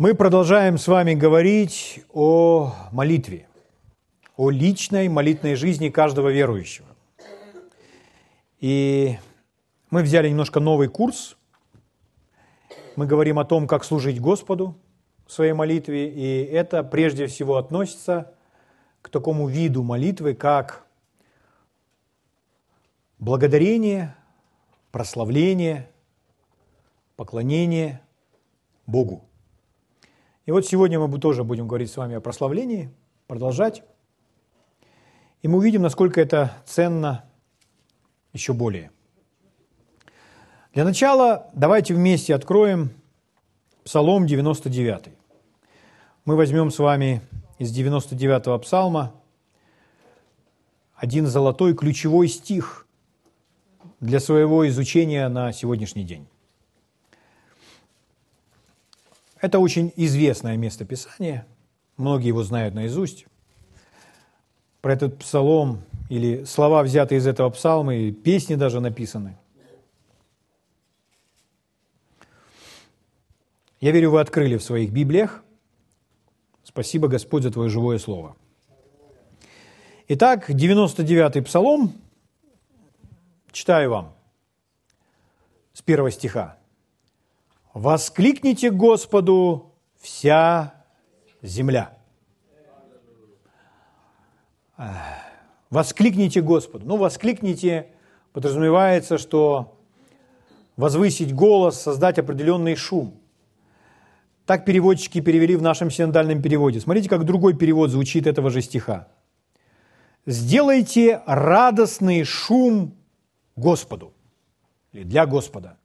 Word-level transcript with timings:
Мы 0.00 0.14
продолжаем 0.14 0.78
с 0.78 0.88
вами 0.88 1.12
говорить 1.12 2.02
о 2.14 2.74
молитве, 2.90 3.46
о 4.34 4.48
личной 4.48 5.10
молитвной 5.10 5.56
жизни 5.56 5.90
каждого 5.90 6.30
верующего. 6.30 6.86
И 8.60 9.18
мы 9.90 10.00
взяли 10.02 10.30
немножко 10.30 10.58
новый 10.58 10.88
курс. 10.88 11.36
Мы 12.96 13.04
говорим 13.04 13.38
о 13.38 13.44
том, 13.44 13.68
как 13.68 13.84
служить 13.84 14.22
Господу 14.22 14.74
в 15.26 15.32
своей 15.32 15.52
молитве, 15.52 16.08
и 16.08 16.44
это 16.44 16.82
прежде 16.82 17.26
всего 17.26 17.58
относится 17.58 18.32
к 19.02 19.10
такому 19.10 19.48
виду 19.48 19.82
молитвы, 19.82 20.32
как 20.32 20.86
благодарение, 23.18 24.16
прославление, 24.92 25.90
поклонение 27.16 28.00
Богу. 28.86 29.26
И 30.50 30.52
вот 30.52 30.66
сегодня 30.66 30.98
мы 30.98 31.20
тоже 31.20 31.44
будем 31.44 31.68
говорить 31.68 31.92
с 31.92 31.96
вами 31.96 32.16
о 32.16 32.20
прославлении, 32.20 32.90
продолжать. 33.28 33.84
И 35.42 35.46
мы 35.46 35.58
увидим, 35.58 35.80
насколько 35.80 36.20
это 36.20 36.56
ценно 36.66 37.24
еще 38.32 38.52
более. 38.52 38.90
Для 40.74 40.82
начала 40.82 41.48
давайте 41.52 41.94
вместе 41.94 42.34
откроем 42.34 42.90
Псалом 43.84 44.26
99. 44.26 45.14
Мы 46.24 46.34
возьмем 46.34 46.72
с 46.72 46.80
вами 46.80 47.20
из 47.60 47.72
99-го 47.72 48.58
псалма 48.58 49.14
один 50.96 51.28
золотой 51.28 51.76
ключевой 51.76 52.26
стих 52.26 52.88
для 54.00 54.18
своего 54.18 54.66
изучения 54.66 55.28
на 55.28 55.52
сегодняшний 55.52 56.02
день. 56.02 56.26
Это 59.40 59.58
очень 59.58 59.92
известное 59.96 60.56
место 60.56 60.84
Писания, 60.84 61.46
многие 61.96 62.28
его 62.28 62.42
знают 62.42 62.74
наизусть. 62.74 63.26
Про 64.82 64.92
этот 64.92 65.18
псалом 65.18 65.82
или 66.10 66.44
слова, 66.44 66.82
взятые 66.82 67.18
из 67.18 67.26
этого 67.26 67.48
псалма, 67.50 67.94
и 67.94 68.12
песни 68.12 68.54
даже 68.54 68.80
написаны. 68.80 69.38
Я 73.80 73.92
верю, 73.92 74.10
вы 74.10 74.20
открыли 74.20 74.58
в 74.58 74.62
своих 74.62 74.92
Библиях. 74.92 75.42
Спасибо, 76.64 77.08
Господь, 77.08 77.42
за 77.42 77.50
Твое 77.50 77.70
живое 77.70 77.98
Слово. 77.98 78.36
Итак, 80.08 80.50
99-й 80.50 81.42
псалом, 81.42 81.94
читаю 83.52 83.90
вам 83.90 84.14
с 85.72 85.80
первого 85.80 86.10
стиха. 86.10 86.59
«Воскликните 87.74 88.70
Господу 88.70 89.72
вся 90.00 90.74
земля». 91.42 91.96
Воскликните 95.70 96.40
Господу. 96.40 96.86
Ну, 96.86 96.96
воскликните 96.96 97.88
подразумевается, 98.32 99.18
что 99.18 99.78
возвысить 100.76 101.34
голос, 101.34 101.80
создать 101.80 102.18
определенный 102.18 102.74
шум. 102.74 103.20
Так 104.46 104.64
переводчики 104.64 105.20
перевели 105.20 105.54
в 105.54 105.62
нашем 105.62 105.90
синодальном 105.90 106.42
переводе. 106.42 106.80
Смотрите, 106.80 107.08
как 107.08 107.24
другой 107.24 107.54
перевод 107.54 107.90
звучит 107.90 108.26
этого 108.26 108.50
же 108.50 108.62
стиха. 108.62 109.08
«Сделайте 110.26 111.22
радостный 111.24 112.24
шум 112.24 112.96
Господу» 113.54 114.12
или 114.92 115.04
«для 115.04 115.24
Господа». 115.24 115.76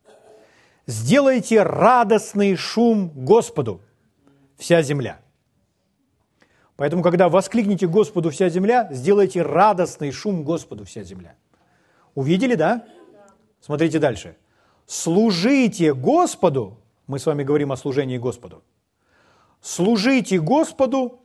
«Сделайте 0.88 1.64
радостный 1.64 2.56
шум 2.56 3.12
Господу, 3.16 3.82
вся 4.58 4.82
земля». 4.82 5.20
Поэтому, 6.76 7.04
когда 7.04 7.30
воскликните 7.30 7.88
Господу 7.88 8.30
вся 8.32 8.50
земля, 8.50 8.90
сделайте 8.92 9.42
радостный 9.42 10.12
шум 10.12 10.44
Господу 10.44 10.84
вся 10.84 11.04
земля. 11.04 11.36
Увидели, 12.16 12.56
да? 12.56 12.86
Смотрите 13.62 14.00
дальше. 14.00 14.36
Служите 14.86 15.94
Господу, 15.94 16.78
мы 17.08 17.18
с 17.18 17.26
вами 17.26 17.44
говорим 17.44 17.72
о 17.72 17.78
служении 17.78 18.18
Господу. 18.18 18.64
Служите 19.62 20.40
Господу 20.40 21.20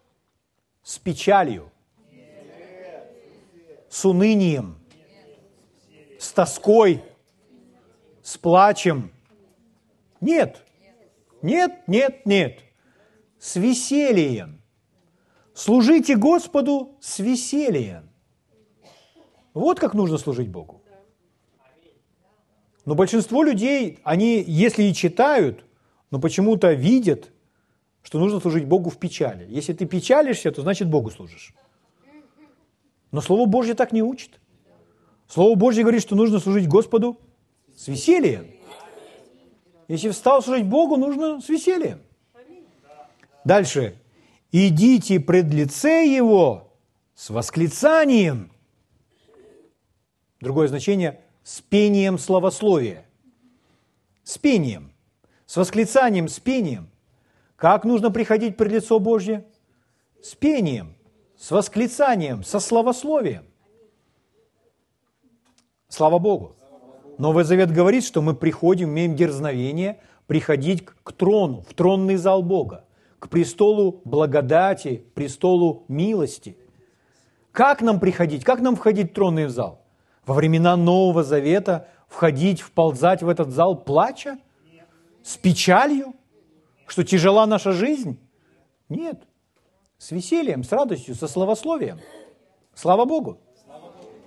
с 0.83 0.99
печалью, 0.99 1.71
с 3.89 4.05
унынием, 4.05 4.79
с 6.19 6.33
тоской, 6.33 7.05
с 8.23 8.39
плачем. 8.39 9.11
Нет, 10.21 10.65
нет, 11.43 11.87
нет, 11.87 12.27
нет. 12.27 12.61
С 13.39 13.57
весельем 13.57 14.61
Служите 15.61 16.17
Господу 16.17 16.97
с 17.01 17.19
весельем. 17.19 18.09
Вот 19.53 19.79
как 19.79 19.93
нужно 19.93 20.17
служить 20.17 20.49
Богу. 20.49 20.83
Но 22.87 22.95
большинство 22.95 23.43
людей, 23.43 23.99
они, 24.03 24.43
если 24.43 24.85
и 24.85 24.95
читают, 24.95 25.67
но 26.11 26.19
почему-то 26.19 26.73
видят, 26.73 27.31
что 28.03 28.19
нужно 28.19 28.41
служить 28.41 28.65
Богу 28.65 28.89
в 28.89 28.97
печали. 28.97 29.47
Если 29.51 29.75
ты 29.75 29.85
печалишься, 29.85 30.51
то 30.51 30.63
значит 30.63 30.89
Богу 30.89 31.11
служишь. 31.11 31.53
Но 33.13 33.21
Слово 33.21 33.47
Божье 33.47 33.75
так 33.75 33.93
не 33.93 34.03
учит. 34.03 34.41
Слово 35.29 35.57
Божье 35.57 35.83
говорит, 35.83 36.01
что 36.01 36.17
нужно 36.17 36.39
служить 36.39 36.69
Господу 36.69 37.21
с 37.77 37.87
весельем. 37.87 38.47
Если 39.91 40.11
встал 40.11 40.41
служить 40.41 40.67
Богу, 40.67 40.97
нужно 40.97 41.41
с 41.41 41.49
весельем. 41.49 42.01
Дальше 43.45 43.97
идите 44.53 45.19
пред 45.19 45.47
лице 45.53 46.07
Его 46.07 46.73
с 47.17 47.29
восклицанием. 47.29 48.53
Другое 50.41 50.69
значение– 50.69 51.21
с 51.43 51.61
пением 51.61 52.19
славословия. 52.19 53.05
С 54.23 54.39
пением, 54.39 54.93
с 55.47 55.57
восклицанием, 55.57 56.29
с 56.29 56.39
пением. 56.39 56.89
Как 57.57 57.83
нужно 57.83 58.13
приходить 58.13 58.57
пред 58.57 58.71
лицо 58.71 59.01
Божье? 59.01 59.45
С 60.23 60.37
пением, 60.37 60.95
с 61.37 61.51
восклицанием, 61.51 62.45
со 62.45 62.61
славословием. 62.61 63.45
Слава 65.89 66.21
Богу. 66.21 66.55
Новый 67.21 67.45
Завет 67.45 67.71
говорит, 67.71 68.03
что 68.05 68.23
мы 68.23 68.35
приходим, 68.35 68.89
имеем 68.89 69.15
дерзновение 69.15 70.01
приходить 70.27 70.87
к 70.87 71.13
трону, 71.13 71.63
в 71.69 71.75
тронный 71.75 72.17
зал 72.17 72.43
Бога 72.43 72.85
к 73.19 73.29
престолу 73.29 74.01
благодати, 74.07 75.05
престолу 75.15 75.85
милости. 75.89 76.57
Как 77.53 77.83
нам 77.83 78.01
приходить? 78.01 78.43
Как 78.43 78.61
нам 78.61 78.75
входить 78.75 79.11
в 79.11 79.15
тронный 79.15 79.49
зал? 79.49 79.83
Во 80.25 80.33
времена 80.33 80.79
Нового 80.79 81.23
Завета 81.23 81.89
входить, 82.09 82.63
вползать 82.63 83.23
в 83.23 83.29
этот 83.29 83.51
зал 83.51 83.77
плача? 83.77 84.39
С 85.23 85.37
печалью? 85.37 86.15
Что 86.87 87.05
тяжела 87.05 87.47
наша 87.47 87.73
жизнь? 87.73 88.19
Нет. 88.89 89.21
С 89.99 90.11
весельем, 90.11 90.65
с 90.65 90.73
радостью, 90.73 91.15
со 91.15 91.29
словословием. 91.29 91.99
Слава 92.75 93.05
Богу. 93.05 93.39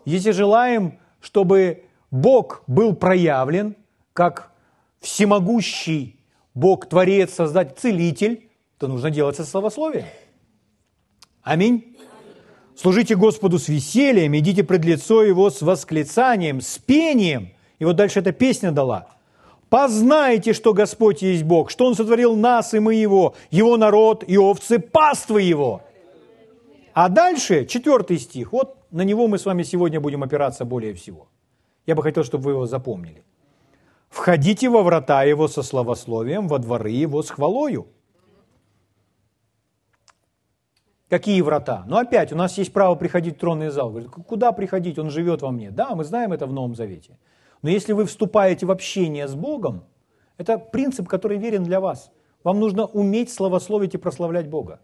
Если 0.06 0.30
желаем, 0.30 1.00
чтобы 1.22 1.83
Бог 2.14 2.62
был 2.68 2.94
проявлен 2.94 3.76
как 4.14 4.52
всемогущий 5.00 6.20
Бог, 6.54 6.88
Творец, 6.88 7.34
Создатель, 7.34 7.74
Целитель, 7.76 8.50
то 8.78 8.88
нужно 8.88 9.10
делать 9.10 9.36
со 9.36 9.44
словословием. 9.44 10.06
Аминь. 11.42 11.98
Служите 12.76 13.16
Господу 13.16 13.58
с 13.58 13.68
весельем, 13.68 14.38
идите 14.38 14.64
пред 14.64 14.86
лицо 14.86 15.24
Его 15.24 15.50
с 15.50 15.64
восклицанием, 15.64 16.62
с 16.62 16.78
пением. 16.78 17.52
И 17.80 17.86
вот 17.86 17.96
дальше 17.96 18.20
эта 18.20 18.32
песня 18.32 18.72
дала. 18.72 19.08
Познайте, 19.70 20.54
что 20.54 20.76
Господь 20.76 21.24
есть 21.24 21.42
Бог, 21.42 21.72
что 21.72 21.88
Он 21.88 21.96
сотворил 21.96 22.36
нас 22.36 22.76
и 22.76 22.80
мы 22.80 22.94
Его, 22.94 23.34
Его 23.50 23.76
народ 23.76 24.24
и 24.28 24.38
овцы, 24.38 24.78
паствы 24.78 25.42
Его. 25.42 25.82
А 26.94 27.10
дальше, 27.10 27.66
четвертый 27.66 28.20
стих, 28.20 28.52
вот 28.52 28.78
на 28.92 29.02
него 29.02 29.28
мы 29.28 29.40
с 29.40 29.46
вами 29.46 29.64
сегодня 29.64 30.00
будем 30.00 30.22
опираться 30.22 30.64
более 30.64 30.94
всего. 30.94 31.28
Я 31.86 31.96
бы 31.96 32.04
хотел, 32.04 32.24
чтобы 32.24 32.46
вы 32.46 32.52
его 32.52 32.66
запомнили. 32.66 33.24
«Входите 34.10 34.70
во 34.70 34.84
врата 34.84 35.24
Его 35.24 35.48
со 35.48 35.64
словословием, 35.64 36.48
во 36.48 36.60
дворы 36.60 36.92
Его 36.92 37.24
с 37.24 37.30
хвалою». 37.30 37.88
Какие 41.10 41.42
врата? 41.42 41.84
Но 41.88 41.98
опять, 41.98 42.32
у 42.32 42.36
нас 42.36 42.58
есть 42.58 42.74
право 42.74 42.96
приходить 42.96 43.36
в 43.36 43.40
тронный 43.40 43.70
зал. 43.70 43.90
Говорит, 43.90 44.10
куда 44.10 44.52
приходить? 44.52 44.98
Он 44.98 45.12
живет 45.12 45.44
во 45.44 45.52
мне. 45.52 45.70
Да, 45.70 45.94
мы 45.96 46.04
знаем 46.06 46.34
это 46.34 46.48
в 46.48 46.54
Новом 46.54 46.74
Завете. 46.74 47.20
Но 47.62 47.70
если 47.70 47.94
вы 47.94 48.06
вступаете 48.06 48.66
в 48.66 48.72
общение 48.72 49.28
с 49.28 49.36
Богом, 49.36 49.84
это 50.38 50.58
принцип, 50.58 51.08
который 51.08 51.38
верен 51.38 51.64
для 51.64 51.80
вас. 51.80 52.12
Вам 52.44 52.60
нужно 52.60 52.86
уметь 52.86 53.32
славословить 53.32 53.94
и 53.94 53.98
прославлять 53.98 54.50
Бога. 54.50 54.80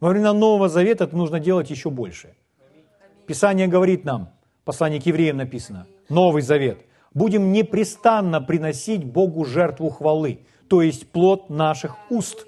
Во 0.00 0.08
времена 0.08 0.32
Нового 0.32 0.68
Завета 0.68 1.04
это 1.04 1.16
нужно 1.16 1.38
делать 1.38 1.70
еще 1.70 1.90
больше. 1.90 2.34
Писание 3.26 3.68
говорит 3.68 4.04
нам, 4.04 4.30
послание 4.64 5.00
к 5.00 5.06
евреям 5.06 5.36
написано, 5.36 5.86
Новый 6.08 6.42
Завет, 6.42 6.84
будем 7.14 7.52
непрестанно 7.52 8.40
приносить 8.40 9.04
Богу 9.04 9.44
жертву 9.44 9.90
хвалы, 9.90 10.40
то 10.68 10.82
есть 10.82 11.10
плод 11.10 11.50
наших 11.50 11.96
уст. 12.10 12.46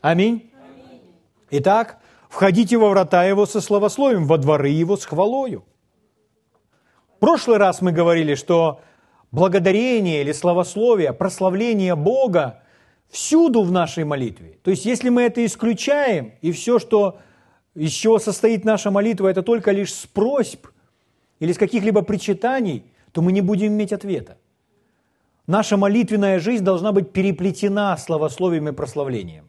Аминь. 0.00 0.50
Итак, 1.50 1.98
входите 2.28 2.76
во 2.76 2.90
врата 2.90 3.24
его 3.24 3.46
со 3.46 3.60
словословием, 3.60 4.26
во 4.26 4.38
дворы 4.38 4.68
его 4.68 4.96
с 4.96 5.04
хвалою. 5.04 5.64
В 7.16 7.18
прошлый 7.18 7.58
раз 7.58 7.80
мы 7.80 7.92
говорили, 7.92 8.34
что 8.34 8.80
благодарение 9.30 10.20
или 10.20 10.32
славословие, 10.32 11.12
прославление 11.12 11.94
Бога 11.94 12.62
всюду 13.08 13.62
в 13.62 13.70
нашей 13.70 14.04
молитве. 14.04 14.58
То 14.62 14.70
есть, 14.70 14.84
если 14.84 15.08
мы 15.08 15.22
это 15.22 15.44
исключаем, 15.44 16.34
и 16.40 16.52
все, 16.52 16.78
что, 16.78 17.18
из 17.74 17.92
чего 17.92 18.18
состоит 18.18 18.64
наша 18.64 18.90
молитва, 18.90 19.28
это 19.28 19.42
только 19.42 19.70
лишь 19.72 19.94
с 19.94 20.06
или 21.40 21.52
с 21.52 21.58
каких-либо 21.58 22.02
причитаний, 22.02 22.84
то 23.12 23.22
мы 23.22 23.32
не 23.32 23.40
будем 23.40 23.68
иметь 23.68 23.92
ответа. 23.92 24.36
Наша 25.46 25.76
молитвенная 25.76 26.40
жизнь 26.40 26.64
должна 26.64 26.92
быть 26.92 27.12
переплетена 27.12 27.96
славословием 27.96 28.68
и 28.68 28.72
прославлением. 28.72 29.48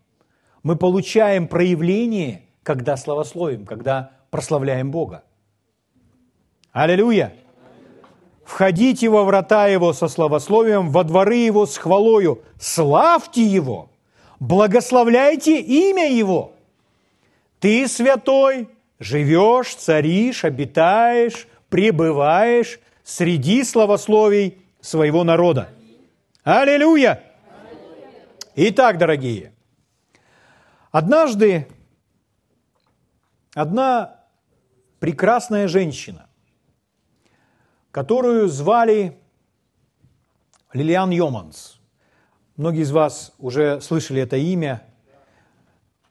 Мы 0.63 0.75
получаем 0.75 1.48
проявление, 1.48 2.44
когда 2.63 2.98
славословим, 2.98 3.66
когда 3.66 4.12
прославляем 4.30 4.92
Бога. 4.92 5.24
Аллилуйя! 6.72 7.34
Входите 8.45 9.10
во 9.10 9.24
врата 9.24 9.68
Его 9.68 9.92
со 9.92 10.07
славословием, 10.07 10.90
во 10.90 11.04
дворы 11.04 11.36
Его 11.36 11.66
с 11.66 11.78
хвалою, 11.78 12.42
славьте 12.60 13.44
Его, 13.44 13.90
благословляйте 14.40 15.60
имя 15.60 16.10
Его. 16.10 16.54
Ты 17.60 17.88
святой, 17.88 18.69
живешь, 19.00 19.75
царишь, 19.75 20.45
обитаешь, 20.45 21.48
пребываешь 21.69 22.80
среди 23.04 23.64
славословий 23.64 24.62
своего 24.81 25.24
народа. 25.24 25.69
Аллилуйя! 26.44 27.24
Итак, 28.56 28.98
дорогие, 28.98 29.54
однажды 30.92 31.68
одна 33.54 34.24
прекрасная 35.00 35.68
женщина 35.68 36.28
которую 37.98 38.48
звали 38.48 39.18
Лилиан 40.72 41.10
Йоманс. 41.10 41.80
Многие 42.56 42.84
из 42.84 42.92
вас 42.92 43.34
уже 43.40 43.81
слышали 43.81 44.22
это 44.22 44.38
имя, 44.38 44.84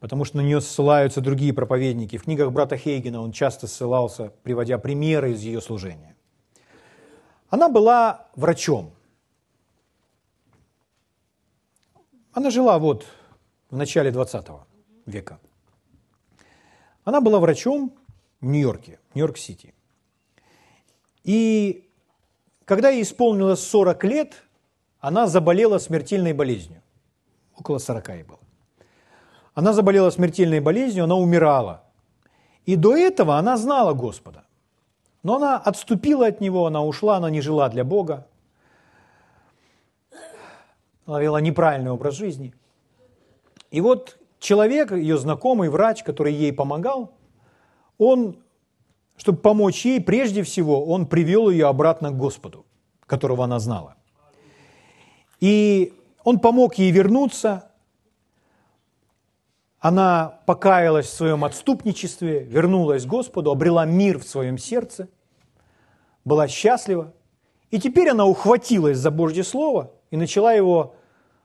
потому 0.00 0.24
что 0.24 0.36
на 0.36 0.42
нее 0.42 0.60
ссылаются 0.60 1.20
другие 1.20 1.52
проповедники. 1.52 2.16
В 2.18 2.24
книгах 2.24 2.52
брата 2.52 2.76
Хейгена 2.76 3.20
он 3.20 3.32
часто 3.32 3.66
ссылался, 3.66 4.32
приводя 4.42 4.78
примеры 4.78 5.32
из 5.32 5.42
ее 5.42 5.60
служения. 5.60 6.16
Она 7.48 7.68
была 7.68 8.28
врачом. 8.34 8.92
Она 12.32 12.50
жила 12.50 12.78
вот 12.78 13.06
в 13.70 13.76
начале 13.76 14.10
20 14.10 14.46
века. 15.06 15.38
Она 17.04 17.20
была 17.20 17.38
врачом 17.38 17.94
в 18.40 18.46
Нью-Йорке, 18.46 18.98
Нью-Йорк-Сити. 19.14 19.74
И 21.24 21.88
когда 22.64 22.90
ей 22.90 23.02
исполнилось 23.02 23.60
40 23.60 24.04
лет, 24.04 24.42
она 24.98 25.26
заболела 25.26 25.78
смертельной 25.78 26.32
болезнью. 26.32 26.82
Около 27.56 27.78
40 27.78 28.08
ей 28.08 28.22
было. 28.24 28.40
Она 29.56 29.72
заболела 29.72 30.10
смертельной 30.10 30.60
болезнью, 30.60 31.04
она 31.04 31.16
умирала. 31.16 31.82
И 32.66 32.76
до 32.76 32.96
этого 32.96 33.38
она 33.38 33.56
знала 33.56 33.94
Господа. 33.94 34.44
Но 35.22 35.36
она 35.36 35.56
отступила 35.56 36.26
от 36.26 36.40
Него, 36.40 36.66
она 36.66 36.84
ушла, 36.84 37.16
она 37.16 37.30
не 37.30 37.40
жила 37.40 37.68
для 37.68 37.82
Бога. 37.82 38.28
Она 41.06 41.20
вела 41.20 41.40
неправильный 41.40 41.90
образ 41.90 42.14
жизни. 42.14 42.54
И 43.70 43.80
вот 43.80 44.18
человек, 44.38 44.92
ее 44.92 45.16
знакомый 45.16 45.70
врач, 45.70 46.04
который 46.04 46.34
ей 46.34 46.52
помогал, 46.52 47.12
он 47.98 48.36
чтобы 49.16 49.38
помочь 49.38 49.86
ей, 49.86 50.00
прежде 50.00 50.42
всего, 50.42 50.84
он 50.84 51.06
привел 51.06 51.48
ее 51.48 51.68
обратно 51.68 52.10
к 52.10 52.18
Господу, 52.18 52.66
которого 53.06 53.44
она 53.44 53.58
знала. 53.58 53.94
И 55.40 55.94
он 56.22 56.38
помог 56.38 56.74
ей 56.74 56.90
вернуться. 56.90 57.70
Она 59.78 60.40
покаялась 60.46 61.06
в 61.06 61.12
своем 61.12 61.44
отступничестве, 61.44 62.44
вернулась 62.44 63.04
к 63.04 63.08
Господу, 63.08 63.50
обрела 63.50 63.84
мир 63.84 64.18
в 64.18 64.24
своем 64.24 64.58
сердце, 64.58 65.08
была 66.24 66.48
счастлива. 66.48 67.12
И 67.70 67.78
теперь 67.78 68.10
она 68.10 68.24
ухватилась 68.24 68.98
за 68.98 69.10
Божье 69.10 69.44
Слово 69.44 69.92
и 70.10 70.16
начала 70.16 70.52
его 70.52 70.94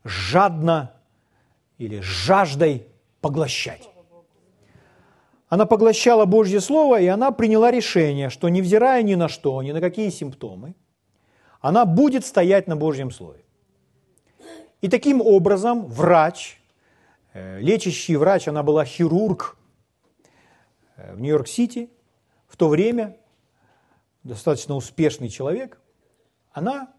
жадно 0.03 0.93
или 1.77 1.99
жаждой 1.99 2.87
поглощать. 3.19 3.89
Она 5.49 5.65
поглощала 5.65 6.23
Божье 6.23 6.61
Слово, 6.61 7.01
и 7.01 7.07
она 7.07 7.31
приняла 7.31 7.71
решение, 7.71 8.29
что 8.29 8.47
невзирая 8.47 9.03
ни 9.03 9.15
на 9.15 9.27
что, 9.27 9.61
ни 9.61 9.73
на 9.73 9.81
какие 9.81 10.09
симптомы, 10.09 10.75
она 11.59 11.85
будет 11.85 12.25
стоять 12.25 12.67
на 12.67 12.77
Божьем 12.77 13.11
Слове. 13.11 13.41
И 14.79 14.87
таким 14.87 15.21
образом 15.21 15.85
врач, 15.87 16.60
лечащий 17.33 18.15
врач, 18.15 18.47
она 18.47 18.63
была 18.63 18.85
хирург 18.85 19.57
э, 20.95 21.13
в 21.15 21.21
Нью-Йорк-Сити, 21.21 21.89
в 22.47 22.57
то 22.57 22.67
время 22.67 23.17
достаточно 24.23 24.75
успешный 24.75 25.29
человек, 25.29 25.79
она 26.51 26.93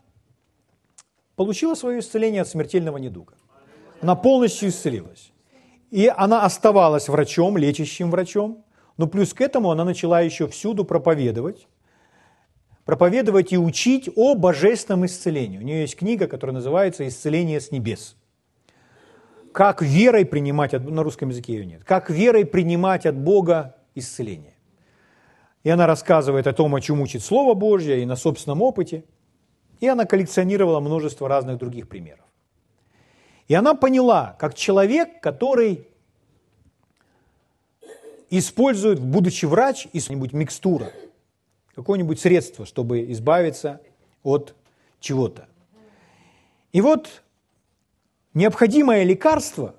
получила 1.37 1.75
свое 1.75 2.01
исцеление 2.01 2.43
от 2.43 2.49
смертельного 2.49 2.97
недуга. 2.97 3.35
Она 4.01 4.17
полностью 4.17 4.71
исцелилась. 4.71 5.33
И 5.91 6.11
она 6.15 6.45
оставалась 6.45 7.09
врачом, 7.09 7.59
лечащим 7.59 8.11
врачом, 8.11 8.65
но 8.97 9.07
плюс 9.07 9.35
к 9.35 9.41
этому 9.41 9.71
она 9.71 9.85
начала 9.85 10.21
еще 10.21 10.49
всюду 10.49 10.85
проповедовать, 10.85 11.69
проповедовать 12.85 13.53
и 13.53 13.59
учить 13.59 14.09
о 14.17 14.35
божественном 14.35 15.07
исцелении. 15.07 15.59
У 15.59 15.63
нее 15.63 15.83
есть 15.83 15.97
книга, 15.97 16.27
которая 16.27 16.55
называется 16.55 17.07
«Исцеление 17.07 17.61
с 17.61 17.71
небес». 17.71 18.17
Как 19.53 19.83
верой 19.83 20.25
принимать, 20.25 20.73
на 20.73 21.03
русском 21.03 21.29
языке 21.29 21.55
ее 21.55 21.67
нет, 21.67 21.85
как 21.85 22.11
верой 22.11 22.47
принимать 22.47 23.07
от 23.07 23.17
Бога 23.17 23.77
исцеление. 23.95 24.55
И 25.63 25.71
она 25.71 25.87
рассказывает 25.87 26.47
о 26.47 26.53
том, 26.53 26.75
о 26.75 26.81
чем 26.81 27.01
учит 27.01 27.23
Слово 27.23 27.55
Божье, 27.55 28.03
и 28.03 28.07
на 28.07 28.17
собственном 28.17 28.63
опыте. 28.63 29.05
И 29.81 29.87
она 29.87 30.07
коллекционировала 30.07 30.81
множество 30.81 31.29
разных 31.29 31.59
других 31.59 31.89
примеров. 31.89 32.25
И 33.49 33.55
она 33.55 33.75
поняла, 33.75 34.37
как 34.39 34.55
человек, 34.55 35.21
который 35.21 35.87
использует, 38.31 38.99
будучи 38.99 39.45
врач, 39.45 39.85
какую-нибудь 39.85 40.33
микстура, 40.33 40.91
какое-нибудь 41.75 42.19
средство, 42.19 42.65
чтобы 42.65 43.11
избавиться 43.13 43.81
от 44.23 44.55
чего-то. 45.01 45.47
И 46.73 46.81
вот 46.81 47.23
необходимое 48.35 49.05
лекарство, 49.05 49.75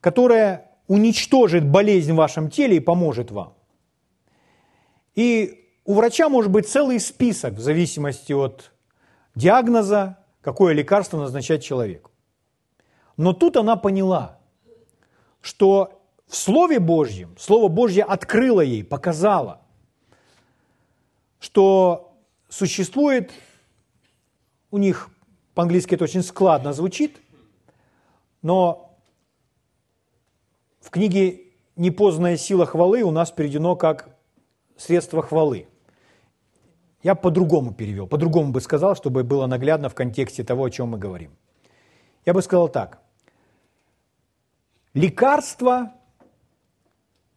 которое 0.00 0.70
уничтожит 0.88 1.66
болезнь 1.66 2.12
в 2.12 2.16
вашем 2.16 2.50
теле 2.50 2.76
и 2.76 2.80
поможет 2.80 3.30
вам. 3.30 3.54
И 5.14 5.68
у 5.84 5.94
врача 5.94 6.28
может 6.28 6.50
быть 6.50 6.68
целый 6.68 7.00
список 7.00 7.54
в 7.54 7.60
зависимости 7.60 8.32
от 8.32 8.72
диагноза, 9.34 10.18
какое 10.40 10.74
лекарство 10.74 11.18
назначать 11.18 11.62
человеку. 11.62 12.10
Но 13.16 13.32
тут 13.32 13.56
она 13.56 13.76
поняла, 13.76 14.38
что 15.40 16.02
в 16.26 16.36
Слове 16.36 16.78
Божьем, 16.78 17.36
Слово 17.38 17.68
Божье 17.68 18.04
открыло 18.04 18.60
ей, 18.60 18.82
показало, 18.82 19.60
что 21.40 22.16
существует, 22.48 23.32
у 24.70 24.78
них 24.78 25.10
по-английски 25.54 25.94
это 25.94 26.04
очень 26.04 26.22
складно 26.22 26.72
звучит, 26.72 27.20
но 28.40 28.98
в 30.80 30.90
книге 30.90 31.40
«Непознанная 31.76 32.36
сила 32.36 32.66
хвалы» 32.66 33.02
у 33.02 33.10
нас 33.10 33.30
переведено 33.30 33.76
как 33.76 34.16
«средство 34.76 35.22
хвалы». 35.22 35.68
Я 37.02 37.14
по-другому 37.14 37.72
перевел, 37.72 38.06
по-другому 38.06 38.52
бы 38.52 38.60
сказал, 38.60 38.94
чтобы 38.94 39.24
было 39.24 39.46
наглядно 39.46 39.88
в 39.88 39.94
контексте 39.94 40.44
того, 40.44 40.64
о 40.64 40.70
чем 40.70 40.90
мы 40.90 40.98
говорим. 40.98 41.36
Я 42.24 42.32
бы 42.32 42.42
сказал 42.42 42.68
так. 42.68 43.00
Лекарство 44.94 45.92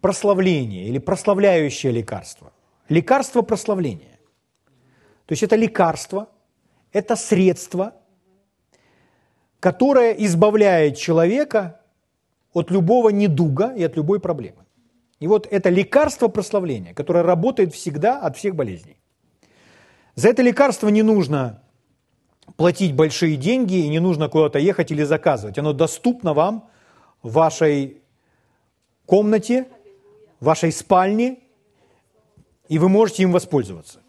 прославления 0.02 0.86
или 0.86 1.00
прославляющее 1.00 1.92
лекарство. 1.92 2.54
Лекарство 2.90 3.42
прославления. 3.42 4.20
То 5.26 5.32
есть 5.32 5.42
это 5.42 5.56
лекарство, 5.56 6.30
это 6.92 7.16
средство, 7.16 7.96
которое 9.66 10.12
избавляет 10.12 10.96
человека 10.96 11.80
от 12.54 12.70
любого 12.70 13.10
недуга 13.10 13.74
и 13.76 13.84
от 13.84 13.96
любой 13.96 14.20
проблемы. 14.20 14.64
И 15.20 15.26
вот 15.26 15.48
это 15.50 15.70
лекарство 15.70 16.28
прославления, 16.28 16.94
которое 16.94 17.24
работает 17.24 17.74
всегда 17.74 18.20
от 18.20 18.38
всех 18.38 18.54
болезней. 18.54 18.98
За 20.14 20.30
это 20.30 20.44
лекарство 20.44 20.90
не 20.90 21.02
нужно 21.02 21.64
платить 22.58 22.94
большие 22.94 23.38
деньги 23.38 23.78
и 23.78 23.88
не 23.88 23.98
нужно 23.98 24.30
куда-то 24.30 24.60
ехать 24.60 24.92
или 24.92 25.04
заказывать. 25.04 25.58
Оно 25.58 25.74
доступно 25.74 26.36
вам 26.36 26.70
в 27.24 27.32
вашей 27.32 28.04
комнате, 29.08 29.66
в 30.40 30.46
вашей 30.46 30.72
спальне, 30.72 31.40
и 32.68 32.78
вы 32.78 32.88
можете 32.88 33.24
им 33.24 33.32
воспользоваться. 33.32 34.00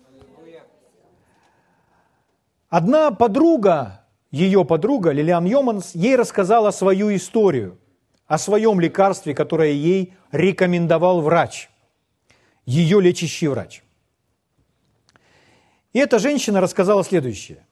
Одна 2.68 3.10
подруга, 3.10 4.05
ее 4.36 4.64
подруга, 4.64 5.12
Лилиан 5.12 5.46
Йоманс, 5.46 5.94
ей 5.94 6.14
рассказала 6.16 6.70
свою 6.70 7.14
историю 7.14 7.78
о 8.26 8.38
своем 8.38 8.80
лекарстве, 8.80 9.34
которое 9.34 9.72
ей 9.72 10.14
рекомендовал 10.30 11.22
врач, 11.22 11.70
ее 12.66 13.00
лечащий 13.00 13.48
врач. 13.48 13.82
И 15.94 15.98
эта 15.98 16.18
женщина 16.18 16.60
рассказала 16.60 17.02
следующее. 17.02 17.66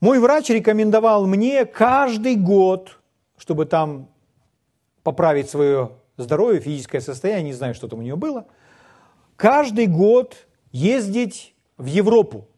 Мой 0.00 0.18
врач 0.18 0.48
рекомендовал 0.48 1.26
мне 1.26 1.64
каждый 1.64 2.34
год, 2.34 2.98
чтобы 3.38 3.66
там 3.66 4.08
поправить 5.04 5.48
свое 5.48 5.92
здоровье, 6.16 6.60
физическое 6.60 7.00
состояние, 7.00 7.44
не 7.44 7.52
знаю, 7.52 7.74
что 7.74 7.86
там 7.86 8.00
у 8.00 8.02
нее 8.02 8.16
было, 8.16 8.46
каждый 9.36 9.86
год 9.86 10.48
ездить 10.72 11.54
в 11.76 11.86
Европу. 11.86 12.48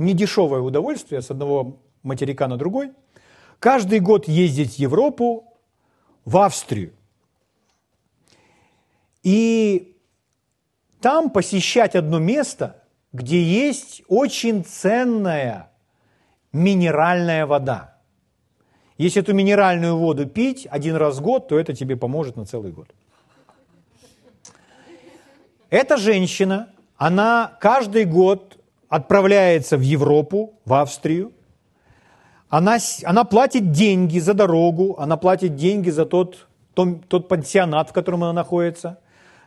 Недешевое 0.00 0.62
удовольствие 0.62 1.20
с 1.20 1.30
одного 1.30 1.76
материка 2.02 2.48
на 2.48 2.56
другой. 2.56 2.92
Каждый 3.58 4.00
год 4.00 4.28
ездить 4.28 4.76
в 4.76 4.78
Европу, 4.78 5.44
в 6.24 6.38
Австрию. 6.38 6.94
И 9.22 9.94
там 11.02 11.28
посещать 11.28 11.94
одно 11.96 12.18
место, 12.18 12.82
где 13.12 13.42
есть 13.42 14.02
очень 14.08 14.64
ценная 14.64 15.70
минеральная 16.50 17.44
вода. 17.44 17.98
Если 18.96 19.20
эту 19.20 19.34
минеральную 19.34 19.98
воду 19.98 20.26
пить 20.26 20.66
один 20.70 20.96
раз 20.96 21.18
в 21.18 21.20
год, 21.20 21.48
то 21.48 21.58
это 21.58 21.74
тебе 21.74 21.98
поможет 21.98 22.36
на 22.36 22.46
целый 22.46 22.72
год. 22.72 22.88
Эта 25.68 25.98
женщина, 25.98 26.72
она 26.96 27.58
каждый 27.60 28.06
год 28.06 28.49
отправляется 28.90 29.78
в 29.78 29.80
Европу, 29.80 30.60
в 30.66 30.74
Австрию. 30.74 31.32
Она, 32.50 32.78
она 33.04 33.24
платит 33.24 33.70
деньги 33.70 34.18
за 34.18 34.34
дорогу, 34.34 34.96
она 34.98 35.16
платит 35.16 35.54
деньги 35.54 35.90
за 35.90 36.04
тот, 36.04 36.48
тот, 36.74 37.06
тот 37.06 37.28
пансионат, 37.28 37.90
в 37.90 37.92
котором 37.92 38.24
она 38.24 38.32
находится. 38.32 38.98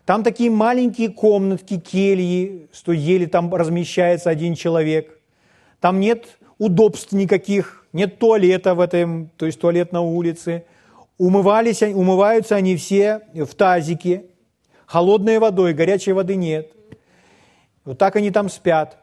Там 0.06 0.24
такие 0.24 0.50
маленькие 0.50 1.10
комнатки, 1.10 1.78
кельи, 1.78 2.70
что 2.72 2.94
еле 2.94 3.28
там 3.28 3.54
размещается 3.54 4.30
один 4.30 4.56
человек. 4.56 5.20
Там 5.82 6.00
нет 6.00 6.40
удобств 6.58 7.12
никаких, 7.12 7.86
нет 7.92 8.20
туалета 8.20 8.74
в 8.76 8.80
этом, 8.80 9.30
то 9.36 9.46
есть 9.46 9.60
туалет 9.60 9.92
на 9.92 10.02
улице. 10.02 10.64
Умывались, 11.18 11.82
умываются 11.82 12.56
они 12.56 12.78
все 12.78 13.22
в 13.34 13.54
тазике, 13.56 14.26
холодной 14.86 15.40
водой, 15.40 15.74
горячей 15.74 16.14
воды 16.14 16.36
нет. 16.36 16.72
Вот 17.84 17.98
так 17.98 18.16
они 18.16 18.32
там 18.32 18.48
спят. 18.48 19.03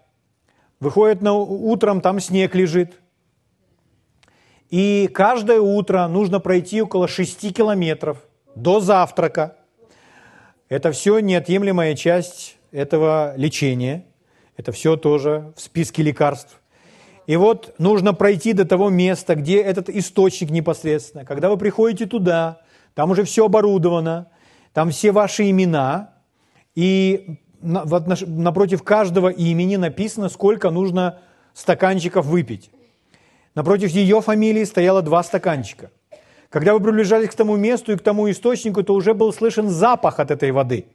Выходят 0.81 1.21
на 1.21 1.35
утром, 1.35 2.01
там 2.01 2.21
снег 2.21 2.55
лежит. 2.55 2.99
И 4.71 5.11
каждое 5.13 5.61
утро 5.61 6.07
нужно 6.09 6.41
пройти 6.41 6.81
около 6.81 7.07
6 7.07 7.55
километров 7.55 8.19
до 8.55 8.81
завтрака. 8.81 9.57
Это 10.71 10.91
все 10.93 11.19
неотъемлемая 11.19 11.95
часть 11.97 12.57
этого 12.71 13.35
лечения. 13.37 14.07
Это 14.57 14.73
все 14.73 14.97
тоже 14.97 15.53
в 15.57 15.61
списке 15.61 16.03
лекарств. 16.03 16.61
И 17.27 17.37
вот 17.37 17.75
нужно 17.79 18.15
пройти 18.15 18.55
до 18.55 18.65
того 18.65 18.89
места, 18.89 19.35
где 19.35 19.61
этот 19.61 19.91
источник 19.91 20.51
непосредственно. 20.51 21.25
Когда 21.25 21.51
вы 21.51 21.59
приходите 21.59 22.07
туда, 22.07 22.63
там 22.95 23.11
уже 23.11 23.25
все 23.25 23.47
оборудовано, 23.47 24.31
там 24.73 24.91
все 24.91 25.13
ваши 25.13 25.51
имена, 25.51 26.15
и 26.75 27.40
напротив 27.63 28.83
каждого 28.83 29.29
имени 29.29 29.77
написано, 29.77 30.29
сколько 30.29 30.71
нужно 30.71 31.21
стаканчиков 31.55 32.27
выпить. 32.27 32.71
Напротив 33.55 33.91
ее 33.91 34.21
фамилии 34.21 34.65
стояло 34.65 35.03
два 35.03 35.23
стаканчика. 35.23 35.91
Когда 36.49 36.73
вы 36.73 36.81
приближались 36.81 37.31
к 37.31 37.35
тому 37.35 37.57
месту 37.57 37.93
и 37.93 37.97
к 37.97 38.03
тому 38.03 38.31
источнику, 38.31 38.83
то 38.83 38.95
уже 38.95 39.15
был 39.15 39.33
слышен 39.33 39.69
запах 39.69 40.19
от 40.19 40.31
этой 40.31 40.51
воды. 40.51 40.87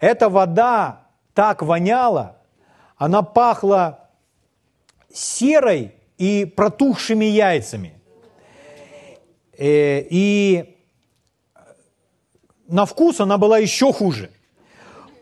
Эта 0.00 0.28
вода 0.28 1.06
так 1.34 1.62
воняла, 1.62 2.36
она 2.96 3.22
пахла 3.22 4.10
серой 5.12 5.94
и 6.18 6.44
протухшими 6.44 7.24
яйцами. 7.24 7.94
Э, 9.56 10.00
и 10.10 10.76
на 12.66 12.84
вкус 12.86 13.20
она 13.20 13.38
была 13.38 13.58
еще 13.58 13.92
хуже. 13.92 14.30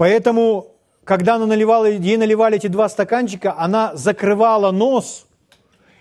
Поэтому, 0.01 0.77
когда 1.05 1.35
она 1.35 1.45
наливала, 1.45 1.85
ей 1.85 2.17
наливали 2.17 2.57
эти 2.57 2.69
два 2.69 2.89
стаканчика, 2.89 3.55
она 3.59 3.95
закрывала 3.95 4.71
нос, 4.71 5.27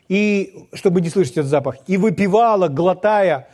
и, 0.07 0.69
чтобы 0.71 1.01
не 1.01 1.09
слышать 1.09 1.33
этот 1.33 1.47
запах, 1.47 1.75
и 1.85 1.97
выпивала, 1.97 2.69
глотая, 2.69 3.49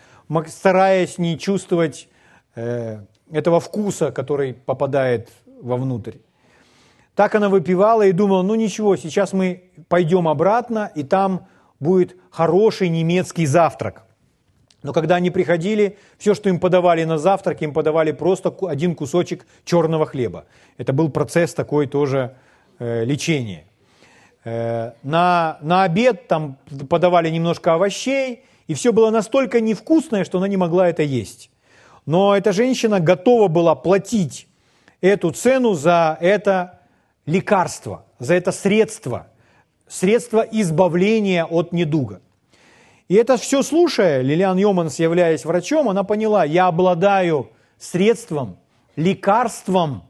стараясь 0.47 1.17
не 1.17 1.39
чувствовать 1.39 2.07
э, 2.53 2.99
этого 3.31 3.59
вкуса, 3.59 4.11
который 4.11 4.53
попадает 4.53 5.31
вовнутрь. 5.63 6.17
Так 7.15 7.33
она 7.33 7.49
выпивала 7.49 8.03
и 8.03 8.11
думала, 8.11 8.43
ну 8.43 8.53
ничего, 8.53 8.97
сейчас 8.97 9.33
мы 9.33 9.71
пойдем 9.89 10.27
обратно, 10.27 10.91
и 10.93 11.01
там 11.01 11.47
будет 11.79 12.17
хороший 12.29 12.89
немецкий 12.89 13.47
завтрак. 13.47 14.04
Но 14.85 14.93
когда 14.93 15.15
они 15.15 15.31
приходили, 15.31 15.97
все, 16.19 16.35
что 16.35 16.47
им 16.47 16.59
подавали 16.59 17.03
на 17.05 17.17
завтрак, 17.17 17.63
им 17.63 17.73
подавали 17.73 18.11
просто 18.11 18.55
один 18.67 18.93
кусочек 18.93 19.47
черного 19.63 20.05
хлеба. 20.05 20.45
Это 20.77 20.93
был 20.93 21.09
процесс 21.09 21.55
такой 21.55 21.87
тоже 21.87 22.35
э, 22.77 23.03
лечения. 23.03 23.65
Э, 24.43 24.91
на, 25.01 25.57
на 25.61 25.83
обед 25.83 26.27
там 26.27 26.59
подавали 26.87 27.29
немножко 27.29 27.73
овощей, 27.73 28.43
и 28.67 28.75
все 28.75 28.93
было 28.93 29.09
настолько 29.09 29.59
невкусное, 29.59 30.23
что 30.23 30.37
она 30.37 30.47
не 30.47 30.57
могла 30.57 30.87
это 30.87 31.01
есть. 31.01 31.49
Но 32.05 32.37
эта 32.37 32.51
женщина 32.51 32.99
готова 32.99 33.47
была 33.47 33.73
платить 33.73 34.47
эту 35.01 35.31
цену 35.31 35.73
за 35.73 36.15
это 36.21 36.81
лекарство, 37.25 38.05
за 38.19 38.35
это 38.35 38.51
средство, 38.51 39.25
средство 39.87 40.41
избавления 40.41 41.43
от 41.43 41.71
недуга. 41.71 42.21
И 43.07 43.15
это 43.15 43.37
все 43.37 43.61
слушая, 43.61 44.21
Лилиан 44.21 44.57
Йоманс, 44.57 44.99
являясь 44.99 45.45
врачом, 45.45 45.89
она 45.89 46.03
поняла, 46.03 46.43
я 46.43 46.67
обладаю 46.67 47.51
средством, 47.77 48.57
лекарством, 48.95 50.03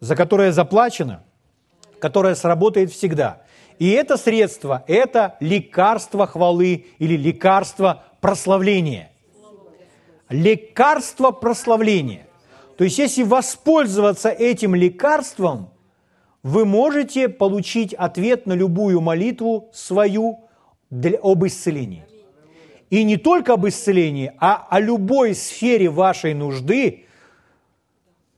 за 0.00 0.14
которое 0.14 0.52
заплачено, 0.52 1.24
которое 1.98 2.34
сработает 2.34 2.92
всегда. 2.92 3.42
И 3.78 3.90
это 3.90 4.16
средство– 4.16 4.84
это 4.86 5.36
лекарство 5.40 6.26
хвалы 6.26 6.86
или 6.98 7.16
лекарство 7.16 8.04
прославления. 8.20 9.10
Лекарство 10.28 11.30
прославления. 11.30 12.26
То 12.78 12.84
есть, 12.84 12.98
если 12.98 13.22
воспользоваться 13.22 14.28
этим 14.30 14.74
лекарством– 14.74 15.70
вы 16.46 16.64
можете 16.64 17.28
получить 17.28 17.92
ответ 17.92 18.46
на 18.46 18.52
любую 18.52 19.00
молитву 19.00 19.68
свою 19.72 20.44
для, 20.90 21.18
об 21.20 21.44
исцелении. 21.44 22.04
И 22.90 23.02
не 23.02 23.16
только 23.16 23.54
об 23.54 23.66
исцелении, 23.66 24.32
а 24.38 24.66
о 24.70 24.80
любой 24.80 25.34
сфере 25.34 25.90
вашей 25.90 26.34
нужды, 26.34 27.06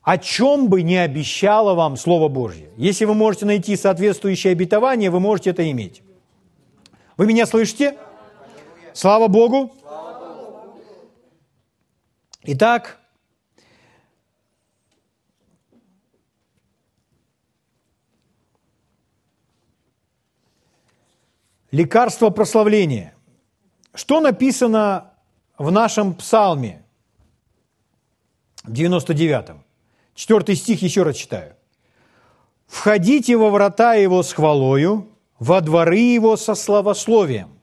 о 0.02 0.16
чем 0.16 0.68
бы 0.68 0.82
ни 0.82 0.94
обещало 0.94 1.74
вам 1.74 1.96
Слово 1.96 2.28
Божье. 2.28 2.70
Если 2.78 3.04
вы 3.04 3.14
можете 3.14 3.44
найти 3.44 3.76
соответствующее 3.76 4.52
обетование, 4.52 5.10
вы 5.10 5.20
можете 5.20 5.50
это 5.50 5.70
иметь. 5.70 6.02
Вы 7.18 7.26
меня 7.26 7.44
слышите? 7.44 7.98
Слава 8.94 9.28
Богу! 9.28 9.74
Итак, 12.44 12.98
Лекарство 21.70 22.30
прославления. 22.30 23.14
Что 23.98 24.20
написано 24.20 25.10
в 25.58 25.72
нашем 25.72 26.14
псалме 26.14 26.84
99-м? 28.64 29.64
Четвертый 30.14 30.54
стих 30.54 30.82
еще 30.82 31.02
раз 31.02 31.16
читаю. 31.16 31.56
«Входите 32.68 33.36
во 33.36 33.50
врата 33.50 33.94
его 33.94 34.22
с 34.22 34.32
хвалою, 34.32 35.08
во 35.40 35.60
дворы 35.60 35.98
его 35.98 36.36
со 36.36 36.54
славословием». 36.54 37.58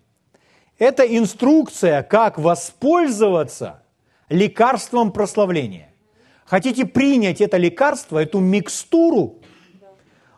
Это 0.77 1.03
инструкция, 1.03 2.03
как 2.03 2.37
воспользоваться 2.37 3.81
лекарством 4.27 5.13
прославления. 5.13 5.93
Хотите 6.43 6.85
принять 6.85 7.39
это 7.39 7.55
лекарство, 7.55 8.19
эту 8.19 8.41
микстуру? 8.41 9.39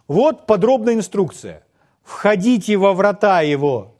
Вот 0.08 0.46
подробная 0.46 0.94
инструкция 0.94 1.66
входите 2.04 2.77
во 2.77 2.94
врата 2.94 3.42
его 3.42 3.96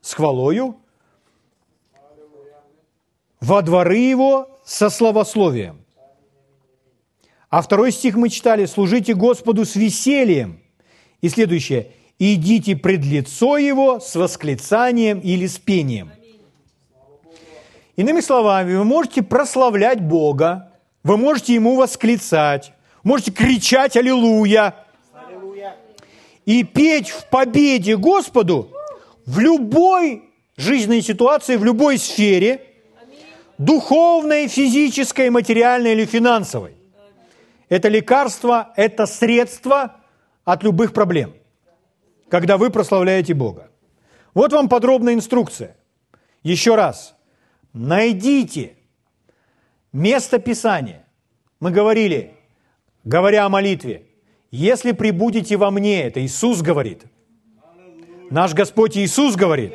с 0.00 0.12
хвалою, 0.12 0.80
во 3.46 3.62
дворы 3.62 3.98
его 3.98 4.58
со 4.64 4.90
словословием. 4.90 5.78
А 7.48 7.62
второй 7.62 7.92
стих 7.92 8.16
мы 8.16 8.28
читали, 8.28 8.66
служите 8.66 9.14
Господу 9.14 9.64
с 9.64 9.76
весельем. 9.76 10.60
И 11.20 11.28
следующее, 11.28 11.92
идите 12.18 12.74
пред 12.74 13.04
лицо 13.04 13.56
его 13.56 14.00
с 14.00 14.16
восклицанием 14.16 15.20
или 15.20 15.46
с 15.46 15.58
пением. 15.58 16.10
Иными 17.94 18.20
словами, 18.20 18.74
вы 18.74 18.84
можете 18.84 19.22
прославлять 19.22 20.00
Бога, 20.00 20.72
вы 21.04 21.16
можете 21.16 21.54
Ему 21.54 21.76
восклицать, 21.76 22.72
можете 23.04 23.30
кричать 23.30 23.96
«Аллилуйя!» 23.96 24.74
и 26.44 26.64
петь 26.64 27.10
в 27.10 27.28
победе 27.28 27.96
Господу 27.96 28.70
в 29.24 29.38
любой 29.38 30.24
жизненной 30.56 31.02
ситуации, 31.02 31.56
в 31.56 31.64
любой 31.64 31.98
сфере, 31.98 32.60
духовной, 33.58 34.48
физической, 34.48 35.30
материальной 35.30 35.92
или 35.92 36.04
финансовой. 36.04 36.76
Это 37.68 37.88
лекарство, 37.88 38.72
это 38.76 39.06
средство 39.06 39.96
от 40.44 40.62
любых 40.62 40.92
проблем, 40.92 41.34
когда 42.28 42.56
вы 42.56 42.70
прославляете 42.70 43.34
Бога. 43.34 43.70
Вот 44.34 44.52
вам 44.52 44.68
подробная 44.68 45.14
инструкция. 45.14 45.76
Еще 46.42 46.74
раз. 46.74 47.16
Найдите 47.72 48.76
место 49.92 50.38
Писания. 50.38 51.04
Мы 51.58 51.70
говорили, 51.70 52.34
говоря 53.04 53.46
о 53.46 53.48
молитве, 53.48 54.06
если 54.50 54.92
прибудете 54.92 55.56
во 55.56 55.70
мне, 55.70 56.04
это 56.04 56.24
Иисус 56.24 56.62
говорит. 56.62 57.04
Наш 58.30 58.54
Господь 58.54 58.96
Иисус 58.96 59.34
говорит. 59.36 59.74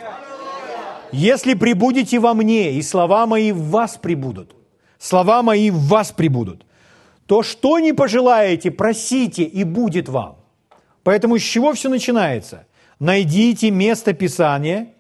Если 1.12 1.54
прибудете 1.56 2.20
во 2.20 2.34
мне, 2.34 2.74
и 2.74 2.82
слова 2.82 3.26
мои 3.26 3.52
в 3.52 3.70
вас 3.70 3.98
прибудут, 3.98 4.56
слова 4.98 5.44
мои 5.44 5.70
в 5.70 5.88
вас 5.88 6.12
прибудут, 6.12 6.66
то 7.26 7.44
что 7.44 7.80
не 7.80 7.94
пожелаете, 7.94 8.72
просите, 8.72 9.44
и 9.44 9.64
будет 9.64 10.10
вам. 10.10 10.38
Поэтому 11.04 11.38
с 11.38 11.42
чего 11.42 11.74
все 11.74 11.90
начинается? 11.90 12.68
Найдите 13.00 13.72
место 13.72 14.14
Писания, 14.14 14.94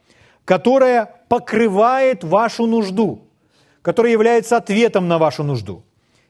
которое 0.46 1.06
покрывает 1.30 2.24
вашу 2.24 2.66
нужду, 2.66 3.28
которое 3.82 4.12
является 4.12 4.58
ответом 4.58 5.08
на 5.08 5.18
вашу 5.18 5.44
нужду. 5.44 5.84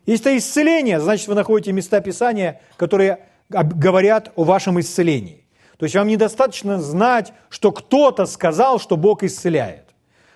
Если 0.06 0.32
это 0.32 0.38
исцеление, 0.38 1.00
значит, 1.00 1.28
вы 1.28 1.36
находите 1.36 1.72
места 1.72 2.02
Писания, 2.02 2.62
которые 2.78 3.20
говорят 3.50 4.32
о 4.36 4.44
вашем 4.44 4.80
исцелении. 4.80 5.41
То 5.82 5.86
есть 5.86 5.96
вам 5.96 6.10
недостаточно 6.10 6.80
знать, 6.80 7.34
что 7.50 7.72
кто-то 7.72 8.28
сказал, 8.28 8.80
что 8.80 8.98
Бог 8.98 9.24
исцеляет. 9.24 9.86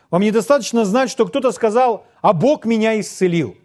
Вам 0.09 0.23
недостаточно 0.23 0.85
знать, 0.85 1.11
что 1.11 1.27
кто-то 1.27 1.51
сказал, 1.51 2.07
а 2.23 2.33
Бог 2.33 2.65
меня 2.65 2.99
исцелил. 2.99 3.55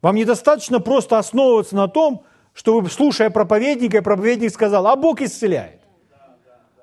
Вам 0.00 0.16
недостаточно 0.16 0.80
просто 0.80 1.18
основываться 1.18 1.76
на 1.76 1.88
том, 1.88 2.24
что 2.54 2.80
вы, 2.80 2.88
слушая 2.88 3.28
проповедника, 3.28 4.00
проповедник 4.00 4.50
сказал, 4.50 4.86
а 4.86 4.96
Бог 4.96 5.20
исцеляет. 5.20 5.82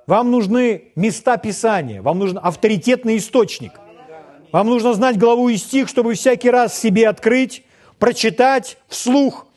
Вам 0.06 0.30
нужны 0.30 0.92
места 0.96 1.38
Писания, 1.38 2.04
вам 2.04 2.20
нужен 2.20 2.40
авторитетный 2.40 3.18
источник. 3.18 3.72
Вам 4.52 4.68
нужно 4.68 4.94
знать 4.94 5.18
главу 5.18 5.50
и 5.50 5.58
стих, 5.58 5.90
чтобы 5.90 6.14
всякий 6.14 6.52
раз 6.52 6.80
себе 6.80 7.10
открыть, 7.10 7.64
прочитать 7.98 8.78
вслух, 8.88 9.48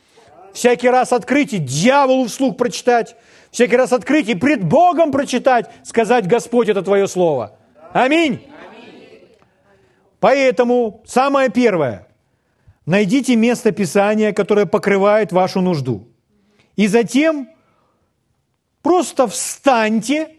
всякий 0.55 0.89
раз 0.89 1.13
открыть 1.13 1.53
и 1.53 1.59
дьяволу 1.59 2.29
вслух 2.29 2.57
прочитать, 2.57 3.15
всякий 3.51 3.77
раз 3.77 3.93
открыть 3.93 4.29
и 4.29 4.35
пред 4.35 4.65
Богом 4.65 5.13
прочитать, 5.13 5.71
сказать, 5.85 6.27
Господь, 6.27 6.69
это 6.69 6.83
Твое 6.83 7.07
Слово. 7.07 7.59
Аминь. 7.93 8.47
Поэтому 10.21 11.03
самое 11.07 11.49
первое, 11.49 12.09
найдите 12.87 13.37
место 13.37 13.71
Писания, 13.73 14.33
которое 14.33 14.67
покрывает 14.67 15.33
вашу 15.33 15.61
нужду. 15.61 16.09
И 16.77 16.87
затем 16.87 17.49
просто 18.83 19.27
встаньте 19.27 20.31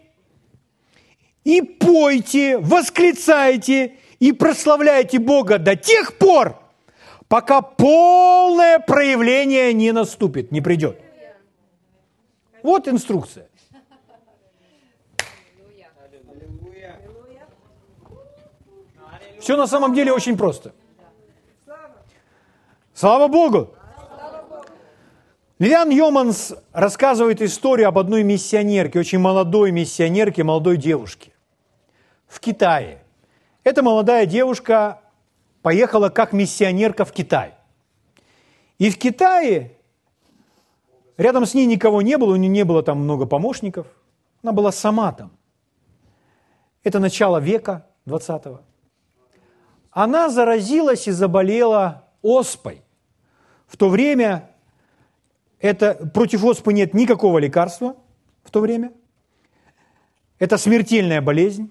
и 1.43 1.61
пойте, 1.61 2.57
восклицайте 2.57 3.95
и 4.19 4.31
прославляйте 4.31 5.19
Бога 5.19 5.57
до 5.57 5.75
тех 5.75 6.17
пор, 6.17 6.59
пока 7.27 7.61
полное 7.61 8.79
проявление 8.79 9.73
не 9.73 9.91
наступит, 9.91 10.51
не 10.51 10.61
придет. 10.61 10.99
Вот 12.63 12.87
инструкция. 12.87 13.47
Все 19.39 19.55
на 19.55 19.67
самом 19.67 19.93
деле 19.93 20.11
очень 20.11 20.37
просто. 20.37 20.73
Слава 22.93 23.27
Богу! 23.27 23.73
Лилиан 25.57 25.89
Йоманс 25.89 26.53
рассказывает 26.71 27.41
историю 27.41 27.89
об 27.89 27.97
одной 27.97 28.23
миссионерке, 28.23 28.99
очень 28.99 29.19
молодой 29.19 29.71
миссионерке, 29.71 30.43
молодой 30.43 30.77
девушке 30.77 31.33
в 32.27 32.39
Китае. 32.39 33.03
Эта 33.63 33.83
молодая 33.83 34.25
девушка 34.25 35.01
поехала 35.61 36.09
как 36.09 36.31
миссионерка 36.31 37.03
в 37.03 37.11
Китай. 37.11 37.55
И 38.77 38.89
в 38.89 38.97
Китае 38.97 39.73
рядом 41.19 41.45
с 41.45 41.53
ней 41.53 41.65
никого 41.65 42.01
не 42.01 42.17
было, 42.17 42.33
у 42.33 42.35
нее 42.35 42.49
не 42.49 42.65
было 42.65 42.81
там 42.81 42.99
много 42.99 43.25
помощников. 43.25 43.85
Она 44.41 44.53
была 44.53 44.71
сама 44.71 45.11
там. 45.11 45.31
Это 46.83 46.99
начало 46.99 47.39
века 47.39 47.85
20-го. 48.07 48.61
Она 49.91 50.29
заразилась 50.29 51.07
и 51.07 51.11
заболела 51.11 52.07
оспой. 52.21 52.81
В 53.67 53.77
то 53.77 53.89
время 53.89 54.49
это, 55.59 55.93
против 56.13 56.43
оспы 56.45 56.73
нет 56.73 56.93
никакого 56.93 57.37
лекарства 57.37 57.95
в 58.43 58.51
то 58.51 58.61
время. 58.61 58.93
Это 60.39 60.57
смертельная 60.57 61.21
болезнь. 61.21 61.69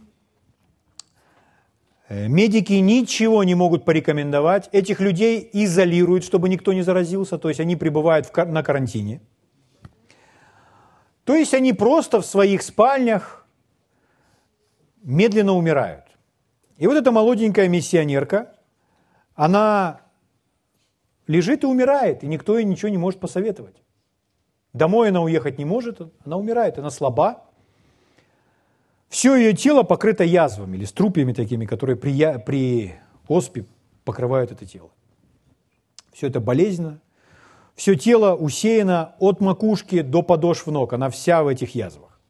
Э, 2.08 2.28
медики 2.28 2.74
ничего 2.74 3.44
не 3.44 3.54
могут 3.54 3.84
порекомендовать. 3.84 4.68
Этих 4.72 5.00
людей 5.00 5.48
изолируют, 5.52 6.24
чтобы 6.24 6.48
никто 6.48 6.72
не 6.72 6.82
заразился. 6.82 7.38
То 7.38 7.48
есть 7.48 7.60
они 7.60 7.76
пребывают 7.76 8.34
на 8.36 8.62
карантине. 8.62 9.22
То 11.28 11.34
есть 11.34 11.52
они 11.52 11.74
просто 11.74 12.22
в 12.22 12.24
своих 12.24 12.62
спальнях 12.62 13.46
медленно 15.02 15.52
умирают. 15.52 16.06
И 16.78 16.86
вот 16.86 16.96
эта 16.96 17.12
молоденькая 17.12 17.68
миссионерка, 17.68 18.54
она 19.34 20.00
лежит 21.26 21.64
и 21.64 21.66
умирает, 21.66 22.24
и 22.24 22.26
никто 22.26 22.56
ей 22.56 22.64
ничего 22.64 22.88
не 22.88 22.96
может 22.96 23.20
посоветовать. 23.20 23.76
Домой 24.72 25.10
она 25.10 25.20
уехать 25.20 25.58
не 25.58 25.66
может, 25.66 26.00
она 26.24 26.38
умирает, 26.38 26.78
она 26.78 26.88
слаба. 26.88 27.44
Все 29.10 29.36
ее 29.36 29.52
тело 29.52 29.82
покрыто 29.82 30.24
язвами 30.24 30.78
или 30.78 30.86
струпьями 30.86 31.34
такими, 31.34 31.66
которые 31.66 31.96
при, 31.96 32.38
при 32.38 32.94
оспе 33.26 33.66
покрывают 34.06 34.50
это 34.50 34.64
тело. 34.64 34.90
Все 36.10 36.28
это 36.28 36.40
болезненно. 36.40 37.02
Все 37.78 37.94
тело 37.94 38.34
усеяно 38.34 39.14
от 39.20 39.40
макушки 39.40 40.02
до 40.02 40.22
подошв 40.22 40.66
ног. 40.66 40.92
Она 40.94 41.10
вся 41.10 41.44
в 41.44 41.46
этих 41.46 41.76
язвах. 41.76 42.20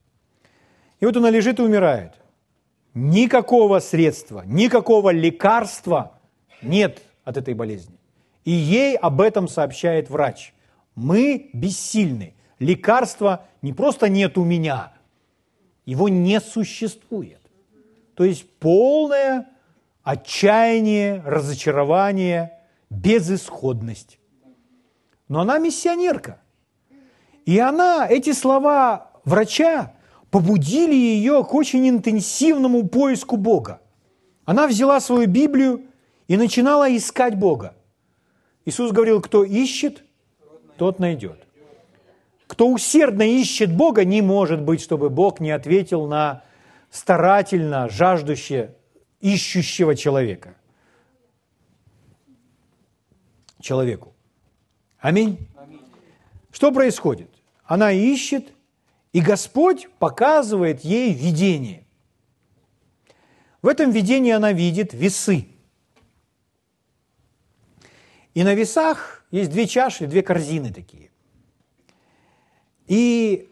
И 1.01 1.07
вот 1.07 1.17
она 1.17 1.31
лежит 1.31 1.59
и 1.59 1.63
умирает. 1.63 2.13
Никакого 2.93 3.79
средства, 3.79 4.43
никакого 4.45 5.09
лекарства 5.09 6.19
нет 6.61 7.01
от 7.25 7.39
этой 7.39 7.55
болезни. 7.55 7.97
И 8.45 8.51
ей 8.51 8.95
об 8.99 9.23
этом 9.23 9.49
сообщает 9.49 10.11
врач. 10.11 10.53
Мы 10.95 11.49
бессильны. 11.55 12.35
Лекарства 12.59 13.47
не 13.63 13.73
просто 13.73 14.11
нет 14.11 14.37
у 14.37 14.45
меня, 14.45 14.93
его 15.87 16.11
не 16.11 16.41
существует. 16.41 17.41
То 18.15 18.25
есть 18.25 18.47
полное 18.59 19.47
отчаяние, 20.03 21.23
разочарование, 21.25 22.53
безысходность. 22.91 24.19
Но 25.29 25.41
она 25.41 25.59
миссионерка. 25.59 26.41
И 27.45 27.59
она, 27.59 28.07
эти 28.09 28.33
слова 28.33 29.13
врача 29.25 29.95
побудили 30.31 30.95
ее 30.95 31.45
к 31.45 31.55
очень 31.55 31.89
интенсивному 31.89 32.89
поиску 32.89 33.37
Бога. 33.37 33.81
Она 34.45 34.67
взяла 34.67 35.01
свою 35.01 35.29
Библию 35.29 35.87
и 36.27 36.37
начинала 36.37 36.95
искать 36.95 37.39
Бога. 37.39 37.75
Иисус 38.65 38.93
говорил, 38.93 39.21
кто 39.21 39.45
ищет, 39.45 40.05
тот 40.77 40.99
найдет. 40.99 41.47
Кто 42.47 42.69
усердно 42.69 43.23
ищет 43.23 43.75
Бога, 43.75 44.05
не 44.05 44.23
может 44.23 44.63
быть, 44.63 44.81
чтобы 44.81 45.11
Бог 45.11 45.41
не 45.41 45.51
ответил 45.51 46.07
на 46.07 46.43
старательно 46.91 47.89
жаждущее, 47.89 48.75
ищущего 49.21 49.95
человека. 49.95 50.55
Человеку. 53.61 54.15
Аминь. 54.99 55.49
Что 56.51 56.73
происходит? 56.73 57.31
Она 57.65 57.93
ищет, 57.93 58.53
и 59.13 59.21
Господь 59.21 59.89
показывает 59.99 60.81
ей 60.81 61.13
видение. 61.13 61.85
В 63.63 63.69
этом 63.69 63.91
видении 63.91 64.33
она 64.33 64.53
видит 64.53 64.95
весы. 64.95 65.47
И 68.35 68.43
на 68.45 68.55
весах 68.55 69.25
есть 69.31 69.51
две 69.51 69.67
чаши, 69.67 70.07
две 70.07 70.23
корзины 70.23 70.73
такие. 70.73 71.11
И 72.87 73.49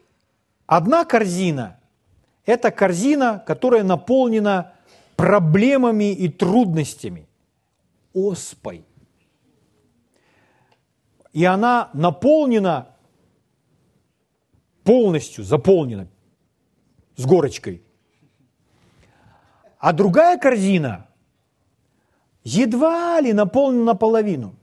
одна 0.67 1.05
корзина– 1.05 1.79
это 2.47 2.71
корзина, 2.71 3.43
которая 3.47 3.83
наполнена 3.83 4.75
проблемами 5.17 6.13
и 6.13 6.29
трудностями, 6.29 7.27
оспой. 8.15 8.85
И 11.37 11.45
она 11.45 11.91
наполнена 11.93 12.97
полностью, 14.85 15.45
заполнена 15.45 16.09
с 17.15 17.27
горочкой. 17.27 17.83
А 19.79 19.93
другая 19.93 20.39
корзина 20.39 21.09
едва 22.43 23.21
ли 23.21 23.35
наполнена 23.35 23.85
наполовину. 23.85 24.55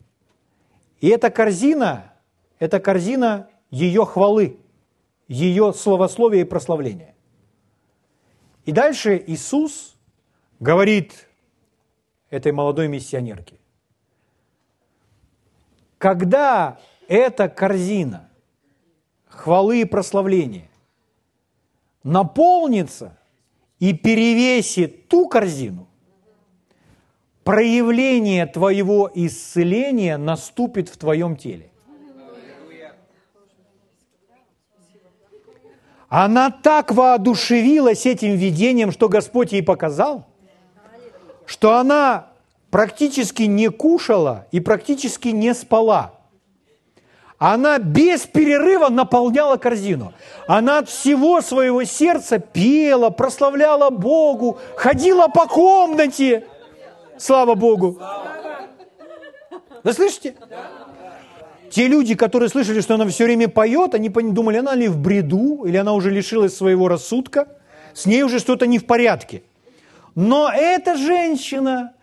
И 0.99 1.09
эта 1.09 1.29
корзина, 1.29 2.11
это 2.57 2.79
корзина 2.79 3.49
ее 3.69 4.03
хвалы, 4.03 4.57
ее 5.27 5.73
словословия 5.73 6.41
и 6.41 6.43
прославления. 6.43 7.13
И 8.65 8.71
дальше 8.71 9.23
Иисус 9.27 9.95
говорит 10.59 11.29
этой 12.31 12.51
молодой 12.51 12.87
миссионерке, 12.87 13.59
когда 16.03 16.79
эта 17.07 17.47
корзина 17.47 18.29
хвалы 19.25 19.79
и 19.79 19.85
прославления 19.85 20.69
наполнится 22.03 23.17
и 23.79 23.93
перевесит 23.93 25.07
ту 25.07 25.29
корзину, 25.29 25.87
проявление 27.45 28.45
твоего 28.47 29.09
исцеления 29.15 30.17
наступит 30.17 30.89
в 30.89 30.97
твоем 30.97 31.37
теле. 31.37 31.71
Она 36.09 36.49
так 36.51 36.91
воодушевилась 36.91 38.05
этим 38.05 38.35
видением, 38.35 38.91
что 38.91 39.07
Господь 39.07 39.53
ей 39.53 39.63
показал, 39.63 40.27
что 41.45 41.77
она 41.77 42.32
практически 42.73 43.43
не 43.43 43.69
кушала 43.69 44.47
и 44.49 44.59
практически 44.59 45.27
не 45.27 45.53
спала. 45.53 46.15
Она 47.37 47.77
без 47.77 48.21
перерыва 48.21 48.89
наполняла 48.89 49.57
корзину. 49.57 50.11
Она 50.47 50.79
от 50.79 50.89
всего 50.89 51.41
своего 51.41 51.83
сердца 51.83 52.39
пела, 52.39 53.11
прославляла 53.11 53.91
Богу, 53.91 54.57
ходила 54.75 55.27
по 55.27 55.45
комнате. 55.45 56.47
Слава 57.19 57.53
Богу. 57.53 58.01
Вы 59.83 59.93
слышите? 59.93 60.33
Те 61.69 61.87
люди, 61.87 62.15
которые 62.15 62.49
слышали, 62.49 62.81
что 62.81 62.95
она 62.95 63.05
все 63.05 63.25
время 63.25 63.49
поет, 63.49 63.93
они 63.93 64.09
думали, 64.09 64.57
она 64.57 64.73
ли 64.73 64.87
в 64.87 64.97
бреду, 64.97 65.63
или 65.63 65.77
она 65.77 65.93
уже 65.93 66.09
лишилась 66.09 66.57
своего 66.57 66.87
рассудка, 66.87 67.49
с 67.93 68.07
ней 68.07 68.23
уже 68.23 68.39
что-то 68.39 68.65
не 68.65 68.79
в 68.79 68.87
порядке. 68.87 69.43
Но 70.15 70.49
эта 70.51 70.97
женщина 70.97 71.93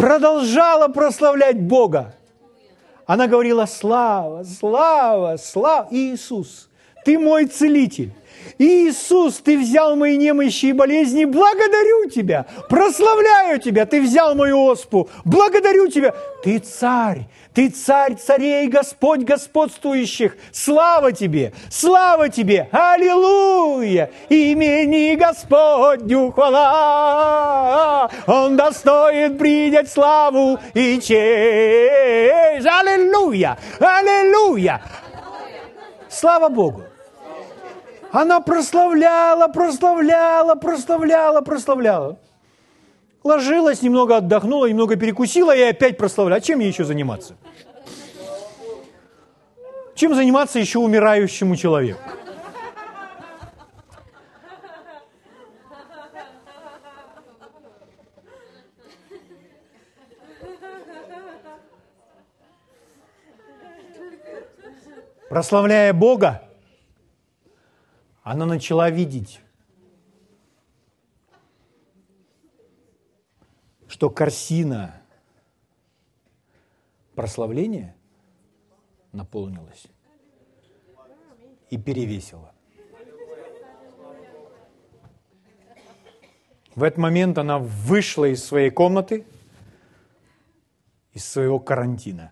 продолжала 0.00 0.88
прославлять 0.88 1.60
Бога. 1.60 2.14
Она 3.04 3.26
говорила, 3.26 3.66
слава, 3.66 4.44
слава, 4.44 5.36
слава, 5.36 5.88
Иисус, 5.90 6.70
ты 7.04 7.18
мой 7.18 7.44
целитель. 7.44 8.10
Иисус, 8.56 9.36
ты 9.44 9.58
взял 9.58 9.96
мои 9.96 10.16
немощи 10.16 10.66
и 10.66 10.72
болезни, 10.72 11.26
благодарю 11.26 12.08
тебя, 12.08 12.46
прославляю 12.70 13.60
тебя, 13.60 13.84
ты 13.84 14.00
взял 14.00 14.34
мою 14.34 14.64
оспу, 14.64 15.10
благодарю 15.26 15.88
тебя, 15.88 16.14
ты 16.42 16.58
царь, 16.58 17.28
ты 17.54 17.68
царь 17.68 18.14
царей, 18.14 18.68
Господь 18.68 19.22
господствующих. 19.22 20.36
Слава 20.52 21.12
тебе, 21.12 21.52
слава 21.68 22.28
тебе, 22.28 22.68
аллилуйя, 22.70 24.10
имени 24.28 25.16
Господню 25.16 26.30
хвала. 26.30 28.08
Он 28.26 28.56
достоин 28.56 29.36
принять 29.36 29.90
славу 29.90 30.58
и 30.74 31.00
честь. 31.00 32.66
Аллилуйя, 32.66 33.58
аллилуйя. 33.80 34.80
Слава 36.08 36.48
Богу. 36.48 36.84
Она 38.12 38.40
прославляла, 38.40 39.48
прославляла, 39.48 40.54
прославляла, 40.54 41.40
прославляла. 41.40 42.16
Ложилась, 43.22 43.82
немного 43.82 44.16
отдохнула, 44.16 44.66
немного 44.66 44.96
перекусила 44.96 45.54
и 45.54 45.60
опять 45.62 45.98
прославляла. 45.98 46.38
А 46.38 46.40
чем 46.40 46.60
ей 46.60 46.68
еще 46.68 46.84
заниматься? 46.84 47.36
Чем 49.94 50.14
заниматься 50.14 50.58
еще 50.58 50.78
умирающему 50.78 51.56
человеку? 51.56 52.00
Прославляя 65.28 65.92
Бога, 65.92 66.42
она 68.24 68.46
начала 68.46 68.90
видеть, 68.90 69.40
что 73.90 74.08
корзина 74.08 75.02
прославления 77.16 77.96
наполнилась 79.10 79.88
и 81.70 81.76
перевесила. 81.76 82.54
В 86.76 86.84
этот 86.84 86.98
момент 86.98 87.36
она 87.36 87.58
вышла 87.58 88.26
из 88.26 88.44
своей 88.44 88.70
комнаты, 88.70 89.26
из 91.12 91.24
своего 91.24 91.58
карантина. 91.58 92.30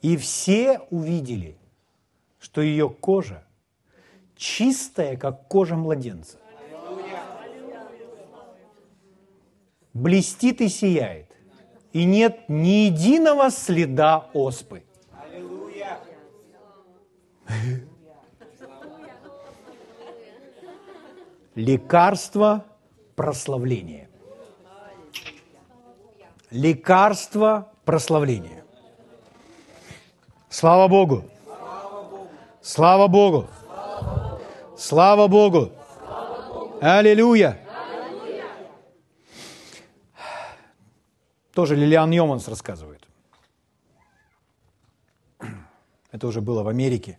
И 0.00 0.16
все 0.16 0.78
увидели, 0.90 1.58
что 2.38 2.60
ее 2.60 2.88
кожа 2.88 3.44
чистая, 4.36 5.16
как 5.16 5.48
кожа 5.48 5.74
младенца. 5.74 6.39
Блестит 9.92 10.60
и 10.60 10.68
сияет. 10.68 11.26
И 11.92 12.04
нет 12.04 12.48
ни 12.48 12.86
единого 12.86 13.50
следа 13.50 14.28
оспы. 14.32 14.84
Лекарство 21.56 22.64
прославления. 23.16 24.08
Лекарство 26.50 27.72
прославления. 27.84 28.64
Слава 30.48 30.88
Богу! 30.88 31.24
Слава 32.62 33.08
Богу! 33.08 33.46
Слава 34.76 35.28
Богу! 35.28 35.72
Аллилуйя! 36.80 37.58
Тоже 41.60 41.76
Лилиан 41.76 42.10
Йоманс 42.10 42.48
рассказывает. 42.48 43.06
Это 46.10 46.26
уже 46.26 46.40
было 46.40 46.62
в 46.62 46.68
Америке. 46.68 47.18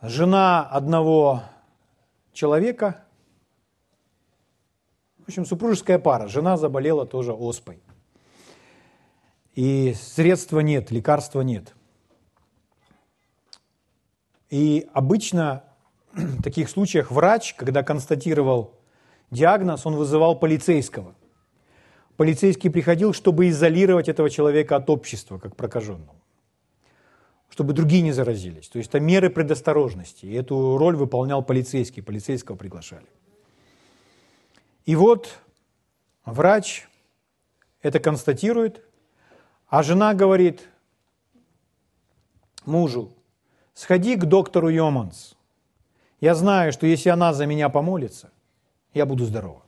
Жена 0.00 0.64
одного 0.64 1.44
человека, 2.32 3.04
в 5.18 5.28
общем, 5.28 5.46
супружеская 5.46 6.00
пара, 6.00 6.26
жена 6.26 6.56
заболела 6.56 7.06
тоже 7.06 7.32
оспой. 7.32 7.80
И 9.54 9.94
средства 9.94 10.58
нет, 10.58 10.90
лекарства 10.90 11.42
нет– 11.42 11.68
и 14.50 14.88
обычно 14.92 15.62
в 16.12 16.42
таких 16.42 16.68
случаях 16.68 17.12
врач, 17.12 17.54
когда 17.54 17.84
констатировал 17.84 18.74
диагноз, 19.30 19.86
он 19.86 19.94
вызывал 19.94 20.36
полицейского. 20.36 21.14
Полицейский 22.16 22.70
приходил, 22.70 23.12
чтобы 23.12 23.48
изолировать 23.48 24.08
этого 24.08 24.28
человека 24.28 24.76
от 24.76 24.90
общества, 24.90 25.38
как 25.38 25.56
прокаженного, 25.56 26.14
чтобы 27.48 27.72
другие 27.72 28.02
не 28.02 28.12
заразились. 28.12 28.68
То 28.68 28.78
есть 28.78 28.90
это 28.90 29.00
меры 29.00 29.30
предосторожности. 29.30 30.26
И 30.26 30.34
эту 30.34 30.76
роль 30.76 30.96
выполнял 30.96 31.42
полицейский, 31.42 32.02
полицейского 32.02 32.56
приглашали. 32.56 33.06
И 34.84 34.94
вот 34.94 35.38
врач 36.24 36.88
это 37.80 37.98
констатирует, 37.98 38.84
а 39.68 39.82
жена 39.82 40.12
говорит 40.12 40.68
мужу, 42.66 43.16
сходи 43.74 44.16
к 44.16 44.24
доктору 44.24 44.68
Йоманс. 44.68 45.34
Я 46.20 46.34
знаю, 46.34 46.72
что 46.72 46.86
если 46.86 47.08
она 47.08 47.32
за 47.32 47.46
меня 47.46 47.68
помолится, 47.68 48.30
я 48.94 49.06
буду 49.06 49.24
здорова. 49.24 49.62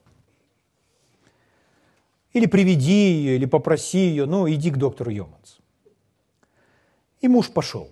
Или 2.34 2.46
приведи 2.46 3.12
ее, 3.12 3.36
или 3.36 3.46
попроси 3.46 3.98
ее, 3.98 4.26
ну, 4.26 4.50
иди 4.50 4.70
к 4.70 4.76
доктору 4.76 5.10
Йоманс. 5.10 5.60
И 7.20 7.28
муж 7.28 7.50
пошел. 7.50 7.90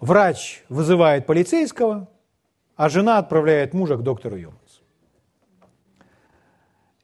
Врач 0.00 0.64
вызывает 0.68 1.26
полицейского, 1.26 2.08
а 2.76 2.88
жена 2.88 3.18
отправляет 3.18 3.74
мужа 3.74 3.96
к 3.96 4.02
доктору 4.02 4.36
Йоманс. 4.36 4.82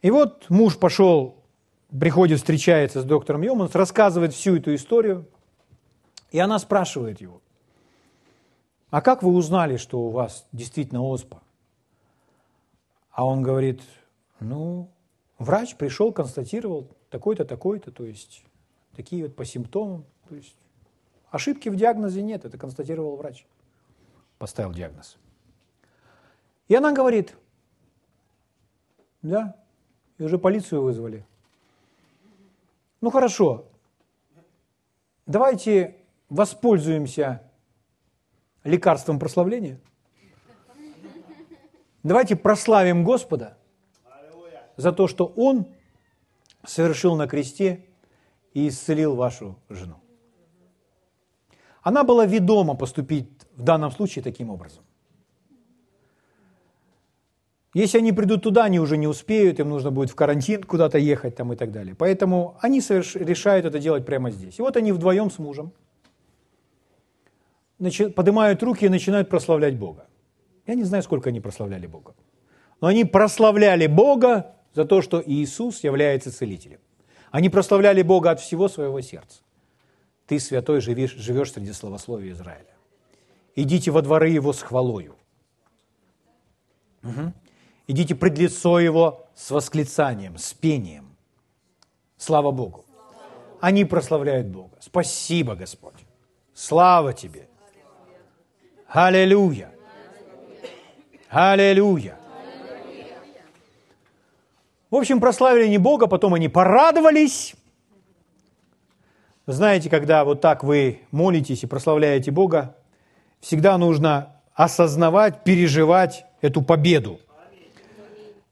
И 0.01 0.11
вот 0.11 0.49
муж 0.49 0.79
пошел, 0.79 1.45
приходит, 1.91 2.39
встречается 2.39 3.03
с 3.03 3.05
доктором 3.05 3.43
Йоманс, 3.43 3.75
рассказывает 3.75 4.33
всю 4.33 4.57
эту 4.57 4.75
историю, 4.75 5.27
и 6.31 6.39
она 6.39 6.61
спрашивает 6.61 7.21
его, 7.21 7.43
а 8.91 9.03
как 9.03 9.23
вы 9.23 9.33
узнали, 9.33 9.77
что 9.77 10.01
у 10.01 10.11
вас 10.11 10.47
действительно 10.53 11.03
оспа? 11.03 11.43
А 13.11 13.27
он 13.27 13.43
говорит, 13.43 13.83
ну, 14.39 14.91
врач 15.39 15.77
пришел, 15.77 16.13
констатировал 16.13 16.89
такой-то, 17.11 17.45
такой-то, 17.45 17.91
то 17.91 18.05
есть 18.05 18.45
такие 18.95 19.25
вот 19.25 19.37
по 19.37 19.45
симптомам. 19.45 20.05
То 20.29 20.35
есть 20.35 20.57
ошибки 21.31 21.69
в 21.69 21.77
диагнозе 21.77 22.23
нет, 22.23 22.45
это 22.45 22.59
констатировал 22.59 23.17
врач. 23.17 23.47
Поставил 24.39 24.73
диагноз. 24.73 25.17
И 26.69 26.75
она 26.75 26.93
говорит, 26.93 27.35
да, 29.23 29.57
и 30.19 30.23
уже 30.23 30.39
полицию 30.39 30.83
вызвали. 30.83 31.25
Ну 33.01 33.11
хорошо, 33.11 33.67
давайте 35.27 35.97
воспользуемся 36.29 37.43
лекарством 38.65 39.19
прославления. 39.19 39.81
Давайте 42.03 42.37
прославим 42.37 43.05
Господа 43.05 43.58
за 44.79 44.93
то, 44.93 45.09
что 45.09 45.27
Он 45.37 45.67
совершил 46.65 47.17
на 47.17 47.27
кресте 47.27 47.85
и 48.55 48.69
исцелил 48.69 49.15
вашу 49.15 49.59
жену. 49.69 49.97
Она 51.83 52.05
была 52.05 52.25
ведома 52.25 52.75
поступить 52.75 53.29
в 53.57 53.63
данном 53.63 53.91
случае 53.91 54.23
таким 54.23 54.51
образом. 54.51 54.85
Если 57.75 57.99
они 57.99 58.13
придут 58.13 58.43
туда, 58.43 58.65
они 58.65 58.81
уже 58.81 58.97
не 58.97 59.07
успеют, 59.07 59.61
им 59.61 59.69
нужно 59.69 59.91
будет 59.91 60.11
в 60.11 60.15
карантин 60.15 60.63
куда-то 60.63 60.99
ехать 60.99 61.37
там 61.37 61.53
и 61.53 61.57
так 61.57 61.71
далее. 61.71 61.95
Поэтому 61.95 62.57
они 62.61 62.81
соверш... 62.81 63.15
решают 63.15 63.67
это 63.67 63.79
делать 63.79 64.07
прямо 64.07 64.31
здесь. 64.31 64.59
И 64.59 64.63
вот 64.63 64.77
они 64.77 64.93
вдвоем 64.93 65.31
с 65.31 65.39
мужем 65.39 65.73
начи... 67.79 68.09
поднимают 68.09 68.63
руки 68.63 68.87
и 68.87 68.89
начинают 68.89 69.29
прославлять 69.29 69.77
Бога. 69.77 70.07
Я 70.67 70.75
не 70.75 70.85
знаю, 70.85 71.03
сколько 71.03 71.31
они 71.31 71.41
прославляли 71.41 71.87
Бога. 71.87 72.15
Но 72.81 72.89
они 72.89 73.05
прославляли 73.05 73.87
Бога 73.87 74.58
за 74.79 74.85
то, 74.85 75.03
что 75.03 75.21
Иисус 75.27 75.83
является 75.83 76.31
целителем. 76.31 76.79
Они 77.33 77.49
прославляли 77.49 78.03
Бога 78.03 78.31
от 78.31 78.39
всего 78.39 78.69
своего 78.69 79.01
сердца. 79.01 79.41
Ты, 80.29 80.39
святой, 80.39 80.81
живешь, 80.81 81.17
живешь 81.17 81.53
среди 81.53 81.73
славословия 81.73 82.31
Израиля. 82.31 82.77
Идите 83.57 83.91
во 83.91 84.03
дворы 84.03 84.29
Его 84.29 84.53
с 84.53 84.63
хвалою. 84.63 85.17
Угу. 87.03 87.33
Идите 87.89 88.15
пред 88.15 88.39
лицо 88.39 88.79
Его 88.79 89.27
с 89.35 89.51
восклицанием, 89.51 90.39
с 90.39 90.55
пением. 90.55 91.17
Слава 92.17 92.53
Богу. 92.53 92.85
Они 93.61 93.85
прославляют 93.85 94.47
Бога. 94.47 94.77
Спасибо, 94.79 95.57
Господь. 95.57 96.07
Слава 96.55 97.13
Тебе. 97.13 97.49
Аллилуйя. 98.87 99.73
Аллилуйя. 101.31 102.18
В 104.91 104.97
общем, 104.97 105.21
прославили 105.21 105.69
не 105.69 105.79
Бога, 105.79 106.07
потом 106.07 106.35
они 106.35 106.49
порадовались. 106.49 107.55
Знаете, 109.47 109.91
когда 109.91 110.25
вот 110.25 110.41
так 110.41 110.65
вы 110.65 111.01
молитесь 111.11 111.63
и 111.63 111.67
прославляете 111.67 112.31
Бога, 112.31 112.77
всегда 113.41 113.77
нужно 113.79 114.37
осознавать, 114.55 115.45
переживать 115.45 116.25
эту 116.41 116.63
победу. 116.63 117.21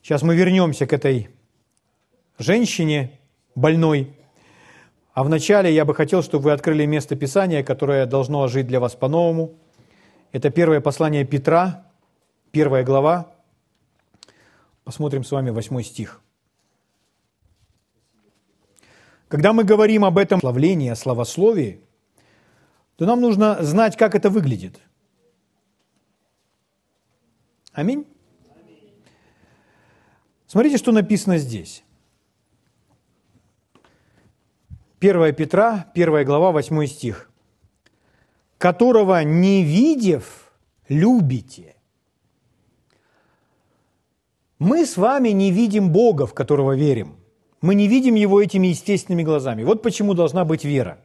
Сейчас 0.02 0.22
мы 0.22 0.36
вернемся 0.36 0.86
к 0.86 0.92
этой 0.92 1.30
женщине 2.38 3.18
больной. 3.54 4.14
А 5.14 5.24
вначале 5.24 5.74
я 5.74 5.84
бы 5.84 5.94
хотел, 5.94 6.22
чтобы 6.22 6.44
вы 6.44 6.52
открыли 6.52 6.84
место 6.84 7.16
Писания, 7.16 7.62
которое 7.62 8.06
должно 8.06 8.42
ожить 8.42 8.66
для 8.66 8.78
вас 8.78 8.94
по-новому. 8.94 9.54
Это 10.32 10.50
первое 10.50 10.80
послание 10.80 11.24
Петра, 11.24 11.86
первая 12.52 12.84
глава. 12.84 13.32
Посмотрим 14.84 15.24
с 15.24 15.30
вами 15.32 15.50
восьмой 15.50 15.82
стих. 15.82 16.20
Когда 19.28 19.52
мы 19.52 19.64
говорим 19.64 20.04
об 20.04 20.18
этом 20.18 20.40
славлении, 20.40 20.88
о 20.88 20.96
славословии, 20.96 21.80
то 22.96 23.06
нам 23.06 23.20
нужно 23.20 23.62
знать, 23.62 23.96
как 23.96 24.14
это 24.14 24.30
выглядит. 24.30 24.80
Аминь. 27.72 28.06
Смотрите, 30.46 30.78
что 30.78 30.92
написано 30.92 31.38
здесь. 31.38 31.82
1 35.00 35.34
Петра, 35.34 35.90
1 35.94 36.24
глава, 36.24 36.52
8 36.52 36.86
стих. 36.86 37.30
«Которого, 38.58 39.22
не 39.22 39.62
видев, 39.62 40.52
любите». 40.88 41.74
Мы 44.58 44.86
с 44.86 44.96
вами 44.96 45.30
не 45.30 45.50
видим 45.50 45.92
Бога, 45.92 46.26
в 46.26 46.32
которого 46.32 46.74
верим– 46.74 47.15
мы 47.66 47.74
не 47.74 47.88
видим 47.88 48.14
его 48.14 48.40
этими 48.40 48.68
естественными 48.68 49.24
глазами. 49.24 49.64
Вот 49.64 49.82
почему 49.82 50.14
должна 50.14 50.44
быть 50.44 50.64
вера. 50.64 50.98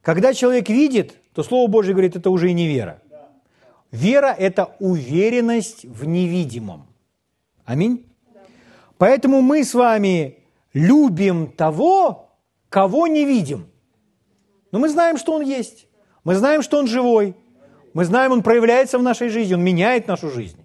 Когда 0.00 0.32
человек 0.32 0.70
видит, 0.70 1.14
то 1.34 1.42
Слово 1.42 1.70
Божье 1.70 1.92
говорит, 1.92 2.16
это 2.16 2.30
уже 2.30 2.48
и 2.48 2.54
не 2.54 2.66
вера. 2.66 3.02
Вера– 3.90 4.34
это 4.38 4.74
уверенность 4.80 5.84
в 5.84 6.06
невидимом. 6.06 6.86
Аминь. 7.66 8.06
Поэтому 8.96 9.42
мы 9.42 9.64
с 9.64 9.74
вами 9.74 10.38
любим 10.72 11.52
того, 11.52 12.30
кого 12.70 13.06
не 13.06 13.26
видим. 13.26 13.66
Но 14.72 14.78
мы 14.78 14.88
знаем, 14.88 15.18
что 15.18 15.34
Он 15.34 15.42
есть. 15.42 15.86
Мы 16.24 16.36
знаем, 16.36 16.62
что 16.62 16.78
Он 16.78 16.86
живой. 16.86 17.36
Мы 17.92 18.06
знаем, 18.06 18.32
Он 18.32 18.42
проявляется 18.42 18.98
в 18.98 19.02
нашей 19.02 19.28
жизни, 19.28 19.54
Он 19.54 19.62
меняет 19.62 20.08
нашу 20.08 20.30
жизнь. 20.30 20.58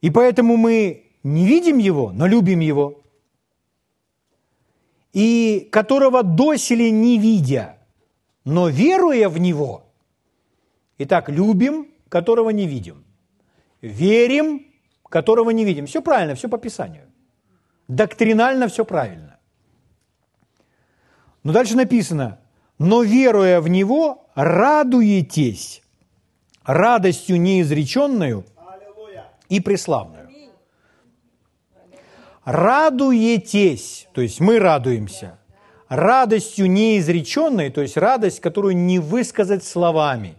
И 0.00 0.10
поэтому 0.10 0.56
мы 0.56 1.03
не 1.24 1.46
видим 1.46 1.78
Его, 1.78 2.12
но 2.12 2.26
любим 2.26 2.60
Его, 2.60 3.02
и 5.12 5.68
которого 5.72 6.22
доселе 6.22 6.90
не 6.90 7.18
видя, 7.18 7.78
но 8.44 8.68
веруя 8.68 9.28
в 9.28 9.38
Него. 9.38 9.82
Итак, 10.98 11.28
любим, 11.28 11.88
которого 12.08 12.50
не 12.50 12.66
видим. 12.66 13.04
Верим, 13.80 14.66
которого 15.08 15.50
не 15.50 15.64
видим. 15.64 15.86
Все 15.86 16.02
правильно, 16.02 16.34
все 16.34 16.48
по 16.48 16.58
Писанию. 16.58 17.06
Доктринально 17.88 18.68
все 18.68 18.84
правильно. 18.84 19.38
Но 21.42 21.52
дальше 21.52 21.76
написано, 21.76 22.38
но 22.78 23.02
веруя 23.02 23.60
в 23.60 23.68
Него, 23.68 24.26
радуетесь 24.34 25.82
радостью 26.64 27.40
неизреченную 27.40 28.44
и 29.48 29.60
преславную 29.60 30.23
радуетесь, 32.44 34.08
то 34.12 34.20
есть 34.20 34.40
мы 34.40 34.58
радуемся, 34.58 35.38
радостью 35.88 36.70
неизреченной, 36.70 37.70
то 37.70 37.80
есть 37.80 37.96
радость, 37.96 38.40
которую 38.40 38.76
не 38.76 38.98
высказать 38.98 39.64
словами. 39.64 40.36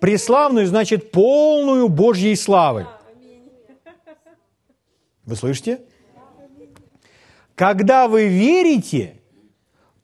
Преславную 0.00 0.66
значит 0.66 1.10
полную 1.10 1.88
Божьей 1.88 2.36
славы. 2.36 2.86
Вы 5.24 5.36
слышите? 5.36 5.80
Когда 7.56 8.06
вы 8.06 8.28
верите, 8.28 9.16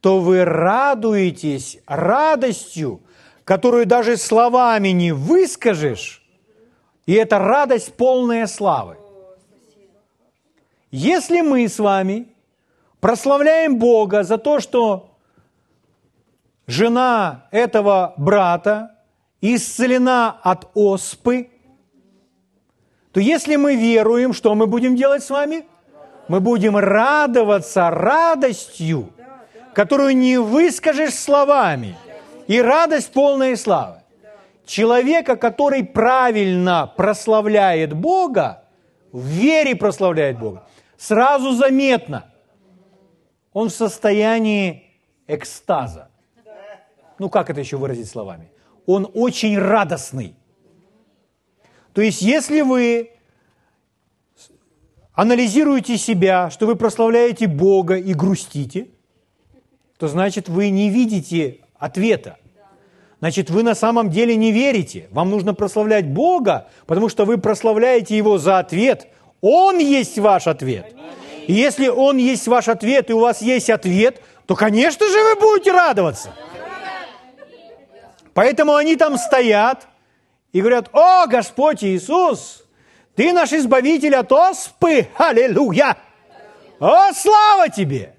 то 0.01 0.19
вы 0.19 0.45
радуетесь 0.45 1.79
радостью, 1.87 3.01
которую 3.45 3.87
даже 3.87 4.17
словами 4.17 4.88
не 4.88 5.12
выскажешь, 5.12 6.23
и 7.07 7.12
это 7.12 7.38
радость 7.38 7.95
полная 7.95 8.49
славы. 8.49 8.97
Если 10.96 11.40
мы 11.40 11.68
с 11.68 11.80
вами 11.80 12.28
прославляем 13.00 13.80
Бога 13.80 14.22
за 14.22 14.38
то, 14.38 14.61
что 14.61 15.16
жена 16.68 17.48
этого 17.50 18.14
брата 18.16 18.94
исцелена 19.40 20.38
от 20.40 20.70
оспы, 20.74 21.50
то 23.11 23.18
если 23.18 23.57
мы 23.57 23.74
веруем, 23.74 24.33
что 24.33 24.54
мы 24.54 24.68
будем 24.68 24.94
делать 24.94 25.24
с 25.24 25.30
вами? 25.30 25.66
Мы 26.28 26.38
будем 26.38 26.76
радоваться 26.76 27.90
радостью, 27.90 29.11
которую 29.72 30.16
не 30.16 30.38
выскажешь 30.38 31.14
словами, 31.14 31.96
и 32.46 32.62
радость 32.62 33.12
полная 33.12 33.57
славы. 33.57 33.96
Человека, 34.64 35.35
который 35.35 35.83
правильно 35.83 36.88
прославляет 36.96 37.94
Бога, 37.94 38.62
в 39.11 39.26
вере 39.26 39.74
прославляет 39.74 40.38
Бога. 40.38 40.62
Сразу 40.96 41.52
заметно. 41.52 42.33
Он 43.52 43.68
в 43.68 43.72
состоянии 43.72 44.85
экстаза. 45.26 46.09
Ну, 47.18 47.28
как 47.28 47.50
это 47.50 47.61
еще 47.61 47.76
выразить 47.76 48.09
словами? 48.09 48.50
Он 48.87 49.11
очень 49.14 49.59
радостный. 49.59 50.37
То 51.92 52.02
есть, 52.02 52.22
если 52.22 52.62
вы 52.62 53.11
анализируете 55.12 55.96
себя, 55.96 56.50
что 56.50 56.66
вы 56.66 56.74
прославляете 56.74 57.46
Бога 57.46 57.96
и 57.96 58.12
грустите, 58.14 58.88
то 59.96 60.09
значит 60.09 60.48
вы 60.48 60.70
не 60.70 60.90
видите 60.90 61.61
ответа. 61.78 62.38
Значит, 63.20 63.48
вы 63.48 63.62
на 63.62 63.74
самом 63.74 64.11
деле 64.11 64.37
не 64.37 64.52
верите. 64.52 65.09
Вам 65.11 65.30
нужно 65.30 65.54
прославлять 65.54 66.07
Бога, 66.07 66.68
потому 66.87 67.09
что 67.09 67.24
вы 67.24 67.38
прославляете 67.38 68.16
Его 68.16 68.37
за 68.38 68.59
ответ. 68.59 69.09
Он 69.40 69.79
есть 69.79 70.18
ваш 70.18 70.47
ответ. 70.47 70.94
И 71.47 71.53
если 71.53 71.88
Он 71.88 72.16
есть 72.16 72.47
ваш 72.49 72.68
ответ, 72.68 73.11
и 73.11 73.12
у 73.12 73.20
вас 73.20 73.42
есть 73.42 73.70
ответ, 73.70 74.20
то, 74.47 74.55
конечно 74.55 75.07
же, 75.07 75.23
вы 75.23 75.37
будете 75.37 75.73
радоваться. 75.73 76.35
Поэтому 78.33 78.75
они 78.75 78.97
там 78.97 79.16
стоят 79.16 79.87
и 80.53 80.61
говорят, 80.61 80.88
о, 80.92 81.27
Господь 81.27 81.85
Иисус, 81.85 82.64
Ты 83.14 83.33
наш 83.33 83.53
избавитель 83.53 84.16
от 84.16 84.33
оспы, 84.33 85.09
аллилуйя! 85.16 85.97
О, 86.81 87.12
слава 87.12 87.68
Тебе! 87.68 88.13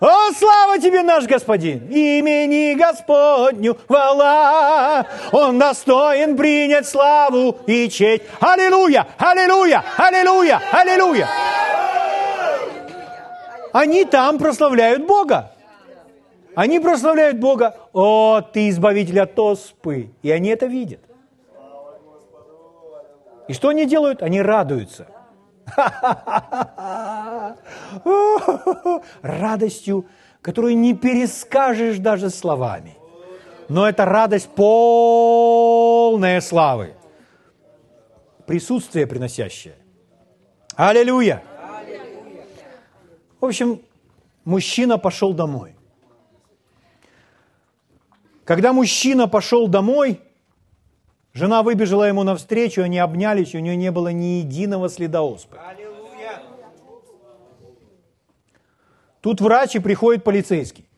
О, 0.00 0.32
слава 0.32 0.78
тебе, 0.78 1.02
наш 1.02 1.26
Господин! 1.26 1.86
Имени 1.90 2.72
Господню 2.74 3.76
хвала! 3.86 5.06
Он 5.30 5.58
достоин 5.58 6.38
принять 6.38 6.88
славу 6.88 7.58
и 7.66 7.86
честь. 7.90 8.22
Аллилуйя! 8.40 9.06
Аллилуйя! 9.18 9.84
Аллилуйя! 9.98 10.62
Аллилуйя! 10.72 11.28
Они 13.74 14.06
там 14.06 14.38
прославляют 14.38 15.06
Бога. 15.06 15.52
Они 16.54 16.80
прославляют 16.80 17.38
Бога. 17.38 17.76
О, 17.92 18.40
ты 18.40 18.70
избавитель 18.70 19.20
от 19.20 19.38
оспы. 19.38 20.12
И 20.22 20.30
они 20.30 20.48
это 20.48 20.64
видят. 20.64 21.00
И 23.48 23.52
что 23.52 23.68
они 23.68 23.84
делают? 23.84 24.22
Они 24.22 24.40
радуются– 24.40 25.08
Радостью, 29.22 30.06
которую 30.42 30.76
не 30.76 30.94
перескажешь 30.94 31.98
даже 31.98 32.30
словами. 32.30 32.96
Но 33.68 33.88
это 33.88 34.04
радость 34.04 34.48
полная 34.48 36.40
славы. 36.40 36.94
Присутствие 38.46 39.06
приносящее. 39.06 39.76
Аллилуйя! 40.74 41.44
В 43.40 43.44
общем, 43.44 43.80
мужчина 44.44 44.98
пошел 44.98 45.32
домой. 45.32 45.76
Когда 48.44 48.72
мужчина 48.72 49.28
пошел 49.28 49.68
домой, 49.68 50.20
Жена 51.32 51.62
выбежала 51.62 52.04
ему 52.04 52.24
навстречу, 52.24 52.82
они 52.82 52.98
обнялись, 52.98 53.54
у 53.54 53.60
нее 53.60 53.76
не 53.76 53.92
было 53.92 54.08
ни 54.08 54.40
единого 54.40 54.88
следа 54.88 55.22
оспы. 55.22 55.56
Тут 59.20 59.40
врач 59.40 59.76
и 59.76 59.78
приходит 59.78 60.24
полицейский. 60.24 60.88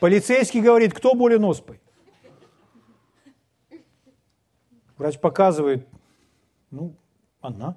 Полицейский 0.00 0.60
говорит, 0.60 0.94
кто 0.94 1.14
болен 1.14 1.44
оспой? 1.44 1.80
Врач 4.96 5.18
показывает, 5.18 5.86
ну, 6.70 6.96
она. 7.40 7.76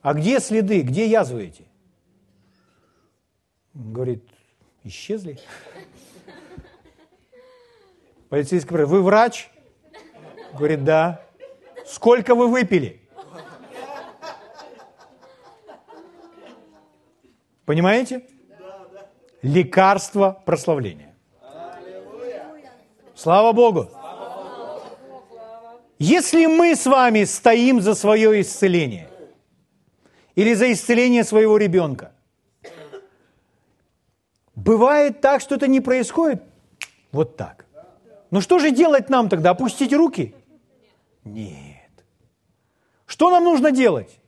А 0.00 0.14
где 0.14 0.40
следы, 0.40 0.82
где 0.82 1.06
язвы 1.06 1.44
эти? 1.46 1.67
Говорит, 3.74 4.24
исчезли. 4.84 5.38
Полицейский 8.28 8.68
говорит, 8.68 8.88
вы 8.88 9.02
врач? 9.02 9.50
Говорит, 10.54 10.84
да. 10.84 11.22
Сколько 11.86 12.34
вы 12.34 12.48
выпили? 12.48 13.00
Понимаете? 17.64 18.26
Лекарство 19.42 20.42
прославления. 20.44 21.14
Слава 23.14 23.52
Богу! 23.52 23.90
Если 25.98 26.46
мы 26.46 26.76
с 26.76 26.86
вами 26.86 27.24
стоим 27.24 27.80
за 27.80 27.94
свое 27.94 28.40
исцеление 28.40 29.08
или 30.36 30.54
за 30.54 30.72
исцеление 30.72 31.24
своего 31.24 31.56
ребенка, 31.56 32.12
Бывает 34.68 35.22
так, 35.22 35.40
что 35.40 35.54
это 35.54 35.66
не 35.66 35.80
происходит? 35.80 36.42
Вот 37.10 37.38
так. 37.38 37.64
Ну 38.30 38.42
что 38.42 38.58
же 38.58 38.70
делать 38.70 39.08
нам 39.08 39.30
тогда? 39.30 39.52
Опустить 39.52 39.94
руки? 39.94 40.34
Нет. 41.24 42.04
Что 43.06 43.30
нам 43.30 43.44
нужно 43.44 43.70
делать? 43.70 44.20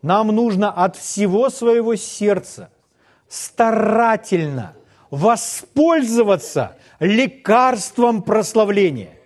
Нам 0.00 0.28
нужно 0.28 0.70
от 0.70 0.96
всего 0.96 1.50
своего 1.50 1.96
сердца 1.96 2.70
старательно 3.28 4.74
воспользоваться 5.10 6.78
лекарством 6.98 8.22
прославления. 8.22 9.18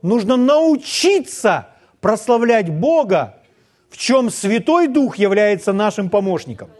Нужно 0.00 0.38
научиться 0.38 1.68
прославлять 2.00 2.70
Бога, 2.70 3.42
в 3.90 3.98
чем 3.98 4.30
Святой 4.30 4.88
Дух 4.88 5.16
является 5.18 5.74
нашим 5.74 6.08
помощником– 6.08 6.70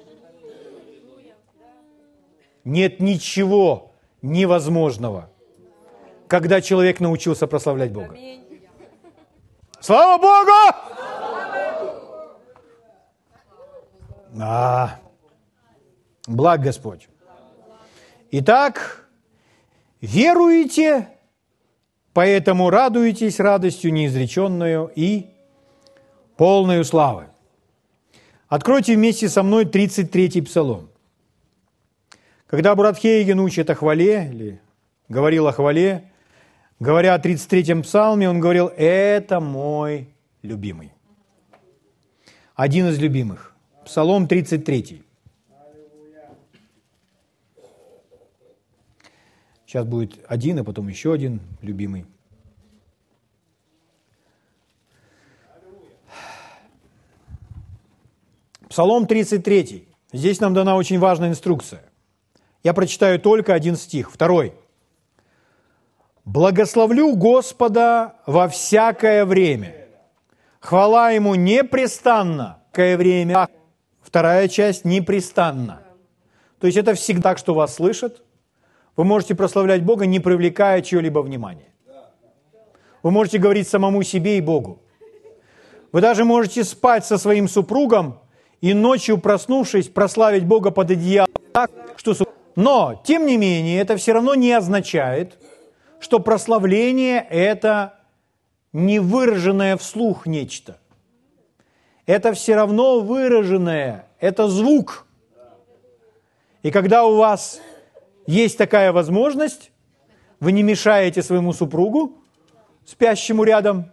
нет 2.68 3.00
ничего 3.00 3.92
невозможного, 4.20 5.30
когда 6.26 6.60
человек 6.60 7.00
научился 7.00 7.46
прославлять 7.46 7.92
Бога. 7.92 8.14
Слава 9.80 10.20
Богу! 10.20 10.52
А, 14.40 14.98
благ 16.26 16.60
Господь. 16.60 17.08
Итак, 18.30 19.08
веруете, 20.02 21.08
поэтому 22.12 22.68
радуетесь 22.68 23.40
радостью 23.40 23.94
неизреченную 23.94 24.92
и 24.94 25.28
полную 26.36 26.84
славы. 26.84 27.28
Откройте 28.48 28.94
вместе 28.94 29.30
со 29.30 29.42
мной 29.42 29.64
33-й 29.64 30.42
псалом. 30.42 30.87
Когда 32.48 32.74
брат 32.74 32.96
Хейген 32.96 33.40
учит 33.40 33.68
о 33.68 33.74
хвале, 33.74 34.30
или 34.32 34.60
говорил 35.10 35.46
о 35.46 35.52
хвале, 35.52 36.10
говоря 36.80 37.14
о 37.14 37.18
33-м 37.18 37.82
псалме, 37.82 38.28
он 38.28 38.40
говорил, 38.40 38.68
это 38.74 39.38
мой 39.38 40.08
любимый. 40.40 40.92
Один 42.54 42.88
из 42.88 42.98
любимых. 42.98 43.54
Псалом 43.84 44.26
33. 44.26 45.02
Сейчас 49.66 49.84
будет 49.84 50.18
один, 50.26 50.58
а 50.58 50.64
потом 50.64 50.88
еще 50.88 51.12
один 51.12 51.40
любимый. 51.60 52.06
Псалом 58.70 59.06
33. 59.06 59.86
Здесь 60.14 60.40
нам 60.40 60.54
дана 60.54 60.76
очень 60.76 60.98
важная 60.98 61.28
инструкция. 61.28 61.87
Я 62.62 62.74
прочитаю 62.74 63.20
только 63.20 63.54
один 63.54 63.76
стих. 63.76 64.10
Второй. 64.10 64.54
«Благословлю 66.24 67.16
Господа 67.16 68.16
во 68.26 68.48
всякое 68.48 69.24
время. 69.24 69.88
Хвала 70.60 71.10
Ему 71.10 71.34
непрестанно, 71.34 72.62
кое 72.72 72.96
время». 72.96 73.48
Вторая 74.08 74.48
часть– 74.48 74.84
непрестанно. 74.86 75.82
То 76.60 76.66
есть 76.66 76.78
это 76.78 76.94
всегда 76.94 77.36
что 77.36 77.52
вас 77.52 77.74
слышат. 77.74 78.22
Вы 78.96 79.04
можете 79.04 79.34
прославлять 79.34 79.84
Бога, 79.84 80.06
не 80.06 80.18
привлекая 80.18 80.80
чье-либо 80.80 81.18
внимание. 81.20 81.72
Вы 83.02 83.10
можете 83.10 83.36
говорить 83.36 83.68
самому 83.68 84.02
себе 84.02 84.38
и 84.38 84.40
Богу. 84.40 84.82
Вы 85.92 86.00
даже 86.00 86.24
можете 86.24 86.64
спать 86.64 87.04
со 87.04 87.18
своим 87.18 87.48
супругом 87.48 88.20
и 88.62 88.72
ночью, 88.72 89.18
проснувшись, 89.18 89.88
прославить 89.88 90.46
Бога 90.46 90.70
под 90.70 90.90
одеялом 90.90 91.28
так, 91.52 91.70
что 91.96 92.14
но, 92.58 93.00
тем 93.04 93.24
не 93.24 93.36
менее, 93.36 93.80
это 93.80 93.96
все 93.96 94.14
равно 94.14 94.34
не 94.34 94.50
означает, 94.50 95.38
что 96.00 96.18
прославление– 96.18 97.24
это 97.30 98.00
не 98.72 98.98
выраженное 98.98 99.76
вслух 99.76 100.26
нечто. 100.26 100.76
Это 102.04 102.32
все 102.32 102.56
равно 102.56 102.98
выраженное, 102.98 104.08
это 104.18 104.48
звук. 104.48 105.06
И 106.64 106.72
когда 106.72 107.04
у 107.04 107.14
вас 107.14 107.60
есть 108.26 108.58
такая 108.58 108.92
возможность, 108.92 109.70
вы 110.40 110.50
не 110.50 110.64
мешаете 110.64 111.22
своему 111.22 111.52
супругу, 111.52 112.16
спящему 112.84 113.44
рядом, 113.44 113.92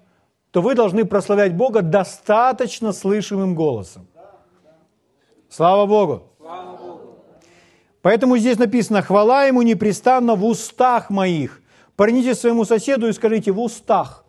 то 0.50 0.64
вы 0.64 0.74
должны 0.74 1.06
прославлять 1.06 1.54
Бога 1.54 1.84
достаточно 1.84 2.94
слышимым 2.94 3.54
голосом. 3.54 4.08
Слава 5.50 5.86
Богу! 5.86 6.35
Поэтому 8.06 8.38
здесь 8.38 8.60
написано, 8.60 9.02
хвала 9.02 9.46
Ему 9.46 9.64
непрестанно 9.64 10.36
в 10.36 10.46
устах 10.46 11.10
моих. 11.10 11.60
Парните 11.96 12.36
своему 12.36 12.64
соседу 12.64 13.08
и 13.08 13.14
скажите, 13.14 13.52
в 13.52 13.60
устах. 13.60 14.24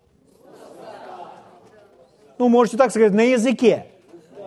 Ну, 2.38 2.48
можете 2.48 2.78
так 2.78 2.88
сказать, 2.88 3.12
на 3.12 3.20
языке. 3.20 3.88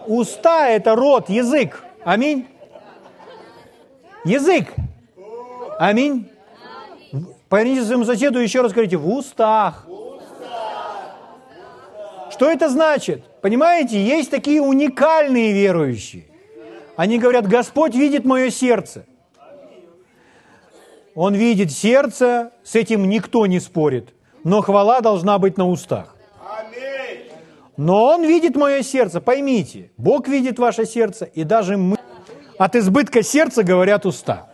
Уста– 0.08 0.68
это 0.70 0.96
рот, 0.96 1.30
язык. 1.30 1.84
Аминь. 2.04 2.48
Язык. 4.26 4.74
Аминь. 5.78 6.28
Поверните 7.50 7.84
своему 7.84 8.06
соседу 8.06 8.40
и 8.40 8.44
еще 8.44 8.62
раз 8.62 8.72
скажите, 8.72 8.98
в 8.98 9.08
устах. 9.08 9.86
Что 12.32 12.50
это 12.50 12.68
значит? 12.68 13.24
Понимаете, 13.42 14.04
есть 14.04 14.32
такие 14.32 14.60
уникальные 14.60 15.54
верующие. 15.54 16.24
Они 16.96 17.20
говорят, 17.20 17.48
Господь 17.48 17.94
видит 17.94 18.26
мое 18.26 18.50
сердце. 18.50 19.06
Он 21.22 21.36
видит 21.36 21.70
сердце, 21.70 22.52
с 22.64 22.76
этим 22.76 23.10
никто 23.10 23.46
не 23.46 23.60
спорит. 23.60 24.14
Но 24.46 24.62
хвала 24.62 25.02
должна 25.02 25.38
быть 25.38 25.58
на 25.58 25.68
устах. 25.68 26.16
Но 27.76 28.06
Он 28.06 28.24
видит 28.24 28.56
мое 28.56 28.84
сердце, 28.84 29.20
поймите, 29.20 29.92
Бог 29.98 30.30
видит 30.30 30.58
ваше 30.60 30.86
сердце, 30.86 31.26
и 31.26 31.44
даже 31.44 31.76
мы 31.76 31.98
от 32.58 32.78
избытка 32.78 33.22
сердца 33.22 33.64
говорят 33.64 34.06
уста. 34.06 34.48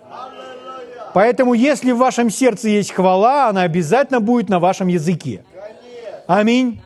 Поэтому, 1.14 1.54
если 1.54 1.92
в 1.92 1.98
вашем 1.98 2.32
сердце 2.32 2.70
есть 2.70 2.92
хвала, 2.94 3.48
она 3.48 3.62
обязательно 3.62 4.20
будет 4.20 4.50
на 4.50 4.60
вашем 4.60 4.88
языке. 4.88 5.46
Аминь. 6.26 6.82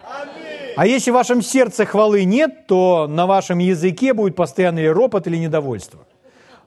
А 0.75 0.86
если 0.88 1.11
в 1.11 1.13
вашем 1.13 1.41
сердце 1.41 1.86
хвалы 1.86 2.25
нет, 2.25 2.67
то 2.67 3.07
на 3.07 3.25
вашем 3.25 3.59
языке 3.59 4.13
будет 4.13 4.36
постоянный 4.36 4.91
ропот 4.91 5.25
или 5.27 5.38
недовольство. 5.38 6.05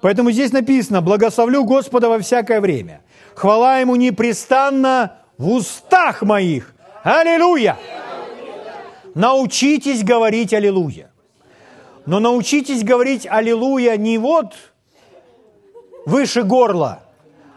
Поэтому 0.03 0.33
здесь 0.33 0.51
написано, 0.51 1.01
благословлю 1.01 1.65
Господа 1.65 2.09
во 2.09 2.19
всякое 2.19 2.61
время. 2.61 3.02
Хвала 3.35 3.79
Ему 3.79 3.97
непрестанно 3.97 5.19
в 5.39 5.51
устах 5.51 6.23
моих. 6.23 6.75
Аллилуйя! 7.03 7.77
Научитесь 9.15 10.03
говорить 10.05 10.55
Аллилуйя. 10.55 11.11
Но 12.07 12.21
научитесь 12.21 12.83
говорить 12.83 13.27
Аллилуйя 13.27 13.97
не 13.97 14.19
вот 14.19 14.55
выше 16.05 16.43
горла, 16.43 17.03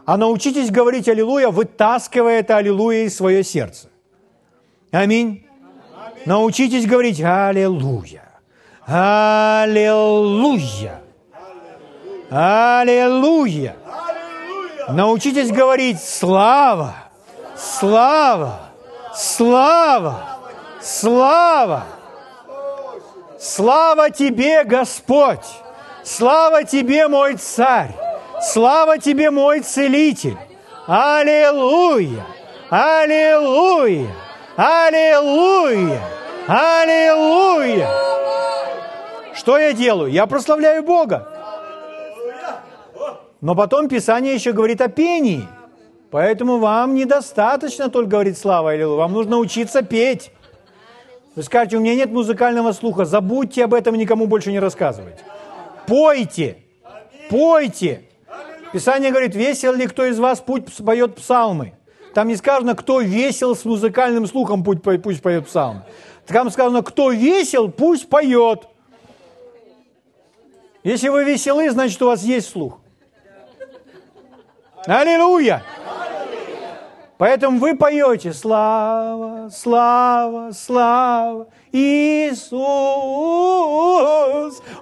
а 0.06 0.18
научитесь 0.18 0.70
говорить 0.70 1.08
Аллилуйя, 1.08 1.50
вытаскивая 1.50 2.40
это 2.40 2.58
Аллилуйя 2.58 3.06
из 3.06 3.16
свое 3.16 3.44
сердце. 3.44 3.90
Аминь. 4.92 5.46
Научитесь 6.26 6.86
говорить 6.86 7.22
Аллилуйя. 7.22 8.24
Аллилуйя. 8.86 10.22
Аллилуйя. 12.30 13.76
Научитесь 14.88 15.52
говорить 15.52 16.02
слава, 16.02 16.96
слава, 17.58 18.60
слава, 19.16 20.38
слава. 20.82 21.84
Слава 23.40 24.10
Тебе, 24.10 24.64
Господь! 24.64 25.46
Слава 26.04 26.64
Тебе, 26.64 27.08
мой 27.08 27.36
Царь! 27.36 27.92
Слава 28.42 28.98
Тебе, 28.98 29.30
мой 29.32 29.62
Целитель! 29.62 30.38
Аллилуйя! 30.88 32.26
Аллилуйя! 32.70 34.12
Аллилуйя! 34.56 36.02
Аллилуйя! 36.48 37.90
Что 39.36 39.58
я 39.58 39.74
делаю? 39.74 40.12
Я 40.12 40.26
прославляю 40.28 40.84
Бога. 40.84 41.35
Но 43.46 43.54
потом 43.54 43.88
Писание 43.88 44.34
еще 44.34 44.54
говорит 44.54 44.82
о 44.82 44.88
пении. 44.88 45.48
Поэтому 46.10 46.58
вам 46.58 46.96
недостаточно 46.96 47.92
только 47.92 48.10
говорить 48.10 48.40
слава 48.40 48.72
Аллилуйя. 48.72 48.98
Вам 48.98 49.14
нужно 49.14 49.38
учиться 49.38 49.84
петь. 49.84 50.32
Вы 51.36 51.44
скажете, 51.44 51.78
у 51.78 51.80
меня 51.80 51.94
нет 51.94 52.10
музыкального 52.10 52.72
слуха, 52.72 53.06
забудьте 53.06 53.66
об 53.66 53.76
этом, 53.76 53.94
никому 53.98 54.26
больше 54.26 54.52
не 54.52 54.60
рассказывайте. 54.60 55.20
Пойте, 55.86 56.58
пойте. 57.30 58.10
Писание 58.74 59.12
говорит, 59.12 59.36
весел 59.36 59.76
ли 59.76 59.86
кто 59.86 60.06
из 60.06 60.18
вас 60.18 60.40
путь 60.40 60.66
поет 60.84 61.14
псалмы. 61.14 61.76
Там 62.16 62.30
не 62.30 62.38
сказано, 62.38 62.74
кто 62.74 63.00
весел 63.00 63.56
с 63.56 63.64
музыкальным 63.64 64.26
слухом, 64.26 64.64
пусть, 64.64 64.82
пусть 64.82 65.22
поет 65.22 65.46
псалмы. 65.46 65.84
Там 66.26 66.50
сказано, 66.50 66.82
кто 66.82 67.12
весел, 67.12 67.70
пусть 67.70 68.10
поет. 68.10 68.68
Если 70.84 71.10
вы 71.10 71.26
веселы, 71.26 71.70
значит, 71.70 72.02
у 72.02 72.08
вас 72.08 72.24
есть 72.24 72.50
слух. 72.50 72.80
Аллилуйя! 74.88 75.64
Поэтому 77.18 77.60
вы 77.60 77.76
поете 77.76 78.34
«Слава, 78.34 79.50
слава, 79.50 80.52
слава, 80.52 81.48
Иисус, 81.72 82.52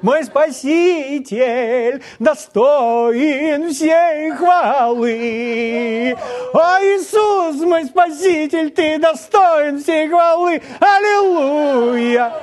мой 0.02 0.24
Спаситель, 0.24 2.02
достоин 2.18 3.70
всей 3.70 4.32
хвалы». 4.32 6.18
О, 6.54 6.80
Иисус, 6.82 7.62
мой 7.62 7.86
Спаситель, 7.86 8.72
Ты 8.72 8.98
достоин 8.98 9.80
всей 9.82 10.10
хвалы. 10.10 10.60
Аллилуйя! 10.80 12.34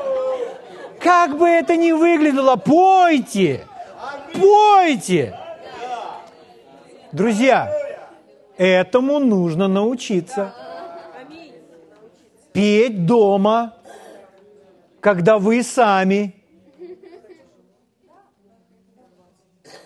Как 1.01 1.37
бы 1.37 1.49
это 1.49 1.77
ни 1.77 1.91
выглядело, 1.93 2.55
пойте, 2.57 3.67
пойте. 4.41 5.35
Друзья, 7.13 7.73
Этому 8.61 9.21
нужно 9.21 9.69
научиться. 9.69 10.53
Петь 12.53 13.07
дома, 13.07 13.75
когда 15.01 15.39
вы 15.39 15.63
сами. 15.63 16.35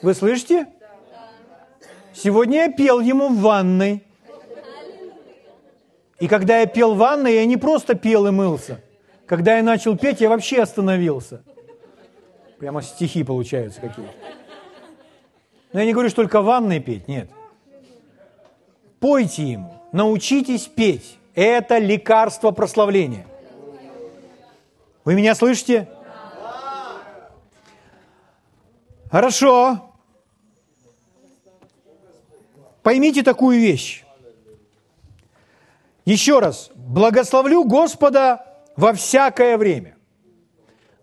Вы 0.02 0.12
слышите? 0.12 0.66
Сегодня 2.12 2.64
я 2.64 2.72
пел 2.72 2.98
ему 2.98 3.28
в 3.28 3.42
ванной. 3.42 4.02
И 6.18 6.26
когда 6.26 6.58
я 6.58 6.66
пел 6.66 6.94
в 6.94 6.98
ванной, 6.98 7.34
я 7.34 7.44
не 7.44 7.56
просто 7.56 7.94
пел 7.94 8.26
и 8.26 8.32
мылся. 8.32 8.80
Когда 9.26 9.58
я 9.58 9.62
начал 9.62 9.96
петь, 9.96 10.20
я 10.20 10.28
вообще 10.28 10.62
остановился. 10.62 11.44
Прямо 12.58 12.82
стихи 12.82 13.22
получаются 13.22 13.80
какие-то. 13.80 14.12
Но 15.74 15.80
я 15.80 15.84
не 15.84 15.92
говорю, 15.92 16.08
что 16.08 16.22
только 16.22 16.40
в 16.40 16.46
ванной 16.46 16.80
петь, 16.80 17.06
нет– 17.08 17.28
Пойте 19.04 19.42
ему, 19.42 19.82
научитесь 19.92 20.62
петь. 20.62 21.18
Это 21.34 21.76
лекарство 21.76 22.52
прославления. 22.52 23.26
Вы 25.04 25.14
меня 25.14 25.34
слышите? 25.34 25.90
Хорошо. 29.10 29.94
Поймите 32.82 33.22
такую 33.22 33.60
вещь. 33.60 34.06
Еще 36.06 36.38
раз. 36.38 36.70
Благословлю 36.74 37.64
Господа 37.64 38.46
во 38.74 38.94
всякое 38.94 39.58
время. 39.58 39.98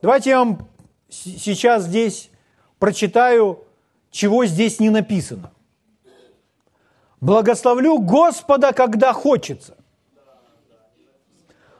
Давайте 0.02 0.32
я 0.32 0.40
вам 0.40 0.68
сейчас 1.08 1.84
здесь 1.84 2.32
прочитаю, 2.80 3.64
чего 4.12 4.46
здесь 4.46 4.80
не 4.80 4.90
написано. 4.90 5.52
Благословлю 7.22 7.98
Господа, 8.00 8.74
когда 8.74 9.14
хочется. 9.14 9.78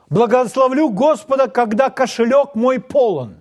Благословлю 0.08 0.88
Господа, 0.90 1.48
когда 1.48 1.90
кошелек 1.90 2.54
мой 2.54 2.80
полон. 2.80 3.36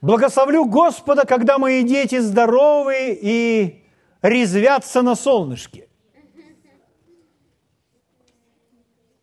Благословлю 0.00 0.64
Господа, 0.64 1.24
когда 1.24 1.58
мои 1.58 1.82
дети 1.82 2.18
здоровы 2.18 3.18
и 3.20 3.84
резвятся 4.22 5.02
на 5.02 5.14
солнышке. 5.16 5.88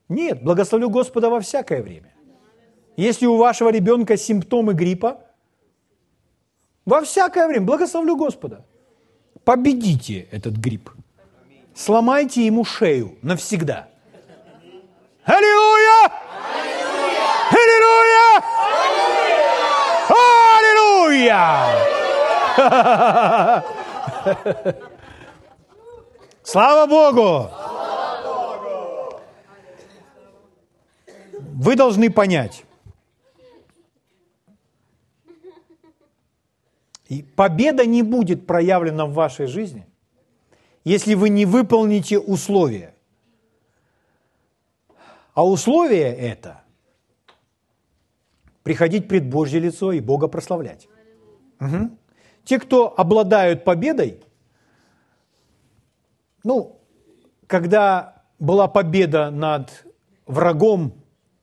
Нет, 0.09 0.43
благословлю 0.43 0.89
Господа 0.89 1.29
во 1.29 1.39
всякое 1.39 1.81
время. 1.81 2.13
Если 2.97 3.25
у 3.25 3.37
вашего 3.37 3.69
ребенка 3.69 4.17
симптомы 4.17 4.73
гриппа, 4.73 5.24
во 6.85 7.01
всякое 7.01 7.47
время 7.47 7.65
благословлю 7.65 8.15
Господа– 8.15 8.65
победите 9.45 10.27
этот 10.31 10.57
грипп. 10.57 10.89
Сломайте 11.73 12.45
ему 12.45 12.65
шею 12.65 13.17
навсегда. 13.21 13.87
Аллилуйя! 15.23 16.11
Аллилуйя! 17.51 18.43
Аллилуйя! 20.57 21.65
Слава 26.43 26.85
Богу! 26.87 27.49
Вы 31.57 31.75
должны 31.75 32.11
понять, 32.11 32.64
и 37.07 37.23
победа 37.23 37.85
не 37.85 38.03
будет 38.03 38.47
проявлена 38.47 39.05
в 39.05 39.13
вашей 39.13 39.47
жизни, 39.47 39.87
если 40.83 41.13
вы 41.13 41.29
не 41.29 41.45
выполните 41.45 42.19
условия. 42.19 42.93
А 45.33 45.45
условие 45.45 46.15
это– 46.15 46.61
приходить 48.63 49.07
пред 49.07 49.29
Божье 49.29 49.59
лицо 49.59 49.91
и 49.91 49.99
Бога 49.99 50.27
прославлять. 50.27 50.87
Угу. 51.59 51.91
Те, 52.45 52.59
кто 52.59 52.93
обладают 52.97 53.63
победой, 53.63 54.19
ну, 56.43 56.79
когда 57.47 58.23
была 58.39 58.67
победа 58.67 59.29
над 59.29 59.85
врагом 60.25 60.93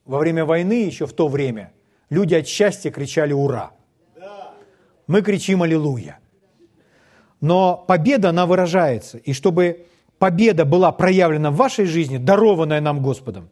во 0.04 0.18
время 0.18 0.44
войны, 0.44 0.84
еще 0.84 1.06
в 1.06 1.12
то 1.12 1.28
время, 1.28 1.72
люди 2.10 2.34
от 2.34 2.46
счастья 2.46 2.90
кричали 2.90 3.32
«Ура!». 3.32 3.72
Мы 5.06 5.22
кричим 5.22 5.62
«Аллилуйя!». 5.62 6.18
Но 7.40 7.76
победа, 7.76 8.30
она 8.30 8.46
выражается. 8.46 9.18
И 9.18 9.32
чтобы 9.32 9.86
победа 10.18 10.64
была 10.64 10.92
проявлена 10.92 11.50
в 11.50 11.56
вашей 11.56 11.86
жизни, 11.86 12.16
дарованная 12.16 12.80
нам 12.80 13.02
Господом, 13.02 13.50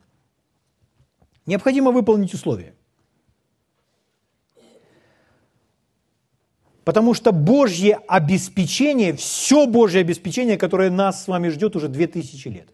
необходимо 1.45 1.91
выполнить 1.91 2.33
условия. 2.33 2.75
Потому 6.85 7.15
что 7.15 7.33
Божье 7.33 8.01
обеспечение, 8.09 9.15
все 9.15 9.67
Божье 9.67 10.01
обеспечение, 10.01 10.57
которое 10.57 10.91
нас 10.91 11.25
с 11.25 11.29
вами 11.29 11.49
ждет 11.49 11.77
уже 11.77 11.89
2000 11.89 12.49
лет. 12.49 12.69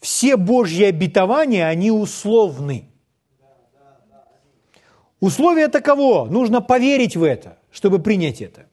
Все 0.00 0.36
Божьи 0.36 0.84
обетования, 0.84 1.66
они 1.66 1.90
условны. 1.90 2.93
Условие 5.24 5.68
таково, 5.68 6.26
нужно 6.26 6.60
поверить 6.60 7.16
в 7.16 7.22
это, 7.22 7.56
чтобы 7.70 7.98
принять 7.98 8.42
это. 8.42 8.66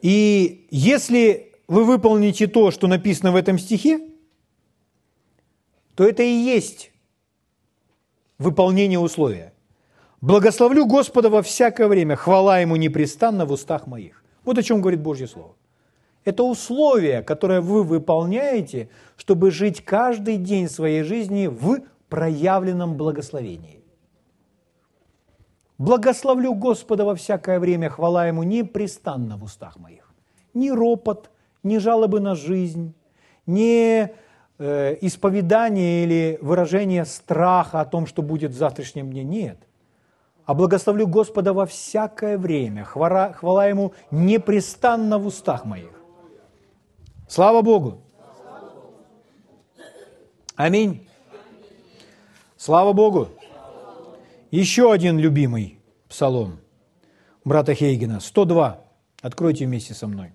И 0.00 0.68
если 0.70 1.52
вы 1.66 1.84
выполните 1.84 2.46
то, 2.46 2.70
что 2.70 2.86
написано 2.86 3.32
в 3.32 3.34
этом 3.34 3.58
стихе, 3.58 3.98
то 5.96 6.04
это 6.04 6.22
и 6.22 6.30
есть 6.30 6.92
выполнение 8.38 9.00
условия. 9.00 9.52
Благословлю 10.20 10.86
Господа 10.86 11.30
во 11.30 11.42
всякое 11.42 11.88
время, 11.88 12.14
хвала 12.14 12.60
Ему 12.60 12.76
непрестанно 12.76 13.44
в 13.44 13.50
устах 13.50 13.88
моих. 13.88 14.22
Вот 14.44 14.56
о 14.56 14.62
чем 14.62 14.80
говорит 14.80 15.00
Божье 15.00 15.26
Слово. 15.26 15.56
Это 16.24 16.44
условие, 16.44 17.22
которое 17.22 17.60
вы 17.60 17.82
выполняете, 17.82 18.88
чтобы 19.16 19.50
жить 19.50 19.84
каждый 19.84 20.36
день 20.36 20.68
своей 20.68 21.02
жизни 21.02 21.48
в 21.48 21.80
проявленном 22.10 22.96
благословении. 22.96 23.82
Благословлю 25.78 26.54
Господа 26.54 27.06
во 27.06 27.14
всякое 27.14 27.58
время, 27.58 27.88
хвала 27.88 28.26
Ему 28.26 28.42
непрестанно 28.42 29.38
в 29.38 29.44
устах 29.44 29.78
моих. 29.78 30.12
Ни 30.52 30.68
ропот, 30.68 31.30
ни 31.62 31.78
жалобы 31.78 32.20
на 32.20 32.34
жизнь, 32.34 32.92
ни 33.46 34.10
Э, 34.62 34.94
исповедание 35.00 36.04
или 36.04 36.38
выражение 36.42 37.06
страха 37.06 37.80
о 37.80 37.86
том, 37.86 38.06
что 38.06 38.20
будет 38.20 38.50
в 38.50 38.58
завтрашнем 38.58 39.10
дне. 39.10 39.24
Нет. 39.24 39.58
А 40.44 40.52
благословлю 40.52 41.06
Господа 41.06 41.54
во 41.54 41.64
всякое 41.64 42.36
время, 42.36 42.84
хвала, 42.84 43.32
хвала 43.32 43.66
Ему 43.66 43.94
непрестанно 44.10 45.18
в 45.18 45.26
устах 45.26 45.64
моих. 45.64 45.98
Слава 47.26 47.62
Богу! 47.62 48.02
Аминь. 50.56 51.08
Слава 52.62 52.92
Богу! 52.92 53.30
Еще 54.50 54.92
один 54.92 55.18
любимый 55.18 55.78
псалом 56.10 56.60
брата 57.42 57.72
Хейгена, 57.72 58.20
102. 58.20 58.84
Откройте 59.22 59.64
вместе 59.64 59.94
со 59.94 60.06
мной. 60.06 60.32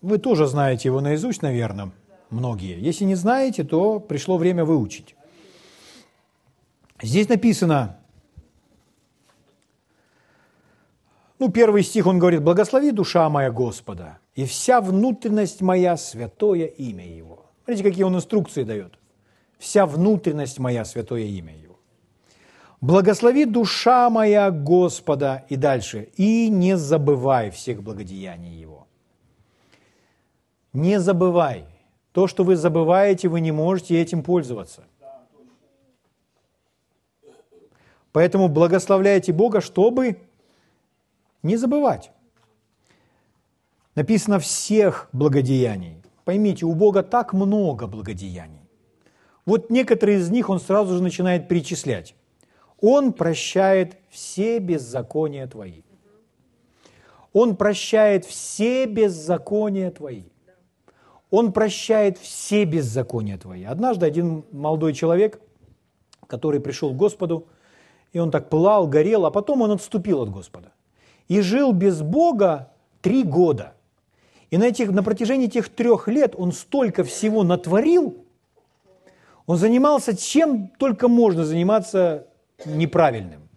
Вы 0.00 0.18
тоже 0.18 0.46
знаете 0.46 0.90
его 0.90 1.00
наизусть, 1.00 1.42
наверное, 1.42 1.90
многие. 2.30 2.80
Если 2.80 3.02
не 3.02 3.16
знаете, 3.16 3.64
то 3.64 3.98
пришло 3.98 4.36
время 4.36 4.64
выучить. 4.64 5.16
Здесь 7.02 7.28
написано, 7.28 7.98
ну, 11.38 11.50
первый 11.50 11.82
стих, 11.82 12.06
он 12.06 12.18
говорит, 12.18 12.42
«Благослови 12.42 12.90
душа 12.92 13.28
моя 13.28 13.50
Господа, 13.50 14.18
и 14.34 14.44
вся 14.44 14.80
внутренность 14.80 15.60
моя 15.60 15.96
святое 15.96 16.66
имя 16.66 17.06
Его». 17.06 17.46
Смотрите, 17.64 17.88
какие 17.88 18.04
он 18.04 18.16
инструкции 18.16 18.64
дает. 18.64 18.98
«Вся 19.58 19.86
внутренность 19.86 20.58
моя 20.58 20.84
святое 20.84 21.24
имя 21.24 21.54
Его». 21.54 21.78
«Благослови 22.80 23.44
душа 23.44 24.08
моя 24.10 24.50
Господа» 24.50 25.44
и 25.48 25.56
дальше, 25.56 26.08
«и 26.16 26.48
не 26.48 26.76
забывай 26.76 27.50
всех 27.50 27.82
благодеяний 27.82 28.54
Его». 28.60 28.86
Не 30.76 31.00
забывай. 31.00 31.64
То, 32.12 32.26
что 32.26 32.44
вы 32.44 32.54
забываете, 32.56 33.28
вы 33.28 33.40
не 33.40 33.50
можете 33.50 33.98
этим 33.98 34.22
пользоваться. 34.22 34.84
Поэтому 38.12 38.48
благословляйте 38.48 39.32
Бога, 39.32 39.62
чтобы 39.62 40.18
не 41.46 41.56
забывать. 41.56 42.10
Написано 43.94 44.38
всех 44.38 45.08
благодеяний. 45.12 46.02
Поймите, 46.24 46.66
у 46.66 46.74
Бога 46.74 47.02
так 47.02 47.32
много 47.32 47.86
благодеяний. 47.86 48.68
Вот 49.46 49.70
некоторые 49.70 50.18
из 50.18 50.28
них 50.30 50.50
Он 50.50 50.60
сразу 50.60 50.96
же 50.96 51.02
начинает 51.02 51.48
перечислять. 51.48 52.14
Он 52.80 53.12
прощает 53.12 53.96
все 54.10 54.58
беззакония 54.58 55.46
твои. 55.46 55.82
Он 57.32 57.56
прощает 57.56 58.24
все 58.24 58.86
беззакония 58.86 59.90
твои. 59.90 60.24
Он 61.30 61.52
прощает 61.52 62.18
все 62.18 62.64
беззакония 62.64 63.38
твои. 63.38 63.64
Однажды 63.64 64.06
один 64.06 64.44
молодой 64.52 64.94
человек, 64.94 65.40
который 66.26 66.60
пришел 66.60 66.92
к 66.92 66.96
Господу, 66.96 67.48
и 68.12 68.18
он 68.18 68.30
так 68.30 68.48
пылал, 68.48 68.86
горел, 68.86 69.26
а 69.26 69.30
потом 69.30 69.62
он 69.62 69.72
отступил 69.72 70.22
от 70.22 70.30
Господа. 70.30 70.72
И 71.28 71.40
жил 71.40 71.72
без 71.72 72.02
Бога 72.02 72.72
три 73.00 73.22
года. 73.22 73.74
И 74.50 74.58
на, 74.58 74.64
этих, 74.64 74.90
на 74.90 75.02
протяжении 75.02 75.46
этих 75.46 75.68
трех 75.68 76.08
лет 76.08 76.34
он 76.36 76.52
столько 76.52 77.02
всего 77.04 77.42
натворил, 77.42 78.24
он 79.46 79.56
занимался 79.56 80.16
чем 80.16 80.68
только 80.78 81.08
можно 81.08 81.44
заниматься 81.44 82.26
неправильным. 82.64 83.48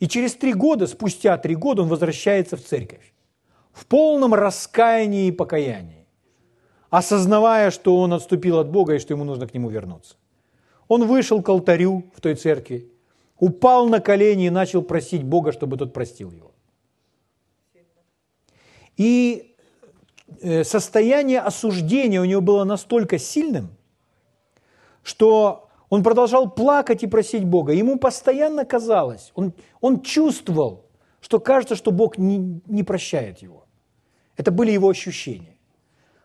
И 0.00 0.06
через 0.06 0.34
три 0.34 0.52
года, 0.52 0.86
спустя 0.86 1.36
три 1.38 1.54
года, 1.54 1.82
он 1.82 1.88
возвращается 1.88 2.56
в 2.56 2.62
церковь 2.62 3.12
в 3.72 3.86
полном 3.86 4.34
раскаянии 4.34 5.28
и 5.28 5.32
покаянии 5.32 5.98
осознавая, 6.90 7.70
что 7.70 7.96
он 7.96 8.12
отступил 8.12 8.58
от 8.58 8.70
Бога 8.70 8.94
и 8.94 8.98
что 8.98 9.14
ему 9.14 9.24
нужно 9.24 9.46
к 9.46 9.54
нему 9.54 9.68
вернуться. 9.68 10.16
Он 10.88 11.06
вышел 11.06 11.42
к 11.42 11.48
алтарю 11.48 12.04
в 12.14 12.20
той 12.20 12.34
церкви, 12.34 12.90
упал 13.38 13.88
на 13.88 14.00
колени 14.00 14.46
и 14.46 14.50
начал 14.50 14.82
просить 14.82 15.22
Бога, 15.22 15.52
чтобы 15.52 15.76
тот 15.76 15.92
простил 15.92 16.30
его. 16.30 16.47
И 18.98 19.54
э, 20.42 20.64
состояние 20.64 21.40
осуждения 21.40 22.20
у 22.20 22.24
него 22.24 22.42
было 22.42 22.64
настолько 22.64 23.18
сильным, 23.18 23.70
что 25.02 25.70
он 25.88 26.02
продолжал 26.02 26.50
плакать 26.50 27.02
и 27.02 27.06
просить 27.06 27.44
Бога. 27.44 27.72
Ему 27.72 27.98
постоянно 27.98 28.64
казалось, 28.64 29.32
он, 29.34 29.54
он 29.80 30.02
чувствовал, 30.02 30.84
что 31.20 31.38
кажется, 31.38 31.76
что 31.76 31.92
Бог 31.92 32.18
не, 32.18 32.60
не 32.66 32.82
прощает 32.82 33.38
его. 33.38 33.66
Это 34.36 34.50
были 34.50 34.72
его 34.72 34.88
ощущения. 34.88 35.56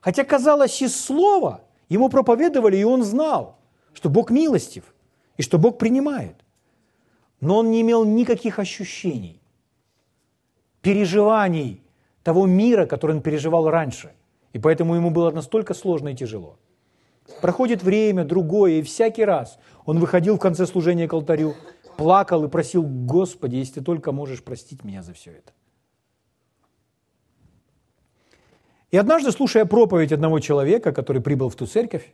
Хотя, 0.02 0.24
казалось, 0.24 0.82
из 0.82 1.00
слова 1.00 1.64
ему 1.90 2.10
проповедовали, 2.10 2.78
и 2.78 2.84
он 2.84 3.04
знал, 3.04 3.60
что 3.94 4.10
Бог 4.10 4.32
милостив 4.32 4.84
и 5.38 5.44
что 5.44 5.60
Бог 5.60 5.78
принимает. 5.78 6.36
Но 7.40 7.60
он 7.60 7.70
не 7.72 7.82
имел 7.82 8.04
никаких 8.04 8.58
ощущений, 8.58 9.42
переживаний 10.82 11.83
того 12.24 12.46
мира, 12.46 12.86
который 12.86 13.16
он 13.16 13.22
переживал 13.22 13.70
раньше. 13.70 14.12
И 14.54 14.60
поэтому 14.60 14.96
ему 14.96 15.12
было 15.12 15.32
настолько 15.32 15.74
сложно 15.74 16.10
и 16.10 16.16
тяжело. 16.16 16.58
Проходит 17.42 17.84
время, 17.84 18.26
другое, 18.26 18.74
и 18.74 18.82
всякий 18.82 19.26
раз 19.26 19.58
он 19.86 20.00
выходил 20.00 20.36
в 20.36 20.40
конце 20.40 20.66
служения 20.66 21.08
к 21.08 21.14
алтарю, 21.14 21.56
плакал 21.98 22.44
и 22.44 22.50
просил, 22.50 22.84
Господи, 22.84 23.58
если 23.58 23.76
ты 23.76 23.82
только 23.82 24.12
можешь 24.12 24.44
простить 24.44 24.84
меня 24.84 25.04
за 25.04 25.14
все 25.14 25.32
это. 25.32 25.52
И 28.92 28.98
однажды, 28.98 29.32
слушая 29.32 29.66
проповедь 29.66 30.12
одного 30.12 30.40
человека, 30.40 30.92
который 30.92 31.22
прибыл 31.22 31.50
в 31.50 31.56
ту 31.56 31.66
церковь, 31.66 32.14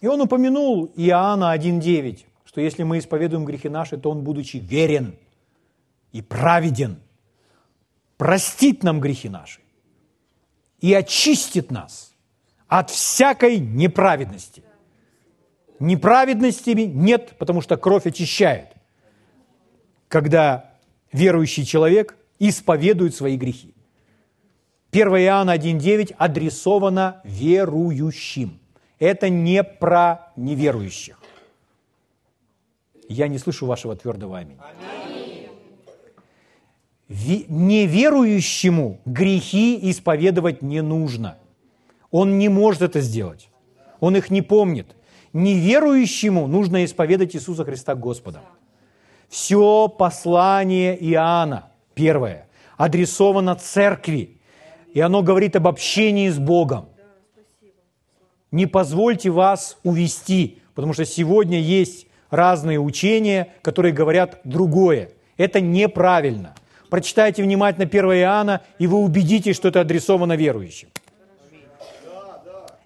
И 0.00 0.06
он 0.06 0.20
упомянул 0.20 0.90
Иоанна 0.96 1.54
1.9, 1.54 2.24
что 2.44 2.60
если 2.60 2.84
мы 2.84 2.98
исповедуем 2.98 3.44
грехи 3.44 3.68
наши, 3.68 3.98
то 3.98 4.10
он, 4.10 4.22
будучи 4.24 4.56
верен 4.56 5.14
и 6.12 6.22
праведен, 6.22 7.00
простит 8.16 8.82
нам 8.82 9.00
грехи 9.00 9.28
наши 9.28 9.60
и 10.80 10.92
очистит 10.94 11.70
нас 11.70 12.14
от 12.68 12.90
всякой 12.90 13.58
неправедности. 13.58 14.62
Неправедности 15.78 16.70
нет, 16.70 17.34
потому 17.38 17.62
что 17.62 17.76
кровь 17.76 18.06
очищает, 18.06 18.68
когда 20.08 20.74
верующий 21.12 21.64
человек 21.64 22.16
исповедует 22.38 23.14
свои 23.14 23.36
грехи. 23.36 23.74
1 24.92 25.08
Иоанна 25.08 25.56
1.9 25.56 26.14
адресовано 26.18 27.20
верующим. 27.24 28.58
Это 28.98 29.28
не 29.28 29.62
про 29.62 30.32
неверующих. 30.36 31.18
Я 33.08 33.28
не 33.28 33.38
слышу 33.38 33.66
вашего 33.66 33.96
твердого 33.96 34.38
аминь. 34.38 34.58
Неверующему 37.10 39.00
грехи 39.04 39.90
исповедовать 39.90 40.62
не 40.62 40.80
нужно. 40.80 41.38
Он 42.12 42.38
не 42.38 42.48
может 42.48 42.82
это 42.82 43.00
сделать. 43.00 43.48
Он 43.98 44.16
их 44.16 44.30
не 44.30 44.42
помнит. 44.42 44.94
Неверующему 45.32 46.46
нужно 46.46 46.84
исповедать 46.84 47.34
Иисуса 47.34 47.64
Христа 47.64 47.96
Господа. 47.96 48.42
Все 49.28 49.88
послание 49.88 50.96
Иоанна, 51.10 51.70
первое, 51.94 52.46
адресовано 52.76 53.56
церкви, 53.56 54.40
и 54.94 55.00
оно 55.00 55.24
говорит 55.24 55.56
об 55.56 55.66
общении 55.66 56.28
с 56.28 56.38
Богом. 56.38 56.90
Не 58.52 58.66
позвольте 58.66 59.30
вас 59.30 59.78
увести, 59.82 60.60
потому 60.74 60.92
что 60.92 61.04
сегодня 61.04 61.58
есть 61.58 62.06
разные 62.30 62.78
учения, 62.78 63.52
которые 63.62 63.92
говорят 63.92 64.40
другое. 64.44 65.10
Это 65.36 65.60
неправильно. 65.60 66.54
Прочитайте 66.90 67.42
внимательно 67.42 67.86
1 67.86 68.04
Иоанна, 68.04 68.62
и 68.78 68.86
вы 68.86 68.98
убедитесь, 68.98 69.56
что 69.56 69.68
это 69.68 69.80
адресовано 69.80 70.36
верующим. 70.36 70.88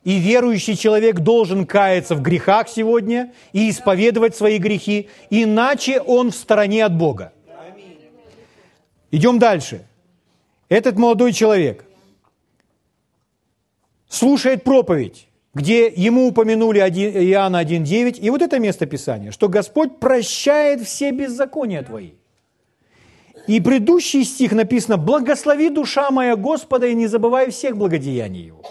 И 0.05 0.19
верующий 0.19 0.77
человек 0.77 1.21
должен 1.21 1.67
каяться 1.67 2.15
в 2.15 2.21
грехах 2.21 2.69
сегодня 2.69 3.33
и 3.55 3.71
исповедовать 3.71 4.37
свои 4.37 4.59
грехи, 4.59 5.09
иначе 5.31 6.01
он 6.01 6.31
в 6.31 6.35
стороне 6.35 6.85
от 6.85 6.95
Бога. 6.95 7.33
Идем 9.11 9.39
дальше. 9.39 9.87
Этот 10.69 10.99
молодой 10.99 11.33
человек 11.33 11.87
слушает 14.09 14.65
проповедь, 14.65 15.29
где 15.55 15.87
ему 15.87 16.29
упомянули 16.29 16.81
Иоанна 16.81 17.63
1.9, 17.63 18.19
и 18.19 18.29
вот 18.29 18.43
это 18.43 18.59
место 18.59 18.85
Писания, 18.85 19.31
что 19.31 19.49
Господь 19.49 19.99
прощает 19.99 20.83
все 20.83 21.13
беззакония 21.13 21.83
твои. 21.83 22.11
И 23.47 23.61
предыдущий 23.61 24.25
стих 24.25 24.53
написано, 24.53 24.97
«Благослови 24.97 25.69
душа 25.69 26.11
моя 26.11 26.37
Господа, 26.37 26.87
и 26.87 26.95
не 26.95 27.07
забывай 27.07 27.51
всех 27.51 27.77
благодеяний 27.77 28.47
Его». 28.47 28.63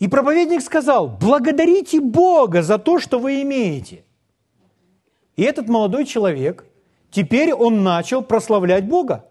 И 0.00 0.08
проповедник 0.08 0.62
сказал, 0.62 1.08
благодарите 1.08 2.00
Бога 2.00 2.62
за 2.62 2.78
то, 2.78 2.98
что 2.98 3.18
вы 3.18 3.42
имеете. 3.42 4.04
И 5.36 5.42
этот 5.42 5.68
молодой 5.68 6.06
человек, 6.06 6.64
теперь 7.10 7.52
он 7.52 7.82
начал 7.82 8.22
прославлять 8.22 8.86
Бога. 8.86 9.26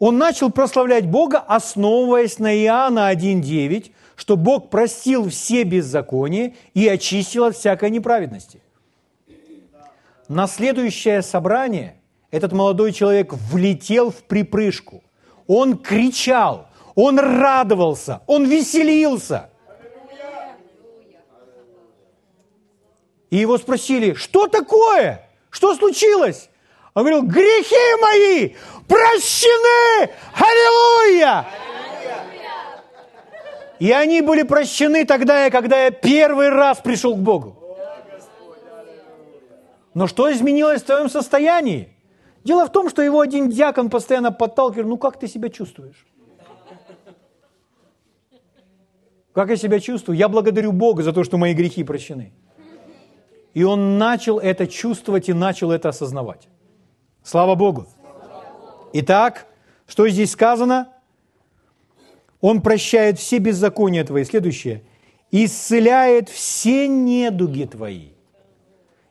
Он 0.00 0.18
начал 0.18 0.50
прославлять 0.50 1.08
Бога, 1.08 1.38
основываясь 1.38 2.40
на 2.40 2.54
Иоанна 2.56 3.12
1.9, 3.12 3.92
что 4.16 4.36
Бог 4.36 4.68
простил 4.68 5.28
все 5.28 5.62
беззакония 5.62 6.54
и 6.74 6.88
очистил 6.88 7.44
от 7.44 7.56
всякой 7.56 7.90
неправедности. 7.90 8.63
На 10.28 10.46
следующее 10.46 11.20
собрание 11.22 11.96
этот 12.30 12.52
молодой 12.52 12.92
человек 12.92 13.32
влетел 13.32 14.10
в 14.10 14.22
припрыжку. 14.24 15.02
Он 15.46 15.76
кричал, 15.76 16.68
он 16.94 17.18
радовался, 17.18 18.22
он 18.26 18.46
веселился. 18.46 19.50
И 23.30 23.36
его 23.36 23.58
спросили, 23.58 24.14
что 24.14 24.46
такое? 24.46 25.28
Что 25.50 25.74
случилось? 25.74 26.48
Он 26.94 27.02
говорил, 27.02 27.22
грехи 27.22 28.00
мои 28.00 28.54
прощены! 28.88 30.10
Аллилуйя! 30.34 31.46
И 33.80 33.90
они 33.90 34.22
были 34.22 34.44
прощены 34.44 35.04
тогда, 35.04 35.50
когда 35.50 35.84
я 35.84 35.90
первый 35.90 36.48
раз 36.48 36.78
пришел 36.78 37.16
к 37.16 37.18
Богу. 37.18 37.63
Но 39.94 40.08
что 40.08 40.30
изменилось 40.32 40.82
в 40.82 40.86
твоем 40.86 41.08
состоянии? 41.08 41.88
Дело 42.42 42.66
в 42.66 42.72
том, 42.72 42.90
что 42.90 43.00
его 43.00 43.20
один 43.20 43.48
дьякон 43.48 43.88
постоянно 43.88 44.32
подталкивал, 44.32 44.88
ну 44.88 44.98
как 44.98 45.18
ты 45.18 45.28
себя 45.28 45.48
чувствуешь? 45.48 46.06
Как 49.32 49.50
я 49.50 49.56
себя 49.56 49.80
чувствую? 49.80 50.16
Я 50.16 50.28
благодарю 50.28 50.72
Бога 50.72 51.02
за 51.02 51.12
то, 51.12 51.24
что 51.24 51.38
мои 51.38 51.54
грехи 51.54 51.82
прощены. 51.84 52.32
И 53.52 53.62
он 53.64 53.98
начал 53.98 54.38
это 54.38 54.66
чувствовать 54.66 55.28
и 55.28 55.32
начал 55.32 55.70
это 55.70 55.88
осознавать. 55.88 56.48
Слава 57.22 57.54
Богу. 57.54 57.86
Итак, 58.92 59.46
что 59.86 60.08
здесь 60.08 60.32
сказано? 60.32 60.88
Он 62.40 62.60
прощает 62.60 63.18
все 63.18 63.38
беззакония 63.38 64.04
твои. 64.04 64.24
Следующее. 64.24 64.84
Исцеляет 65.30 66.28
все 66.28 66.86
недуги 66.86 67.64
твои. 67.64 68.13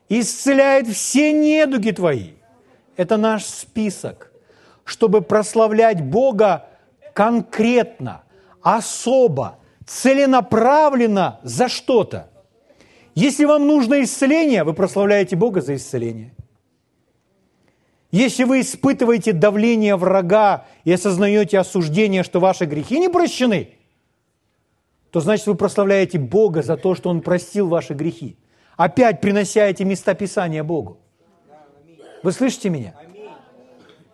Исцеляет 0.08 0.88
все 0.88 1.32
недуги 1.32 1.90
твои. 1.90 2.32
Это 2.96 3.16
наш 3.16 3.44
список, 3.44 4.32
чтобы 4.84 5.22
прославлять 5.22 6.02
Бога 6.02 6.68
конкретно, 7.14 8.22
особо, 8.62 9.58
целенаправленно 9.86 11.40
за 11.42 11.68
что-то. 11.68 12.30
Если 13.14 13.44
вам 13.44 13.66
нужно 13.66 14.02
исцеление, 14.02 14.64
вы 14.64 14.74
прославляете 14.74 15.36
Бога 15.36 15.60
за 15.60 15.76
исцеление. 15.76 16.34
Если 18.10 18.44
вы 18.44 18.60
испытываете 18.60 19.32
давление 19.32 19.96
врага 19.96 20.66
и 20.84 20.92
осознаете 20.92 21.58
осуждение, 21.58 22.22
что 22.22 22.38
ваши 22.38 22.64
грехи 22.64 23.00
не 23.00 23.08
прощены, 23.08 23.70
то 25.10 25.20
значит 25.20 25.46
вы 25.46 25.54
прославляете 25.54 26.18
Бога 26.18 26.62
за 26.62 26.76
то, 26.76 26.94
что 26.94 27.10
Он 27.10 27.22
простил 27.22 27.68
ваши 27.68 27.94
грехи. 27.94 28.36
Опять 28.76 29.20
принося 29.20 29.66
эти 29.66 29.82
места 29.82 30.14
Писания 30.14 30.64
Богу. 30.64 30.98
Вы 32.22 32.32
слышите 32.32 32.70
меня? 32.70 32.94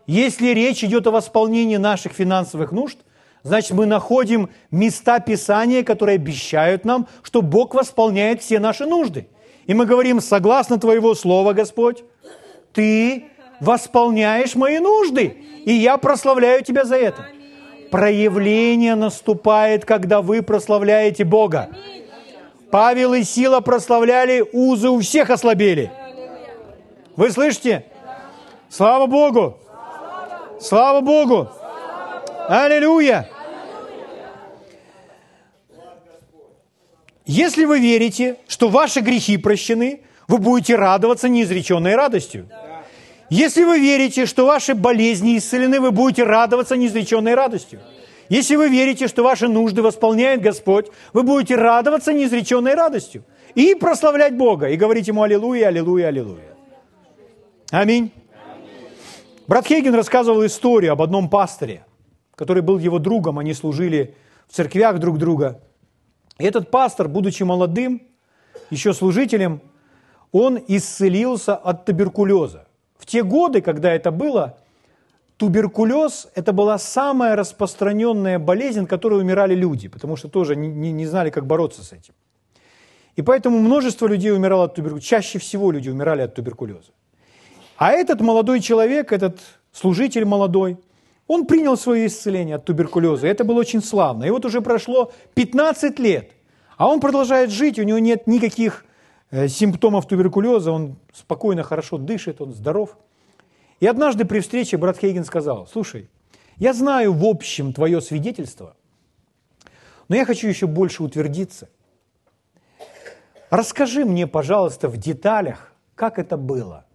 Если 0.06 0.48
речь 0.48 0.82
идет 0.82 1.06
о 1.06 1.12
восполнении 1.12 1.76
наших 1.76 2.12
финансовых 2.12 2.72
нужд, 2.72 2.98
Значит, 3.42 3.70
мы 3.72 3.86
находим 3.86 4.50
места 4.70 5.18
Писания, 5.18 5.82
которые 5.82 6.16
обещают 6.16 6.84
нам, 6.84 7.08
что 7.22 7.40
Бог 7.40 7.74
восполняет 7.74 8.42
все 8.42 8.58
наши 8.58 8.84
нужды. 8.84 9.28
И 9.66 9.72
мы 9.72 9.86
говорим, 9.86 10.20
согласно 10.20 10.78
Твоего 10.78 11.14
Слова, 11.14 11.52
Господь, 11.52 12.04
Ты 12.72 13.24
восполняешь 13.60 14.54
мои 14.56 14.78
нужды, 14.78 15.38
и 15.64 15.72
я 15.72 15.96
прославляю 15.96 16.62
Тебя 16.62 16.84
за 16.84 16.96
это. 16.96 17.26
Проявление 17.90 18.94
наступает, 18.94 19.84
когда 19.84 20.22
вы 20.22 20.42
прославляете 20.42 21.24
Бога. 21.24 21.70
Павел 22.70 23.14
и 23.14 23.24
Сила 23.24 23.60
прославляли, 23.60 24.44
узы 24.52 24.88
у 24.88 25.00
всех 25.00 25.30
ослабели. 25.30 25.90
Вы 27.16 27.30
слышите? 27.30 27.84
Слава 28.68 29.06
Богу! 29.06 29.58
Слава 30.60 31.00
Богу! 31.00 31.48
Аллилуйя! 32.48 33.28
Если 37.26 37.64
вы 37.64 37.80
верите, 37.80 38.36
что 38.48 38.68
ваши 38.68 39.00
грехи 39.00 39.36
прощены, 39.36 40.02
вы 40.26 40.38
будете 40.38 40.76
радоваться 40.76 41.28
неизреченной 41.28 41.94
радостью. 41.96 42.48
Если 43.30 43.62
вы 43.64 43.78
верите, 43.78 44.26
что 44.26 44.46
ваши 44.46 44.74
болезни 44.74 45.38
исцелены, 45.38 45.80
вы 45.80 45.92
будете 45.92 46.24
радоваться 46.24 46.76
неизреченной 46.76 47.34
радостью. 47.34 47.80
Если 48.30 48.54
вы 48.54 48.68
верите, 48.68 49.08
что 49.08 49.24
ваши 49.24 49.48
нужды 49.48 49.82
восполняет 49.82 50.40
Господь, 50.40 50.86
вы 51.12 51.24
будете 51.24 51.56
радоваться 51.56 52.12
неизреченной 52.12 52.74
радостью 52.74 53.24
и 53.56 53.74
прославлять 53.74 54.36
Бога, 54.36 54.68
и 54.68 54.76
говорить 54.76 55.08
Ему 55.08 55.22
«Аллилуйя, 55.22 55.66
аллилуйя, 55.66 56.06
аллилуйя». 56.06 56.54
Аминь. 57.72 58.12
Брат 59.48 59.66
Хейген 59.66 59.96
рассказывал 59.96 60.46
историю 60.46 60.92
об 60.92 61.02
одном 61.02 61.28
пасторе, 61.28 61.84
который 62.36 62.62
был 62.62 62.78
его 62.78 63.00
другом, 63.00 63.40
они 63.40 63.52
служили 63.52 64.14
в 64.46 64.54
церквях 64.54 65.00
друг 65.00 65.18
друга. 65.18 65.60
И 66.38 66.44
этот 66.44 66.70
пастор, 66.70 67.08
будучи 67.08 67.42
молодым, 67.42 68.00
еще 68.70 68.94
служителем, 68.94 69.60
он 70.30 70.62
исцелился 70.68 71.56
от 71.56 71.84
туберкулеза. 71.84 72.68
В 72.96 73.06
те 73.06 73.24
годы, 73.24 73.60
когда 73.60 73.92
это 73.92 74.12
было, 74.12 74.56
туберкулез– 75.40 76.28
это 76.34 76.52
была 76.52 76.78
самая 76.78 77.34
распространенная 77.34 78.38
болезнь, 78.38 78.86
которой 78.86 79.20
умирали 79.20 79.54
люди, 79.54 79.88
потому 79.88 80.16
что 80.16 80.28
тоже 80.28 80.54
не, 80.54 80.68
не, 80.68 80.92
не 80.92 81.06
знали, 81.06 81.30
как 81.30 81.46
бороться 81.46 81.82
с 81.82 81.92
этим. 81.92 82.12
И 83.16 83.22
поэтому 83.22 83.58
множество 83.58 84.06
людей 84.06 84.32
умирало 84.32 84.64
от 84.64 84.74
туберкулеза. 84.74 85.06
Чаще 85.06 85.38
всего 85.38 85.72
люди 85.72 85.88
умирали 85.88 86.20
от 86.20 86.34
туберкулеза. 86.34 86.92
А 87.78 87.92
этот 87.92 88.20
молодой 88.20 88.60
человек, 88.60 89.12
этот 89.12 89.40
служитель 89.72 90.26
молодой, 90.26 90.76
он 91.26 91.46
принял 91.46 91.78
свое 91.78 92.06
исцеление 92.06 92.56
от 92.56 92.66
туберкулеза. 92.66 93.26
И 93.26 93.30
это 93.30 93.44
было 93.44 93.60
очень 93.60 93.82
славно. 93.82 94.24
И 94.24 94.30
вот 94.30 94.44
уже 94.44 94.60
прошло 94.60 95.10
15 95.34 95.98
лет, 96.00 96.32
а 96.76 96.86
он 96.86 97.00
продолжает 97.00 97.50
жить, 97.50 97.78
у 97.78 97.82
него 97.82 97.98
нет 97.98 98.26
никаких 98.26 98.84
э, 99.30 99.48
симптомов 99.48 100.06
туберкулеза, 100.06 100.70
он 100.70 100.96
спокойно, 101.14 101.62
хорошо 101.62 101.96
дышит, 101.96 102.42
он 102.42 102.52
здоров. 102.52 102.98
И 103.80 103.86
однажды 103.86 104.26
при 104.26 104.40
встрече 104.40 104.76
брат 104.76 104.98
Хейген 104.98 105.24
сказал, 105.24 105.66
слушай, 105.66 106.08
я 106.56 106.74
знаю 106.74 107.14
в 107.14 107.24
общем 107.24 107.72
твое 107.72 108.02
свидетельство, 108.02 108.76
но 110.08 110.16
я 110.16 110.26
хочу 110.26 110.46
еще 110.46 110.66
больше 110.66 111.02
утвердиться. 111.02 111.70
Расскажи 113.48 114.04
мне, 114.04 114.26
пожалуйста, 114.26 114.88
в 114.88 114.98
деталях, 114.98 115.72
как 115.94 116.18
это 116.18 116.36
было. 116.36 116.86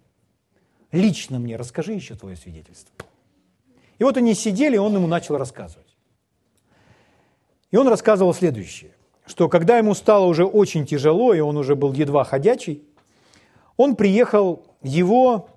Лично 0.92 1.40
мне 1.40 1.58
расскажи 1.58 1.94
еще 1.94 2.16
твое 2.16 2.38
свидетельство. 2.38 2.96
И 3.98 4.04
вот 4.04 4.16
они 4.18 4.34
сидели, 4.36 4.76
и 4.76 4.80
он 4.80 4.94
ему 4.94 5.08
начал 5.08 5.38
рассказывать. 5.38 5.98
И 7.72 7.78
он 7.78 7.88
рассказывал 7.88 8.34
следующее, 8.34 8.92
что 9.26 9.50
когда 9.50 9.78
ему 9.78 9.96
стало 9.96 10.26
уже 10.26 10.46
очень 10.46 10.86
тяжело, 10.86 11.34
и 11.34 11.40
он 11.40 11.58
уже 11.58 11.76
был 11.76 11.94
едва 11.94 12.24
ходячий, 12.24 12.84
он 13.76 13.96
приехал, 13.96 14.64
его 14.82 15.50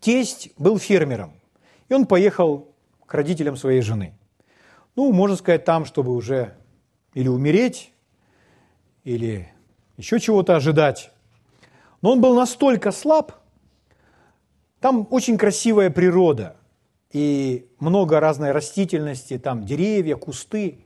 тесть 0.00 0.50
был 0.58 0.78
фермером, 0.78 1.32
и 1.88 1.94
он 1.94 2.06
поехал 2.06 2.74
к 3.06 3.14
родителям 3.14 3.56
своей 3.56 3.80
жены. 3.80 4.14
Ну, 4.96 5.12
можно 5.12 5.36
сказать, 5.36 5.64
там, 5.64 5.84
чтобы 5.84 6.14
уже 6.14 6.54
или 7.14 7.28
умереть, 7.28 7.92
или 9.04 9.48
еще 9.96 10.20
чего-то 10.20 10.56
ожидать. 10.56 11.10
Но 12.02 12.12
он 12.12 12.20
был 12.20 12.34
настолько 12.34 12.92
слаб, 12.92 13.32
там 14.80 15.08
очень 15.10 15.38
красивая 15.38 15.90
природа 15.90 16.56
и 17.10 17.68
много 17.80 18.20
разной 18.20 18.52
растительности, 18.52 19.38
там 19.38 19.64
деревья, 19.64 20.16
кусты. 20.16 20.84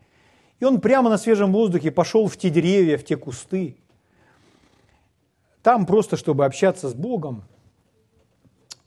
И 0.61 0.65
он 0.65 0.81
прямо 0.81 1.11
на 1.11 1.19
свежем 1.19 1.53
воздухе 1.53 1.91
пошел 1.91 2.27
в 2.27 2.37
те 2.37 2.49
деревья, 2.49 2.97
в 2.97 3.05
те 3.05 3.17
кусты. 3.17 3.77
Там 5.63 5.85
просто, 5.85 6.17
чтобы 6.17 6.45
общаться 6.45 6.89
с 6.89 6.95
Богом. 6.95 7.45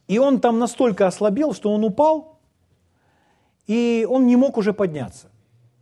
И 0.07 0.19
он 0.19 0.39
там 0.39 0.59
настолько 0.59 1.07
ослабел, 1.07 1.53
что 1.53 1.73
он 1.73 1.83
упал, 1.83 2.39
и 3.67 4.05
он 4.09 4.27
не 4.27 4.35
мог 4.35 4.57
уже 4.57 4.73
подняться. 4.73 5.31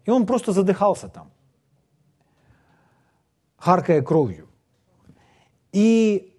И 0.06 0.12
он 0.12 0.26
просто 0.26 0.52
задыхался 0.52 1.10
там, 1.10 1.32
харкая 3.58 4.02
кровью. 4.02 4.48
И 5.72 6.34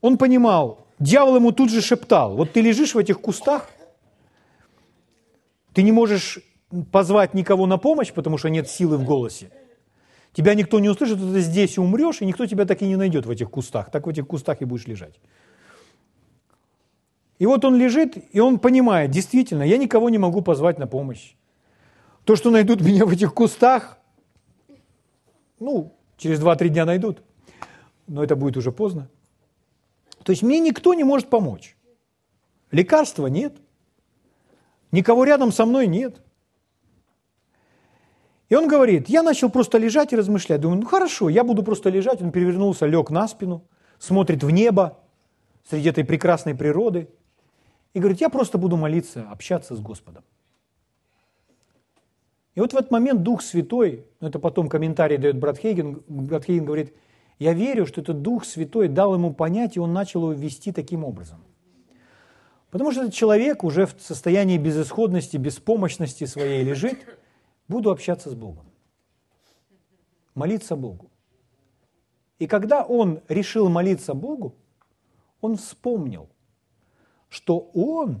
он 0.00 0.18
понимал, 0.18 0.86
дьявол 0.98 1.36
ему 1.36 1.52
тут 1.52 1.70
же 1.70 1.80
шептал, 1.80 2.36
вот 2.36 2.52
ты 2.52 2.60
лежишь 2.60 2.94
в 2.94 2.98
этих 2.98 3.20
кустах, 3.20 3.70
ты 5.72 5.82
не 5.82 5.92
можешь 5.92 6.38
позвать 6.92 7.34
никого 7.34 7.66
на 7.66 7.78
помощь, 7.78 8.12
потому 8.12 8.38
что 8.38 8.48
нет 8.48 8.68
силы 8.68 8.96
в 8.96 9.04
голосе. 9.04 9.50
Тебя 10.32 10.54
никто 10.54 10.78
не 10.78 10.88
услышит, 10.88 11.18
ты 11.18 11.40
здесь 11.40 11.78
умрешь, 11.78 12.20
и 12.20 12.26
никто 12.26 12.46
тебя 12.46 12.64
так 12.64 12.82
и 12.82 12.86
не 12.86 12.96
найдет 12.96 13.26
в 13.26 13.30
этих 13.30 13.50
кустах. 13.50 13.90
Так 13.90 14.06
в 14.06 14.10
этих 14.10 14.26
кустах 14.28 14.62
и 14.62 14.64
будешь 14.64 14.86
лежать. 14.86 15.14
И 17.40 17.46
вот 17.46 17.64
он 17.64 17.74
лежит, 17.74 18.18
и 18.34 18.38
он 18.38 18.58
понимает, 18.58 19.10
действительно, 19.10 19.62
я 19.62 19.78
никого 19.78 20.10
не 20.10 20.18
могу 20.18 20.42
позвать 20.42 20.78
на 20.78 20.86
помощь. 20.86 21.32
То, 22.24 22.36
что 22.36 22.50
найдут 22.50 22.80
меня 22.86 23.06
в 23.06 23.10
этих 23.10 23.32
кустах, 23.32 23.96
ну, 25.58 25.96
через 26.18 26.38
2-3 26.38 26.68
дня 26.68 26.84
найдут, 26.84 27.22
но 28.06 28.22
это 28.22 28.36
будет 28.36 28.58
уже 28.58 28.72
поздно. 28.72 29.08
То 30.22 30.32
есть 30.32 30.42
мне 30.42 30.60
никто 30.60 30.92
не 30.92 31.02
может 31.02 31.30
помочь. 31.30 31.76
Лекарства 32.72 33.26
нет. 33.26 33.56
Никого 34.92 35.24
рядом 35.24 35.50
со 35.50 35.64
мной 35.64 35.86
нет. 35.86 36.20
И 38.50 38.54
он 38.54 38.68
говорит, 38.68 39.08
я 39.08 39.22
начал 39.22 39.48
просто 39.48 39.78
лежать 39.78 40.12
и 40.12 40.16
размышлять. 40.16 40.60
Думаю, 40.60 40.82
ну 40.82 40.86
хорошо, 40.86 41.30
я 41.30 41.42
буду 41.42 41.62
просто 41.62 41.88
лежать. 41.88 42.20
Он 42.20 42.32
перевернулся, 42.32 42.84
лег 42.84 43.08
на 43.08 43.26
спину, 43.26 43.64
смотрит 43.98 44.44
в 44.44 44.50
небо 44.50 44.98
среди 45.64 45.88
этой 45.88 46.04
прекрасной 46.04 46.54
природы– 46.54 47.08
и 47.92 47.98
говорит, 47.98 48.20
я 48.20 48.28
просто 48.28 48.58
буду 48.58 48.76
молиться, 48.76 49.28
общаться 49.30 49.74
с 49.74 49.80
Господом. 49.80 50.24
И 52.54 52.60
вот 52.60 52.72
в 52.72 52.76
этот 52.76 52.90
момент 52.90 53.22
Дух 53.22 53.42
Святой, 53.42 54.06
ну 54.20 54.28
это 54.28 54.38
потом 54.38 54.68
комментарий 54.68 55.16
дает 55.16 55.38
брат 55.38 55.58
Хейген, 55.58 56.02
брат 56.08 56.44
Хейген 56.44 56.64
говорит, 56.64 56.94
я 57.38 57.52
верю, 57.52 57.86
что 57.86 58.00
этот 58.00 58.22
Дух 58.22 58.44
Святой 58.44 58.88
дал 58.88 59.14
ему 59.14 59.32
понять, 59.32 59.76
и 59.76 59.80
он 59.80 59.92
начал 59.92 60.30
его 60.30 60.32
вести 60.32 60.72
таким 60.72 61.04
образом. 61.04 61.42
Потому 62.70 62.92
что 62.92 63.02
этот 63.02 63.14
человек 63.14 63.64
уже 63.64 63.86
в 63.86 63.94
состоянии 63.98 64.58
безысходности, 64.58 65.36
беспомощности 65.36 66.24
своей 66.24 66.62
лежит, 66.62 66.98
буду 67.66 67.90
общаться 67.90 68.30
с 68.30 68.34
Богом, 68.34 68.66
молиться 70.34 70.76
Богу. 70.76 71.10
И 72.38 72.46
когда 72.46 72.84
он 72.84 73.20
решил 73.28 73.68
молиться 73.68 74.14
Богу, 74.14 74.54
он 75.40 75.56
вспомнил– 75.56 76.28
что 77.30 77.70
он 77.72 78.20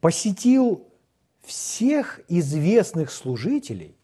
посетил 0.00 0.86
всех 1.42 2.20
известных 2.28 3.10
служителей 3.10 3.96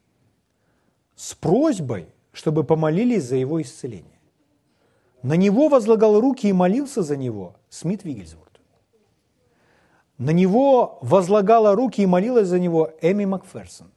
с 1.14 1.34
просьбой, 1.34 2.08
чтобы 2.32 2.64
помолились 2.64 3.24
за 3.24 3.36
его 3.36 3.62
исцеление. 3.62 4.18
На 5.22 5.34
него 5.34 5.68
возлагал 5.68 6.20
руки 6.20 6.48
и 6.48 6.52
молился 6.52 7.02
за 7.02 7.16
него 7.16 7.54
Смит 7.68 8.04
Вигельсворт. 8.04 8.60
На 10.18 10.30
него 10.30 10.98
возлагала 11.02 11.74
руки 11.74 12.00
и 12.02 12.06
молилась 12.06 12.48
за 12.48 12.58
него 12.58 12.90
Эми 13.02 13.26
Макферсон, 13.26 13.90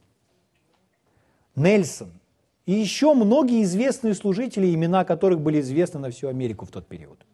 Нельсон 1.56 2.12
и 2.66 2.72
еще 2.72 3.14
многие 3.14 3.62
известные 3.62 4.14
служители, 4.14 4.72
имена 4.72 5.04
которых 5.04 5.40
были 5.40 5.60
известны 5.60 5.98
на 5.98 6.10
всю 6.10 6.28
Америку 6.28 6.66
в 6.66 6.70
тот 6.70 6.86
период. 6.86 7.24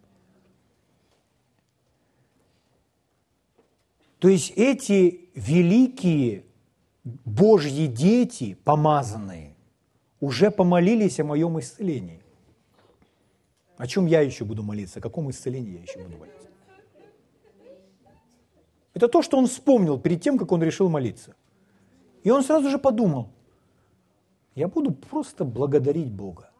То 4.18 4.28
есть 4.28 4.52
эти 4.56 5.28
великие 5.34 6.44
Божьи 7.04 7.86
дети, 7.86 8.56
помазанные, 8.64 9.54
уже 10.20 10.50
помолились 10.50 11.20
о 11.20 11.24
моем 11.24 11.58
исцелении. 11.60 12.22
О 13.76 13.86
чем 13.86 14.06
я 14.06 14.22
еще 14.22 14.44
буду 14.44 14.62
молиться? 14.62 14.98
О 14.98 15.02
каком 15.02 15.30
исцелении 15.30 15.74
я 15.74 15.82
еще 15.82 16.02
буду 16.02 16.16
молиться? 16.16 16.48
Это 18.94 19.08
то, 19.08 19.20
что 19.20 19.36
он 19.36 19.46
вспомнил 19.46 20.00
перед 20.00 20.22
тем, 20.22 20.38
как 20.38 20.50
он 20.52 20.62
решил 20.62 20.88
молиться. 20.88 21.36
И 22.24 22.30
он 22.30 22.42
сразу 22.42 22.70
же 22.70 22.78
подумал, 22.78 23.28
я 24.54 24.68
буду 24.68 24.90
просто 24.90 25.44
благодарить 25.44 26.10
Бога. 26.10 26.50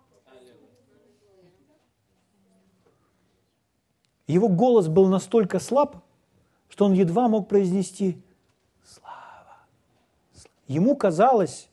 Его 4.27 4.49
голос 4.49 4.89
был 4.89 5.07
настолько 5.07 5.59
слаб, 5.59 6.05
что 6.69 6.85
он 6.87 6.93
едва 6.93 7.29
мог 7.29 7.49
произнести 7.49 8.23
«Слава». 8.85 9.57
Ему 10.67 10.97
казалось, 10.97 11.69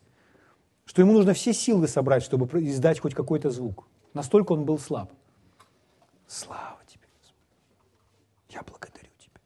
что 0.86 1.02
ему 1.02 1.14
нужно 1.14 1.34
все 1.34 1.54
силы 1.54 1.88
собрать, 1.88 2.24
чтобы 2.24 2.46
издать 2.62 3.00
хоть 3.00 3.14
какой-то 3.14 3.50
звук. 3.50 3.88
Настолько 4.14 4.52
он 4.52 4.66
был 4.66 4.78
слаб. 4.78 5.12
Слава 6.28 6.80
тебе, 6.88 7.08
Господи. 7.20 7.36
Я 8.50 8.62
благодарю 8.62 9.10
тебя. 9.18 9.40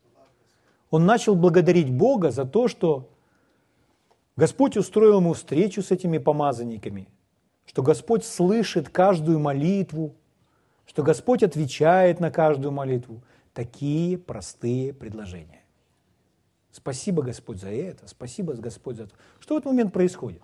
Он 0.90 1.06
начал 1.06 1.36
благодарить 1.36 1.92
Бога 1.92 2.32
за 2.32 2.46
то, 2.46 2.68
что 2.68 3.10
Господь 4.36 4.78
устроил 4.78 5.20
ему 5.20 5.34
встречу 5.34 5.82
с 5.82 5.92
этими 5.92 6.18
помазанниками, 6.18 7.08
что 7.66 7.82
Господь 7.82 8.24
слышит 8.24 8.90
каждую 8.90 9.40
молитву, 9.40 10.16
что 10.86 11.04
Господь 11.04 11.44
отвечает 11.44 12.20
на 12.20 12.32
каждую 12.32 12.72
молитву, 12.72 13.22
такие 13.58 14.20
простые 14.20 14.94
предложения. 14.94 15.64
Спасибо, 16.72 17.24
Господь, 17.24 17.60
за 17.60 17.70
это, 17.70 18.08
спасибо, 18.08 18.54
Господь, 18.54 18.98
за 18.98 19.08
то. 19.08 19.16
Что 19.40 19.56
в 19.56 19.58
этот 19.58 19.72
момент 19.72 19.92
происходит? 19.92 20.44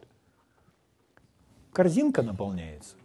Корзинка 1.73 2.23
наполняется. 2.23 2.95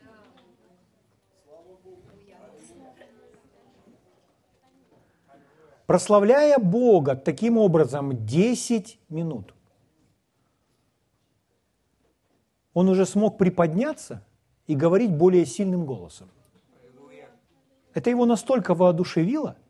Прославляя 5.85 6.59
Бога 6.59 7.15
таким 7.15 7.59
образом 7.59 8.25
10 8.25 8.99
минут, 9.11 9.55
он 12.73 12.89
уже 12.89 13.05
смог 13.05 13.37
приподняться 13.37 14.25
и 14.67 14.75
говорить 14.75 15.15
более 15.15 15.45
сильным 15.45 15.85
голосом. 15.85 16.31
Это 17.93 18.09
его 18.09 18.25
настолько 18.25 18.75
воодушевило– 18.75 19.59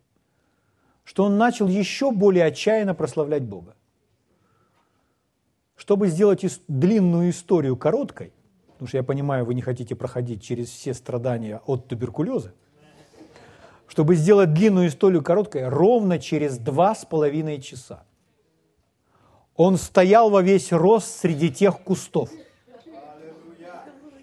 что 1.09 1.25
он 1.25 1.39
начал 1.39 1.69
еще 1.69 2.11
более 2.11 2.45
отчаянно 2.45 2.93
прославлять 2.93 3.43
Бога. 3.43 3.75
Чтобы 5.75 6.09
сделать 6.09 6.45
длинную 6.69 7.31
историю 7.31 7.79
короткой, 7.79 8.35
потому 8.73 8.89
что 8.89 8.99
я 8.99 9.03
понимаю, 9.03 9.47
вы 9.47 9.55
не 9.55 9.63
хотите 9.63 9.97
проходить 9.97 10.43
через 10.43 10.69
все 10.69 10.93
страдания 10.93 11.63
от 11.65 11.89
туберкулеза, 11.89 12.53
чтобы 13.87 14.17
сделать 14.17 14.53
длинную 14.53 14.89
историю 14.89 15.23
короткой, 15.23 15.71
ровно 15.71 16.19
через 16.19 16.59
два 16.59 16.95
с 16.95 17.07
половиной 17.07 17.63
часа 17.63 18.05
он 19.57 19.79
стоял 19.79 20.29
во 20.29 20.43
весь 20.43 20.73
рост 20.73 21.21
среди 21.21 21.51
тех 21.51 21.81
кустов 21.81 22.29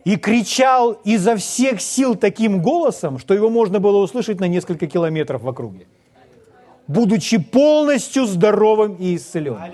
и 0.04 0.18
кричал 0.18 0.92
изо 1.04 1.36
всех 1.36 1.82
сил 1.82 2.14
таким 2.16 2.62
голосом, 2.62 3.18
что 3.18 3.34
его 3.34 3.50
можно 3.50 3.80
было 3.80 4.04
услышать 4.04 4.40
на 4.40 4.48
несколько 4.48 4.86
километров 4.86 5.42
в 5.42 5.50
округе, 5.50 5.88
будучи 6.88 7.38
полностью 7.38 8.26
здоровым 8.26 8.96
и 8.96 9.16
исцеленным. 9.16 9.74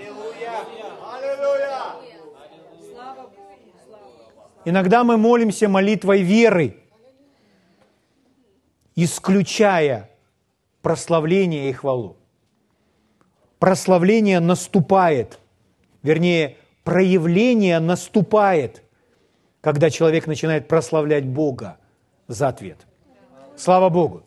Иногда 4.64 5.02
мы 5.02 5.16
молимся 5.16 5.68
молитвой 5.68 6.22
веры, 6.22 6.76
исключая 8.94 10.08
прославление 10.82 11.68
и 11.68 11.72
хвалу. 11.72 12.16
Прославление 13.58 14.40
наступает, 14.40 15.38
вернее, 16.02 16.56
проявление 16.84 17.80
наступает, 17.80 18.82
когда 19.60 19.90
человек 19.90 20.26
начинает 20.26 20.68
прославлять 20.68 21.26
Бога 21.26 21.78
за 22.28 22.48
ответ. 22.48 22.78
Слава 23.56 23.88
Богу! 23.88 24.22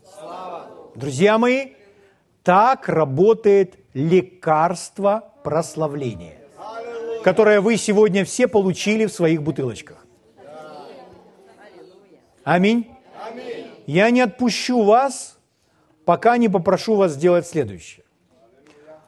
Друзья 0.96 1.38
мои, 1.38 1.72
так 2.46 2.88
работает 2.88 3.80
лекарство 3.96 5.34
прославления, 5.44 6.38
которое 7.24 7.60
вы 7.60 7.76
сегодня 7.76 8.24
все 8.24 8.48
получили 8.48 9.08
в 9.08 9.12
своих 9.12 9.42
бутылочках. 9.42 10.06
Аминь. 12.44 12.88
Я 13.88 14.12
не 14.12 14.22
отпущу 14.22 14.84
вас, 14.84 15.40
пока 16.06 16.38
не 16.38 16.48
попрошу 16.48 16.96
вас 16.96 17.14
сделать 17.14 17.48
следующее. 17.48 18.06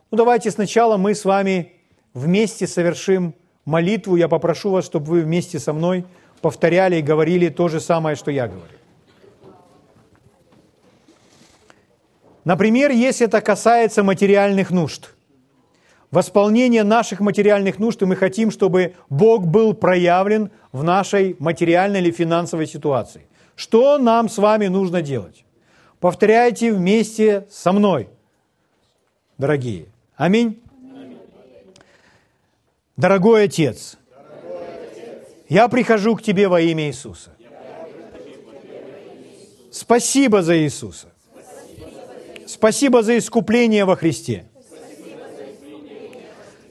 Ну 0.09 0.17
давайте 0.17 0.49
сначала 0.49 0.97
мы 0.97 1.13
с 1.13 1.23
вами 1.23 1.73
вместе 2.15 2.65
совершим 2.65 3.35
молитву. 3.65 4.15
Я 4.15 4.29
попрошу 4.29 4.71
вас, 4.71 4.85
чтобы 4.85 5.05
вы 5.05 5.21
вместе 5.21 5.59
со 5.59 5.73
мной 5.73 6.05
повторяли 6.41 6.95
и 6.95 7.01
говорили 7.03 7.49
то 7.49 7.67
же 7.67 7.79
самое, 7.81 8.15
что 8.15 8.31
я 8.31 8.47
говорю. 8.47 8.76
Например, 12.47 12.91
если 12.91 13.27
это 13.27 13.41
касается 13.41 14.03
материальных 14.03 14.71
нужд. 14.71 15.13
Восполнение 16.11 16.83
наших 16.83 17.19
материальных 17.19 17.77
нужд, 17.77 18.01
и 18.01 18.05
мы 18.05 18.15
хотим, 18.15 18.51
чтобы 18.51 18.95
Бог 19.09 19.45
был 19.45 19.73
проявлен 19.73 20.49
в 20.71 20.81
нашей 20.81 21.35
материальной 21.39 21.99
или 21.99 22.09
финансовой 22.09 22.65
ситуации. 22.65 23.27
Что 23.57 23.97
нам 23.97 24.29
с 24.29 24.37
вами 24.37 24.67
нужно 24.67 25.01
делать? 25.01 25.43
Повторяйте 25.99 26.71
вместе 26.71 27.45
со 27.51 27.73
мной, 27.73 28.07
дорогие. 29.37 29.87
Аминь. 30.15 30.61
Дорогой 32.95 33.43
Отец, 33.43 33.97
я 35.49 35.67
прихожу 35.67 36.15
к 36.15 36.21
Тебе 36.21 36.47
во 36.47 36.61
имя 36.61 36.87
Иисуса. 36.87 37.31
Спасибо 39.69 40.41
за 40.41 40.57
Иисуса. 40.57 41.09
Спасибо 42.47 43.03
за 43.03 43.17
искупление 43.17 43.83
во 43.83 43.97
Христе. 43.97 44.45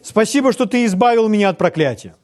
Спасибо, 0.03 0.53
что 0.53 0.65
Ты 0.67 0.87
избавил 0.87 1.29
меня 1.29 1.51
от 1.51 1.59
проклятия. 1.59 2.17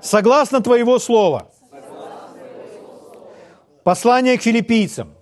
Согласно 0.00 0.60
Твоего 0.60 0.98
Слова, 0.98 1.48
послание 3.84 4.36
к 4.36 4.42
филиппийцам, 4.42 5.14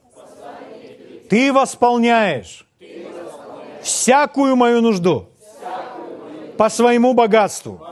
Ты 1.29 1.53
восполняешь 1.53 2.67
всякую 3.83 4.57
мою 4.57 4.81
нужду 4.81 5.29
по 6.57 6.71
своему 6.71 7.13
богатству 7.13 7.87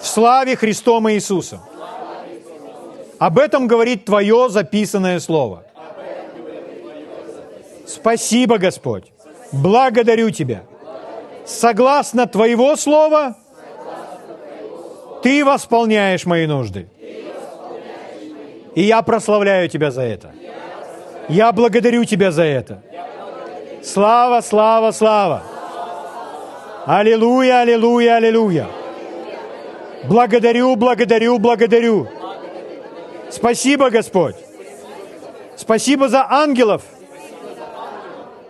в 0.00 0.06
славе 0.06 0.54
Христом 0.54 1.10
Иисусом. 1.10 1.60
Об 3.18 3.38
этом 3.38 3.66
говорит 3.66 4.04
Твое 4.04 4.48
записанное 4.48 5.18
Слово. 5.18 5.65
Спасибо, 7.86 8.58
Господь. 8.58 9.12
Благодарю 9.52 10.30
Тебя. 10.30 10.64
Согласно 11.44 12.26
Твоего 12.26 12.76
Слова, 12.76 13.36
Ты 15.22 15.44
восполняешь 15.44 16.26
мои 16.26 16.46
нужды. 16.46 16.88
И 18.74 18.82
я 18.82 19.02
прославляю 19.02 19.68
Тебя 19.68 19.90
за 19.90 20.02
это. 20.02 20.32
Я 21.28 21.52
благодарю 21.52 22.04
Тебя 22.04 22.30
за 22.32 22.42
это. 22.42 22.82
Слава, 23.82 24.40
слава, 24.40 24.90
слава. 24.90 25.42
Аллилуйя, 26.86 27.60
аллилуйя, 27.60 28.16
аллилуйя. 28.16 28.66
Благодарю, 30.04 30.76
благодарю, 30.76 31.38
благодарю. 31.38 32.08
Спасибо, 33.30 33.90
Господь. 33.90 34.36
Спасибо 35.56 36.08
за 36.08 36.26
ангелов. 36.28 36.82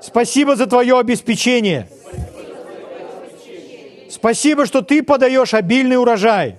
Спасибо 0.06 0.54
за 0.54 0.66
Твое 0.66 0.96
обеспечение. 1.00 1.88
Спасибо, 4.08 4.64
что 4.64 4.80
Ты 4.82 5.02
подаешь 5.02 5.52
обильный 5.52 5.98
урожай 5.98 6.58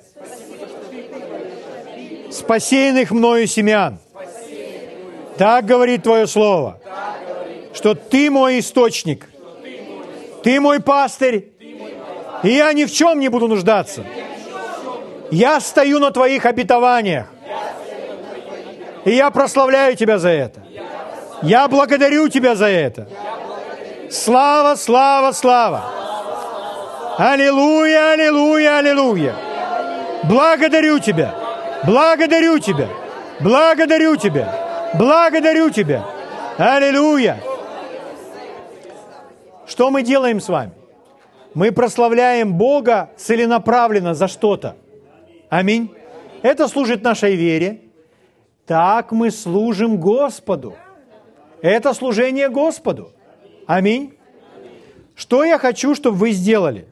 спасенных 2.29 3.11
мною 3.11 3.47
семян. 3.47 3.99
Так 5.37 5.65
говорит 5.65 6.03
Твое 6.03 6.27
Слово, 6.27 6.77
что 7.73 7.95
Ты 7.95 8.29
мой 8.29 8.59
источник, 8.59 9.29
Ты 10.43 10.59
мой 10.59 10.81
пастырь, 10.81 11.53
и 12.43 12.49
я 12.49 12.73
ни 12.73 12.83
в 12.83 12.91
чем 12.91 13.17
не 13.21 13.29
буду 13.29 13.47
нуждаться. 13.47 14.03
Я 15.31 15.61
стою 15.61 15.99
на 15.99 16.11
Твоих 16.11 16.45
обетованиях. 16.45 17.27
И 19.05 19.11
я 19.11 19.31
прославляю 19.31 19.95
Тебя 19.95 20.19
за 20.19 20.29
это. 20.29 20.67
Я 21.41 21.67
благодарю 21.67 22.27
Тебя 22.29 22.55
за 22.55 22.67
это. 22.67 23.07
Слава, 24.09 24.75
слава, 24.75 25.31
слава. 25.31 25.83
Аллилуйя, 27.17 28.13
аллилуйя, 28.13 28.77
аллилуйя. 28.77 29.35
Благодарю 30.23 30.99
Тебя. 30.99 31.35
Благодарю 31.85 32.59
Тебя. 32.59 32.89
Благодарю 33.39 34.15
Тебя. 34.15 34.91
Благодарю 34.93 35.69
Тебя. 35.69 36.05
Аллилуйя. 36.57 37.41
Что 39.65 39.91
мы 39.91 40.01
делаем 40.01 40.39
с 40.39 40.47
вами? 40.47 40.71
Мы 41.53 41.71
прославляем 41.71 42.53
Бога 42.53 43.09
целенаправленно 43.17 44.13
за 44.13 44.27
что-то. 44.27 44.75
Аминь. 45.49 45.93
Это 46.41 46.67
служит 46.67 47.03
нашей 47.03 47.35
вере. 47.35 47.81
Так 48.65 49.11
мы 49.11 49.31
служим 49.31 49.97
Господу. 49.97 50.75
Это 51.61 51.93
служение 51.93 52.49
Господу. 52.49 53.11
Аминь. 53.65 54.13
Что 55.15 55.43
я 55.43 55.57
хочу, 55.57 55.95
чтобы 55.95 56.17
вы 56.17 56.31
сделали? 56.31 56.87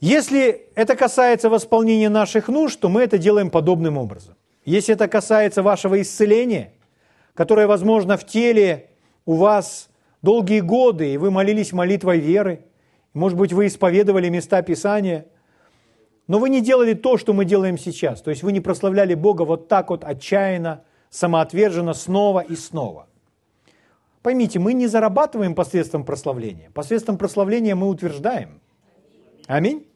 Если 0.00 0.68
это 0.74 0.96
касается 0.96 1.50
восполнения 1.50 2.08
наших 2.08 2.48
нужд, 2.48 2.80
то 2.80 2.88
мы 2.88 3.02
это 3.02 3.18
делаем 3.18 3.50
подобным 3.50 3.98
образом. 3.98 4.34
Если 4.64 4.94
это 4.94 5.08
касается 5.08 5.62
вашего 5.62 6.00
исцеления, 6.00 6.72
которое, 7.34 7.66
возможно, 7.66 8.16
в 8.16 8.26
теле 8.26 8.90
у 9.26 9.34
вас 9.34 9.90
долгие 10.22 10.60
годы, 10.60 11.12
и 11.12 11.16
вы 11.18 11.30
молились 11.30 11.72
молитвой 11.72 12.18
веры– 12.18 12.64
может 13.12 13.36
быть, 13.36 13.52
вы 13.52 13.66
исповедовали 13.66 14.28
места 14.28 14.62
Писания, 14.62 15.26
но 16.28 16.38
вы 16.38 16.48
не 16.48 16.60
делали 16.60 16.94
то, 16.94 17.16
что 17.16 17.32
мы 17.32 17.44
делаем 17.44 17.76
сейчас. 17.76 18.22
То 18.22 18.30
есть 18.30 18.42
вы 18.42 18.52
не 18.52 18.60
прославляли 18.60 19.14
Бога 19.14 19.42
вот 19.42 19.66
так 19.66 19.90
вот 19.90 20.04
отчаянно, 20.04 20.84
самоотверженно 21.10 21.92
снова 21.92 22.40
и 22.40 22.56
снова. 22.56 23.06
Поймите, 24.22 24.58
мы 24.58 24.74
не 24.74 24.86
зарабатываем 24.86 25.54
посредством 25.54 26.04
прославления. 26.04 26.70
Посредством 26.72 27.18
прославления 27.18 27.74
мы 27.74 27.88
утверждаем. 27.88 28.60
Аминь. 29.46 29.86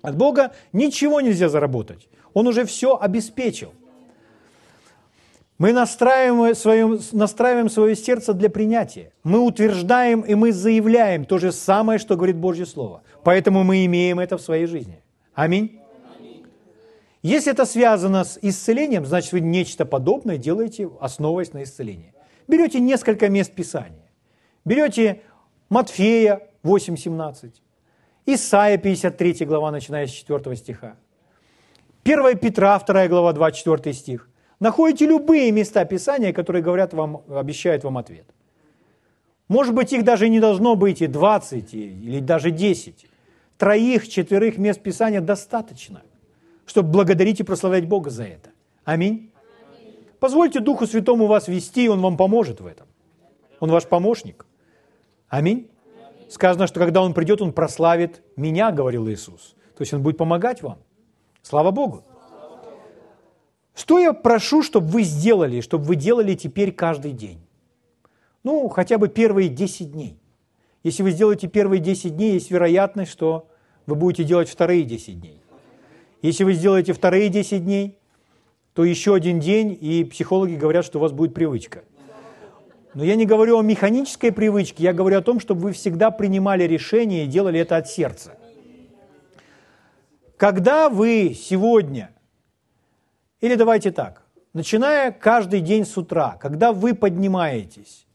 От 0.00 0.16
Бога 0.16 0.52
ничего 0.72 1.20
нельзя 1.20 1.48
заработать. 1.48 2.08
Он 2.34 2.46
уже 2.46 2.64
все 2.64 2.98
обеспечил. 2.98 3.72
Мы 5.58 5.72
настраиваем 5.72 6.54
свое, 6.54 6.98
настраиваем 7.12 7.68
свое 7.68 7.94
сердце 7.94 8.32
для 8.32 8.50
принятия. 8.50 9.12
Мы 9.22 9.38
утверждаем 9.40 10.22
и 10.22 10.34
мы 10.34 10.52
заявляем 10.52 11.24
то 11.24 11.38
же 11.38 11.52
самое, 11.52 11.98
что 11.98 12.16
говорит 12.16 12.36
Божье 12.36 12.66
Слово. 12.66 13.02
Поэтому 13.22 13.62
мы 13.62 13.84
имеем 13.84 14.18
это 14.18 14.38
в 14.38 14.42
своей 14.42 14.66
жизни. 14.66 15.00
Аминь. 15.34 15.81
Если 17.22 17.52
это 17.52 17.64
связано 17.64 18.24
с 18.24 18.38
исцелением, 18.42 19.06
значит 19.06 19.32
вы 19.32 19.40
нечто 19.40 19.84
подобное 19.84 20.38
делаете, 20.38 20.90
основываясь 21.00 21.52
на 21.52 21.62
исцелении. 21.62 22.12
Берете 22.48 22.80
несколько 22.80 23.28
мест 23.28 23.52
Писания 23.52 24.10
Берете 24.64 25.22
Матфея 25.68 26.42
8.17, 26.64 27.52
Исайя 28.26 28.76
53 28.76 29.46
глава, 29.46 29.70
начиная 29.70 30.06
с 30.06 30.10
4 30.10 30.56
стиха, 30.56 30.96
1 32.04 32.38
Петра 32.38 32.78
2 32.78 33.08
глава 33.08 33.32
24 33.32 33.94
стих. 33.94 34.28
Находите 34.60 35.06
любые 35.06 35.50
места 35.50 35.84
Писания, 35.84 36.32
которые 36.32 36.62
говорят 36.62 36.92
вам, 36.92 37.22
обещают 37.28 37.84
вам 37.84 37.98
ответ. 37.98 38.26
Может 39.48 39.74
быть, 39.74 39.92
их 39.92 40.04
даже 40.04 40.28
не 40.28 40.40
должно 40.40 40.76
быть 40.76 41.02
и 41.02 41.06
20, 41.06 41.74
или 41.74 42.20
даже 42.20 42.50
10. 42.50 43.06
Троих, 43.58 44.08
четверых 44.08 44.58
мест 44.58 44.80
Писания 44.80 45.20
достаточно, 45.20 46.02
чтобы 46.66 46.90
благодарить 46.90 47.40
и 47.40 47.42
прославлять 47.42 47.86
Бога 47.86 48.10
за 48.10 48.24
это. 48.24 48.50
Аминь. 48.84 49.30
Позвольте 50.20 50.60
Духу 50.60 50.86
Святому 50.86 51.26
вас 51.26 51.48
вести, 51.48 51.88
Он 51.88 52.00
вам 52.00 52.16
поможет 52.16 52.60
в 52.60 52.66
этом. 52.66 52.86
Он 53.60 53.70
ваш 53.70 53.86
помощник. 53.86 54.46
Аминь. 55.28 55.68
Сказано, 56.28 56.66
что 56.66 56.80
когда 56.80 57.02
Он 57.02 57.12
придет, 57.12 57.42
Он 57.42 57.52
прославит 57.52 58.22
меня, 58.36 58.70
говорил 58.70 59.08
Иисус. 59.08 59.54
То 59.76 59.82
есть 59.82 59.92
Он 59.92 60.02
будет 60.02 60.18
помогать 60.18 60.62
вам. 60.62 60.78
Слава 61.42 61.70
Богу. 61.72 62.04
Что 63.74 63.98
я 63.98 64.12
прошу, 64.12 64.62
чтобы 64.62 64.86
вы 64.86 65.02
сделали, 65.02 65.60
чтобы 65.60 65.84
вы 65.84 65.96
делали 65.96 66.34
теперь 66.34 66.72
каждый 66.72 67.12
день? 67.12 67.40
Ну, 68.44 68.68
хотя 68.68 68.98
бы 68.98 69.08
первые 69.08 69.48
10 69.48 69.92
дней. 69.92 70.18
Если 70.82 71.02
вы 71.02 71.10
сделаете 71.10 71.48
первые 71.48 71.80
10 71.80 72.16
дней, 72.16 72.34
есть 72.34 72.50
вероятность, 72.50 73.10
что 73.10 73.48
вы 73.86 73.94
будете 73.94 74.24
делать 74.24 74.48
вторые 74.48 74.84
10 74.84 75.20
дней. 75.20 75.41
Если 76.22 76.44
вы 76.44 76.54
сделаете 76.54 76.92
вторые 76.92 77.28
10 77.28 77.64
дней, 77.64 77.98
то 78.74 78.84
еще 78.84 79.14
один 79.14 79.40
день, 79.40 79.76
и 79.78 80.04
психологи 80.04 80.54
говорят, 80.54 80.84
что 80.84 80.98
у 80.98 81.02
вас 81.02 81.10
будет 81.10 81.34
привычка. 81.34 81.82
Но 82.94 83.04
я 83.04 83.16
не 83.16 83.26
говорю 83.26 83.58
о 83.58 83.62
механической 83.62 84.30
привычке, 84.30 84.84
я 84.84 84.92
говорю 84.92 85.18
о 85.18 85.22
том, 85.22 85.40
чтобы 85.40 85.62
вы 85.62 85.72
всегда 85.72 86.10
принимали 86.10 86.62
решение 86.64 87.24
и 87.24 87.26
делали 87.26 87.58
это 87.58 87.76
от 87.76 87.88
сердца. 87.88 88.38
Когда 90.36 90.88
вы 90.88 91.34
сегодня, 91.34 92.10
или 93.40 93.56
давайте 93.56 93.90
так, 93.90 94.22
начиная 94.52 95.10
каждый 95.10 95.60
день 95.60 95.84
с 95.84 95.96
утра, 95.96 96.36
когда 96.40 96.72
вы 96.72 96.94
поднимаетесь, 96.94 98.06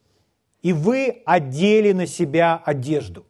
и 0.62 0.72
вы 0.72 1.24
одели 1.26 1.92
на 1.92 2.06
себя 2.06 2.62
одежду, 2.64 3.26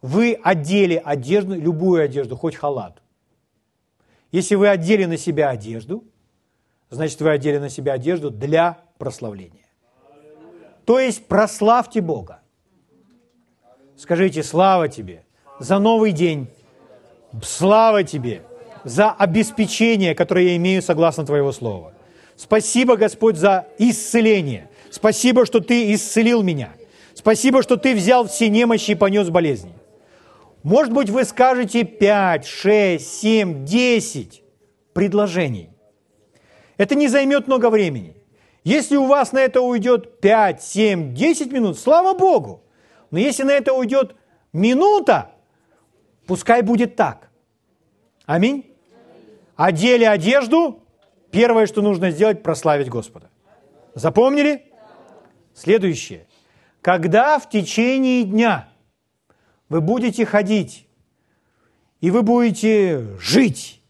вы 0.00 0.38
одели 0.42 1.00
одежду, 1.04 1.54
любую 1.54 2.02
одежду, 2.02 2.36
хоть 2.36 2.54
халат, 2.54 3.01
если 4.32 4.54
вы 4.54 4.68
одели 4.68 5.04
на 5.04 5.18
себя 5.18 5.50
одежду, 5.50 6.04
значит, 6.90 7.20
вы 7.20 7.30
одели 7.30 7.58
на 7.58 7.68
себя 7.68 7.92
одежду 7.92 8.30
для 8.30 8.78
прославления. 8.98 9.66
То 10.86 10.98
есть 10.98 11.26
прославьте 11.26 12.00
Бога. 12.00 12.40
Скажите, 13.96 14.42
слава 14.42 14.88
тебе 14.88 15.24
за 15.60 15.78
новый 15.78 16.12
день, 16.12 16.48
слава 17.42 18.02
тебе 18.02 18.42
за 18.84 19.12
обеспечение, 19.12 20.14
которое 20.14 20.46
я 20.46 20.56
имею 20.56 20.82
согласно 20.82 21.24
Твоего 21.24 21.52
Слова. 21.52 21.92
Спасибо, 22.34 22.96
Господь, 22.96 23.36
за 23.36 23.66
исцеление. 23.78 24.70
Спасибо, 24.90 25.46
что 25.46 25.60
Ты 25.60 25.94
исцелил 25.94 26.42
меня. 26.42 26.70
Спасибо, 27.14 27.62
что 27.62 27.76
Ты 27.76 27.94
взял 27.94 28.26
все 28.26 28.48
немощи 28.48 28.92
и 28.92 28.96
понес 28.96 29.28
болезни. 29.28 29.74
Может 30.62 30.92
быть, 30.92 31.10
вы 31.10 31.24
скажете 31.24 31.82
5, 31.82 32.46
6, 32.46 33.20
7, 33.20 33.64
10 33.64 34.42
предложений. 34.92 35.70
Это 36.76 36.94
не 36.94 37.08
займет 37.08 37.48
много 37.48 37.68
времени. 37.68 38.16
Если 38.62 38.96
у 38.96 39.06
вас 39.06 39.32
на 39.32 39.40
это 39.40 39.60
уйдет 39.60 40.20
5, 40.20 40.62
7, 40.62 41.14
10 41.14 41.52
минут, 41.52 41.78
слава 41.78 42.16
Богу. 42.16 42.62
Но 43.10 43.18
если 43.18 43.42
на 43.42 43.50
это 43.50 43.72
уйдет 43.74 44.14
минута, 44.52 45.32
пускай 46.26 46.62
будет 46.62 46.94
так. 46.94 47.28
Аминь. 48.24 48.72
Одели 49.56 50.04
одежду, 50.04 50.84
первое, 51.32 51.66
что 51.66 51.82
нужно 51.82 52.12
сделать, 52.12 52.42
прославить 52.42 52.88
Господа. 52.88 53.30
Запомнили? 53.94 54.72
Следующее. 55.54 56.26
Когда 56.80 57.38
в 57.40 57.50
течение 57.50 58.22
дня– 58.22 58.68
вы 59.72 59.80
будете 59.80 60.26
ходить, 60.26 60.86
и 62.02 62.10
вы 62.10 62.20
будете 62.20 63.06
жить, 63.18 63.80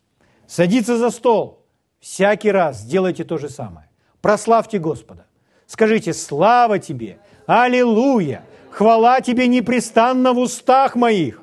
садиться 0.46 0.96
за 0.96 1.10
стол. 1.10 1.66
Всякий 1.98 2.52
раз 2.52 2.84
делайте 2.84 3.24
то 3.24 3.36
же 3.36 3.48
самое. 3.48 3.88
Прославьте 4.20 4.78
Господа. 4.78 5.26
Скажите 5.66 6.14
«Слава 6.14 6.78
Тебе! 6.78 7.18
Аллилуйя! 7.46 8.44
Хвала 8.70 9.20
Тебе 9.20 9.48
непрестанно 9.48 10.32
в 10.32 10.38
устах 10.38 10.94
моих! 10.94 11.42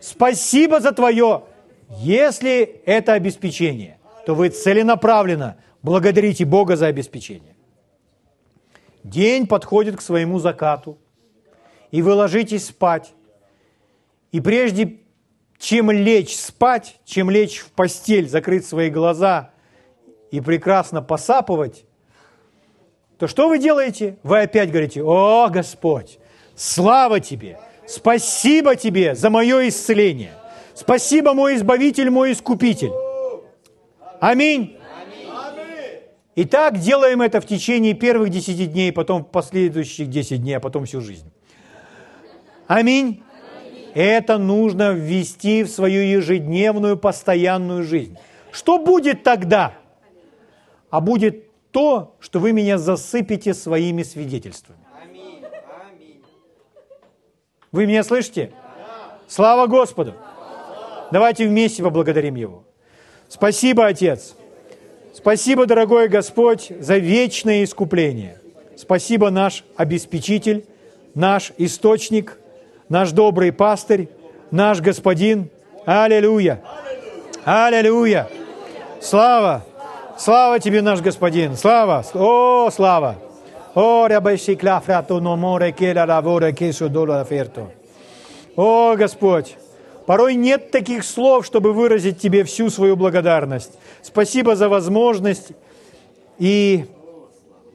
Спасибо 0.00 0.80
за 0.80 0.92
Твое!» 0.92 1.42
Если 1.90 2.62
это 2.86 3.12
обеспечение, 3.12 3.98
то 4.24 4.34
вы 4.34 4.48
целенаправленно 4.48 5.58
благодарите 5.82 6.46
Бога 6.46 6.76
за 6.76 6.86
обеспечение. 6.86 7.54
День 9.02 9.46
подходит 9.46 9.96
к 9.96 10.00
своему 10.00 10.38
закату, 10.38 10.96
и 11.90 12.00
вы 12.00 12.14
ложитесь 12.14 12.68
спать, 12.68 13.12
и 14.34 14.40
прежде 14.40 14.96
чем 15.60 15.92
лечь 15.92 16.36
спать, 16.36 16.98
чем 17.04 17.30
лечь 17.30 17.60
в 17.60 17.70
постель, 17.70 18.28
закрыть 18.28 18.66
свои 18.66 18.90
глаза 18.90 19.52
и 20.32 20.40
прекрасно 20.40 21.02
посапывать, 21.02 21.84
то 23.16 23.28
что 23.28 23.48
вы 23.48 23.60
делаете? 23.60 24.18
Вы 24.24 24.40
опять 24.40 24.72
говорите, 24.72 25.04
о, 25.04 25.48
Господь, 25.50 26.18
слава 26.56 27.20
Тебе, 27.20 27.60
спасибо 27.86 28.74
Тебе 28.74 29.14
за 29.14 29.30
мое 29.30 29.68
исцеление, 29.68 30.32
спасибо 30.74 31.32
мой 31.32 31.54
Избавитель, 31.54 32.10
мой 32.10 32.32
Искупитель. 32.32 32.90
Аминь. 34.18 34.76
И 36.34 36.44
так 36.44 36.78
делаем 36.78 37.22
это 37.22 37.40
в 37.40 37.46
течение 37.46 37.94
первых 37.94 38.30
десяти 38.30 38.66
дней, 38.66 38.92
потом 38.92 39.24
последующих 39.24 40.10
десять 40.10 40.42
дней, 40.42 40.54
а 40.54 40.60
потом 40.60 40.86
всю 40.86 41.00
жизнь. 41.00 41.30
Аминь. 42.66 43.23
Это 43.94 44.38
нужно 44.38 44.92
ввести 44.92 45.62
в 45.62 45.68
свою 45.68 46.02
ежедневную, 46.02 46.96
постоянную 46.96 47.84
жизнь. 47.84 48.18
Что 48.50 48.78
будет 48.78 49.22
тогда? 49.22 49.74
А 50.90 51.00
будет 51.00 51.48
то, 51.70 52.16
что 52.18 52.40
вы 52.40 52.52
меня 52.52 52.78
засыпете 52.78 53.54
своими 53.54 54.02
свидетельствами. 54.02 54.78
Вы 57.70 57.86
меня 57.86 58.02
слышите? 58.02 58.52
Слава 59.28 59.66
Господу! 59.66 60.14
Давайте 61.12 61.46
вместе 61.46 61.82
поблагодарим 61.82 62.34
Его. 62.34 62.64
Спасибо, 63.28 63.86
Отец. 63.86 64.34
Спасибо, 65.12 65.66
дорогой 65.66 66.08
Господь, 66.08 66.72
за 66.80 66.98
вечное 66.98 67.62
искупление. 67.62 68.40
Спасибо, 68.76 69.30
наш 69.30 69.64
обеспечитель, 69.76 70.66
наш 71.14 71.52
источник– 71.58 72.38
наш 72.88 73.12
добрый 73.12 73.52
пастырь, 73.52 74.08
наш 74.50 74.80
Господин. 74.80 75.50
Аллилуйя! 75.84 76.62
Аллилуйя! 77.44 78.28
Слава! 79.00 79.64
Слава 80.16 80.60
тебе, 80.60 80.80
наш 80.80 81.00
Господин! 81.00 81.56
Слава! 81.56 82.04
О, 82.14 82.70
слава! 82.70 83.16
О, 83.74 84.06
О, 88.56 88.94
Господь! 88.96 89.56
Порой 90.06 90.34
нет 90.34 90.70
таких 90.70 91.02
слов, 91.04 91.44
чтобы 91.46 91.72
выразить 91.72 92.20
Тебе 92.20 92.44
всю 92.44 92.70
свою 92.70 92.94
благодарность. 92.94 93.72
Спасибо 94.02 94.54
за 94.54 94.68
возможность 94.68 95.52
и 96.38 96.84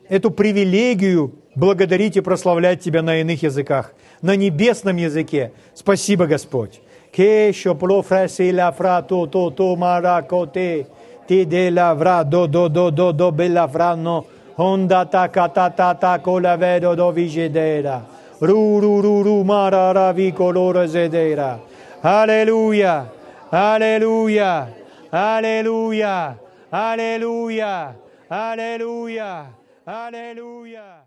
эту 0.08 0.32
привилегию 0.32 1.34
благодарить 1.56 2.18
и 2.18 2.22
прославлять 2.22 2.82
Тебя 2.82 3.02
на 3.02 3.22
иных 3.22 3.44
языках 3.44 3.94
на 4.22 4.36
небесном 4.36 4.98
языке. 4.98 5.52
Спасибо, 5.74 6.26
Господь. 6.28 6.82
Кешо 7.12 7.76
профреси 7.76 8.52
ла 8.54 8.72
фра 8.72 9.02
то 9.02 9.26
то 9.26 9.50
то 9.50 9.76
маракоте 9.76 10.86
ти 11.28 11.46
де 11.46 11.72
ла 11.72 11.94
вра 11.94 12.24
до 12.24 12.48
до 12.48 12.70
до 12.70 12.92
до 12.92 13.12
до 13.12 13.32
бела 13.32 13.68
франо 13.68 14.26
онда 14.58 15.06
та 15.06 15.28
ка 15.28 15.48
та 15.48 15.70
та 15.70 15.94
та 15.94 16.20
кола 16.20 16.56
ведо 16.56 16.96
до 16.96 17.12
ru 18.42 18.80
ru 18.80 19.02
ru 19.02 19.24
ru 19.24 19.44
mara 19.44 19.92
ra 19.92 20.14
vi 20.14 20.32
colore 20.32 20.88
zedera 20.88 21.60
Alleluia 22.02 23.06
Alleluia 23.52 24.68
Alleluia 25.12 26.38
Alleluia 26.72 27.96
Alleluia 28.30 29.46
Alleluia 29.86 30.99